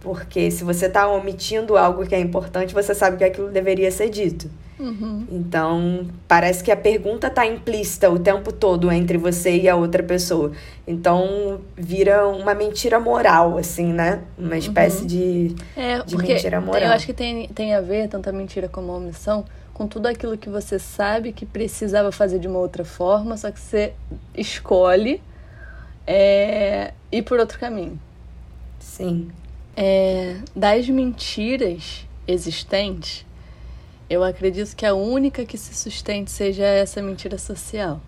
Porque 0.00 0.50
se 0.50 0.64
você 0.64 0.88
tá 0.88 1.08
omitindo 1.08 1.76
algo 1.76 2.04
que 2.04 2.14
é 2.14 2.20
importante, 2.20 2.74
você 2.74 2.94
sabe 2.94 3.16
que 3.16 3.24
aquilo 3.24 3.48
deveria 3.48 3.90
ser 3.90 4.10
dito. 4.10 4.50
Uhum. 4.78 5.26
Então, 5.30 6.06
parece 6.28 6.62
que 6.62 6.70
a 6.70 6.76
pergunta 6.76 7.30
tá 7.30 7.46
implícita 7.46 8.10
o 8.10 8.18
tempo 8.18 8.52
todo 8.52 8.92
entre 8.92 9.16
você 9.16 9.56
e 9.56 9.68
a 9.68 9.74
outra 9.74 10.02
pessoa. 10.02 10.52
Então, 10.86 11.60
vira 11.76 12.28
uma 12.28 12.54
mentira 12.54 13.00
moral, 13.00 13.56
assim, 13.56 13.92
né? 13.92 14.22
Uma 14.38 14.58
espécie 14.58 15.02
uhum. 15.02 15.06
de, 15.06 15.56
é, 15.76 16.02
de 16.02 16.16
mentira 16.16 16.60
moral. 16.60 16.82
Eu 16.82 16.92
acho 16.92 17.06
que 17.06 17.14
tem, 17.14 17.48
tem 17.48 17.74
a 17.74 17.80
ver, 17.80 18.08
tanto 18.08 18.28
a 18.28 18.32
mentira 18.32 18.68
como 18.68 18.92
a 18.92 18.96
omissão, 18.96 19.44
com 19.72 19.86
tudo 19.86 20.06
aquilo 20.06 20.38
que 20.38 20.48
você 20.48 20.78
sabe 20.78 21.32
que 21.32 21.44
precisava 21.44 22.12
fazer 22.12 22.38
de 22.38 22.48
uma 22.48 22.58
outra 22.58 22.84
forma, 22.84 23.36
só 23.36 23.50
que 23.50 23.60
você 23.60 23.92
escolhe 24.34 25.22
é, 26.06 26.92
ir 27.10 27.22
por 27.22 27.38
outro 27.38 27.58
caminho. 27.58 27.98
Sim. 28.78 29.30
É, 29.76 30.36
das 30.54 30.88
mentiras 30.88 32.06
existentes, 32.26 33.26
eu 34.08 34.22
acredito 34.22 34.74
que 34.76 34.86
a 34.86 34.94
única 34.94 35.44
que 35.44 35.58
se 35.58 35.74
sustente 35.74 36.30
seja 36.30 36.64
essa 36.64 37.02
mentira 37.02 37.36
social. 37.38 38.00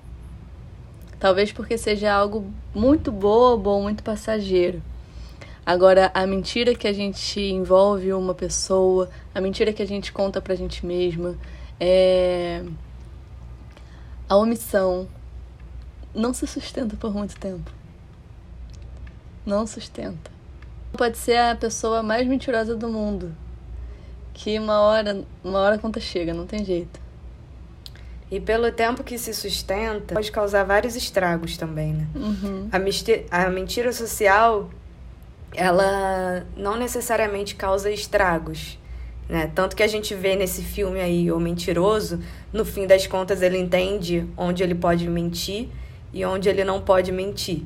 Talvez 1.18 1.50
porque 1.50 1.76
seja 1.76 2.12
algo 2.12 2.52
muito 2.72 3.10
bobo 3.10 3.70
ou 3.70 3.82
muito 3.82 4.04
passageiro. 4.04 4.80
Agora, 5.66 6.10
a 6.14 6.26
mentira 6.26 6.74
que 6.74 6.86
a 6.86 6.92
gente 6.92 7.40
envolve 7.40 8.12
uma 8.12 8.32
pessoa, 8.32 9.10
a 9.34 9.40
mentira 9.40 9.72
que 9.72 9.82
a 9.82 9.86
gente 9.86 10.12
conta 10.12 10.40
pra 10.40 10.54
gente 10.54 10.86
mesma, 10.86 11.36
é... 11.78 12.64
a 14.28 14.36
omissão 14.36 15.08
não 16.14 16.32
se 16.32 16.46
sustenta 16.46 16.96
por 16.96 17.12
muito 17.12 17.36
tempo. 17.38 17.70
Não 19.44 19.66
sustenta. 19.66 20.30
Pode 20.96 21.18
ser 21.18 21.36
a 21.36 21.56
pessoa 21.56 22.02
mais 22.02 22.26
mentirosa 22.26 22.74
do 22.74 22.88
mundo, 22.88 23.34
que 24.38 24.56
uma 24.56 24.80
hora, 24.82 25.24
uma 25.42 25.58
hora 25.58 25.74
a 25.74 25.78
conta 25.78 25.98
chega, 25.98 26.32
não 26.32 26.46
tem 26.46 26.64
jeito. 26.64 27.00
E 28.30 28.38
pelo 28.38 28.70
tempo 28.70 29.02
que 29.02 29.18
se 29.18 29.34
sustenta, 29.34 30.14
pode 30.14 30.30
causar 30.30 30.62
vários 30.62 30.94
estragos 30.94 31.56
também, 31.56 31.92
né? 31.92 32.06
Uhum. 32.14 32.68
A, 32.70 33.46
a 33.46 33.50
mentira 33.50 33.92
social, 33.92 34.70
ela 35.52 36.46
não 36.56 36.76
necessariamente 36.76 37.56
causa 37.56 37.90
estragos, 37.90 38.78
né? 39.28 39.50
Tanto 39.52 39.74
que 39.74 39.82
a 39.82 39.88
gente 39.88 40.14
vê 40.14 40.36
nesse 40.36 40.62
filme 40.62 41.00
aí, 41.00 41.32
O 41.32 41.40
Mentiroso, 41.40 42.20
no 42.52 42.64
fim 42.64 42.86
das 42.86 43.08
contas 43.08 43.42
ele 43.42 43.58
entende 43.58 44.24
onde 44.36 44.62
ele 44.62 44.74
pode 44.76 45.08
mentir 45.08 45.68
e 46.12 46.24
onde 46.24 46.48
ele 46.48 46.62
não 46.62 46.80
pode 46.80 47.10
mentir. 47.10 47.64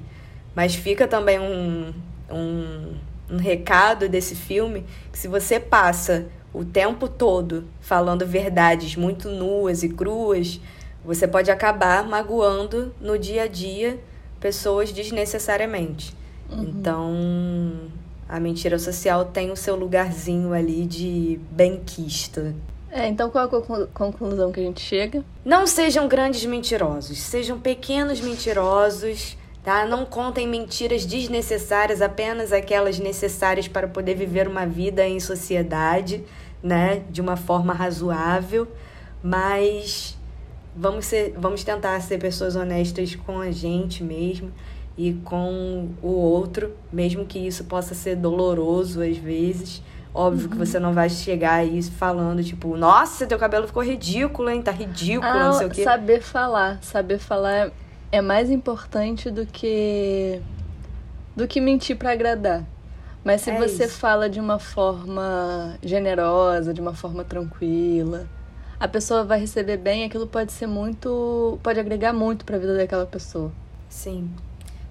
Mas 0.55 0.75
fica 0.75 1.07
também 1.07 1.39
um, 1.39 1.93
um, 2.31 2.95
um 3.31 3.37
recado 3.37 4.09
desse 4.09 4.35
filme 4.35 4.87
que 5.13 5.19
se 5.19 5.29
você 5.29 5.61
passa 5.61 6.29
o 6.53 6.65
tempo 6.65 7.09
todo 7.09 7.65
falando 7.81 8.27
verdades 8.27 8.97
muito 8.97 9.29
nuas 9.29 9.83
e 9.83 9.89
cruas, 9.89 10.61
você 11.05 11.27
pode 11.27 11.51
acabar 11.51 12.07
magoando 12.07 12.95
no 13.01 13.19
dia 13.19 13.45
a 13.45 13.47
dia 13.47 13.99
pessoas 14.39 14.93
desnecessariamente. 14.93 16.15
Uhum. 16.51 16.63
Então, 16.63 17.73
a 18.29 18.39
mentira 18.39 18.79
social 18.79 19.25
tem 19.27 19.51
o 19.51 19.57
seu 19.57 19.77
lugarzinho 19.77 20.53
ali 20.53 20.85
de 20.85 21.41
benquista. 21.51 22.55
É, 22.91 23.09
então 23.09 23.31
qual 23.31 23.45
a 23.47 23.87
conclusão 23.87 24.53
que 24.53 24.61
a 24.61 24.63
gente 24.63 24.81
chega? 24.81 25.25
Não 25.43 25.67
sejam 25.67 26.07
grandes 26.07 26.45
mentirosos, 26.45 27.19
sejam 27.19 27.59
pequenos 27.59 28.21
mentirosos, 28.21 29.37
tá? 29.65 29.87
Não 29.87 30.05
contem 30.05 30.47
mentiras 30.47 31.07
desnecessárias, 31.07 32.03
apenas 32.03 32.53
aquelas 32.53 32.99
necessárias 32.99 33.67
para 33.67 33.89
poder 33.89 34.15
viver 34.15 34.47
uma 34.47 34.67
vida 34.67 35.07
em 35.07 35.19
sociedade, 35.21 36.23
né, 36.63 37.03
de 37.11 37.21
uma 37.21 37.37
forma 37.37 37.73
razoável, 37.73 38.69
mas 39.23 40.17
vamos 40.77 41.07
ser, 41.07 41.35
vamos 41.37 41.65
tentar 41.65 42.01
ser 42.01 42.19
pessoas 42.19 42.57
honestas 42.57 43.15
com 43.15 43.41
a 43.41 43.51
gente 43.51 44.03
mesmo 44.03 44.51
e 44.97 45.15
com 45.25 45.89
o 46.03 46.09
outro, 46.09 46.75
mesmo 46.93 47.25
que 47.25 47.39
isso 47.39 47.65
possa 47.65 47.95
ser 47.95 48.17
doloroso 48.17 49.03
às 49.03 49.17
vezes. 49.17 49.83
Óbvio 50.15 50.45
uhum. 50.45 50.51
que 50.51 50.59
você 50.59 50.79
não 50.79 50.93
vai 50.93 51.09
chegar 51.09 51.55
aí 51.55 51.83
falando, 51.83 52.45
tipo, 52.45 52.77
nossa, 52.77 53.27
teu 53.27 53.39
cabelo 53.39 53.67
ficou 53.67 53.83
ridículo, 53.83 54.51
hein? 54.51 54.61
Tá 54.61 54.71
ridículo, 54.71 55.27
ah, 55.27 55.45
não 55.45 55.53
sei 55.55 55.67
o 55.67 55.71
quê. 55.71 55.85
Saber 55.85 56.21
falar. 56.21 56.79
Saber 56.83 57.19
falar 57.19 57.73
é 58.11 58.21
mais 58.21 58.51
importante 58.51 59.31
do 59.31 59.47
que. 59.47 60.39
do 61.35 61.49
que 61.49 61.63
mentir 61.63 61.97
para 61.97 62.13
agradar. 62.13 62.63
Mas 63.25 63.43
se 63.43 63.51
é 63.51 63.59
você 63.59 63.85
isso. 63.85 63.99
fala 63.99 64.29
de 64.29 64.41
uma 64.41 64.59
forma 64.59 65.77
generosa, 65.83 66.75
de 66.75 66.81
uma 66.81 66.95
forma 66.95 67.23
tranquila, 67.25 68.27
a 68.81 68.89
pessoa 68.89 69.23
vai 69.23 69.39
receber 69.39 69.77
bem, 69.77 70.05
aquilo 70.05 70.27
pode 70.27 70.51
ser 70.53 70.67
muito. 70.67 71.59
pode 71.63 71.79
agregar 71.79 72.13
muito 72.13 72.45
para 72.45 72.57
a 72.57 72.59
vida 72.59 72.77
daquela 72.77 73.07
pessoa. 73.07 73.53
Sim. 73.89 74.29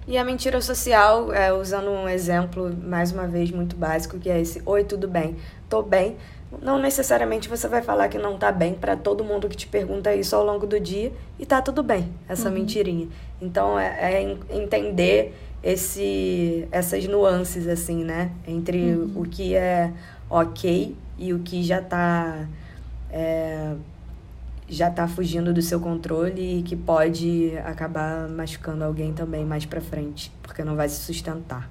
E 0.07 0.17
a 0.17 0.23
mentira 0.23 0.61
social, 0.61 1.31
é, 1.31 1.53
usando 1.53 1.89
um 1.91 2.07
exemplo, 2.07 2.75
mais 2.83 3.11
uma 3.11 3.27
vez, 3.27 3.51
muito 3.51 3.75
básico, 3.75 4.17
que 4.17 4.29
é 4.29 4.39
esse: 4.39 4.61
Oi, 4.65 4.83
tudo 4.83 5.07
bem? 5.07 5.35
Tô 5.69 5.81
bem. 5.81 6.15
Não 6.61 6.79
necessariamente 6.79 7.47
você 7.47 7.67
vai 7.67 7.81
falar 7.81 8.09
que 8.09 8.17
não 8.17 8.37
tá 8.37 8.51
bem 8.51 8.73
para 8.73 8.95
todo 8.95 9.23
mundo 9.23 9.47
que 9.47 9.55
te 9.55 9.67
pergunta 9.67 10.13
isso 10.13 10.35
ao 10.35 10.43
longo 10.43 10.67
do 10.67 10.79
dia 10.79 11.11
e 11.39 11.45
tá 11.45 11.61
tudo 11.61 11.81
bem, 11.81 12.11
essa 12.27 12.49
uhum. 12.49 12.55
mentirinha. 12.55 13.07
Então 13.41 13.79
é, 13.79 14.21
é, 14.21 14.37
entender 14.49 15.33
esse, 15.63 16.67
essas 16.71 17.05
nuances, 17.07 17.67
assim, 17.67 18.03
né? 18.03 18.31
Entre 18.47 18.93
uhum. 18.93 19.21
o 19.21 19.25
que 19.25 19.55
é 19.55 19.91
ok 20.29 20.95
e 21.17 21.33
o 21.33 21.39
que 21.39 21.63
já 21.63 21.81
tá. 21.81 22.47
É, 23.09 23.73
já 24.67 24.89
tá 24.89 25.05
fugindo 25.05 25.53
do 25.53 25.61
seu 25.61 25.81
controle 25.81 26.59
e 26.59 26.63
que 26.63 26.77
pode 26.77 27.51
acabar 27.65 28.29
machucando 28.29 28.85
alguém 28.85 29.11
também 29.11 29.43
mais 29.43 29.65
pra 29.65 29.81
frente, 29.81 30.31
porque 30.41 30.63
não 30.63 30.77
vai 30.77 30.87
se 30.87 30.95
sustentar. 30.95 31.69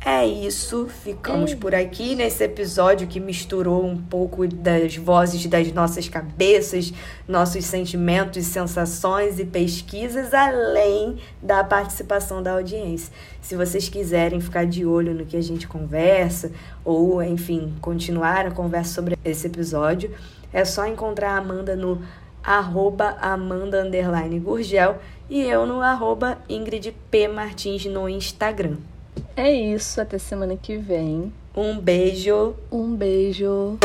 É 0.00 0.24
isso, 0.24 0.86
ficamos 0.86 1.54
por 1.54 1.74
aqui 1.74 2.14
nesse 2.14 2.44
episódio 2.44 3.08
que 3.08 3.18
misturou 3.18 3.84
um 3.84 4.00
pouco 4.00 4.46
das 4.46 4.96
vozes 4.96 5.44
das 5.46 5.72
nossas 5.72 6.08
cabeças, 6.08 6.92
nossos 7.26 7.64
sentimentos, 7.64 8.46
sensações 8.46 9.40
e 9.40 9.44
pesquisas, 9.44 10.32
além 10.32 11.18
da 11.42 11.64
participação 11.64 12.40
da 12.40 12.52
audiência. 12.52 13.12
Se 13.42 13.56
vocês 13.56 13.88
quiserem 13.88 14.40
ficar 14.40 14.66
de 14.66 14.86
olho 14.86 15.12
no 15.12 15.26
que 15.26 15.36
a 15.36 15.42
gente 15.42 15.66
conversa, 15.66 16.52
ou 16.84 17.20
enfim, 17.20 17.74
continuar 17.80 18.46
a 18.46 18.50
conversa 18.52 18.94
sobre 18.94 19.18
esse 19.24 19.48
episódio, 19.48 20.14
é 20.52 20.64
só 20.64 20.86
encontrar 20.86 21.32
a 21.32 21.38
Amanda 21.38 21.74
no 21.74 22.00
arroba 22.42 23.16
Amanda 23.20 23.84
Gurgel 24.40 24.98
e 25.28 25.42
eu 25.42 25.66
no 25.66 25.82
arroba 25.82 26.38
Ingrid 26.48 26.94
P. 27.10 27.26
Martins 27.26 27.84
no 27.84 28.08
Instagram. 28.08 28.76
É 29.36 29.50
isso, 29.50 30.00
até 30.00 30.18
semana 30.18 30.56
que 30.56 30.76
vem. 30.76 31.32
Um 31.56 31.78
beijo. 31.78 32.54
Um 32.70 32.94
beijo. 32.94 33.78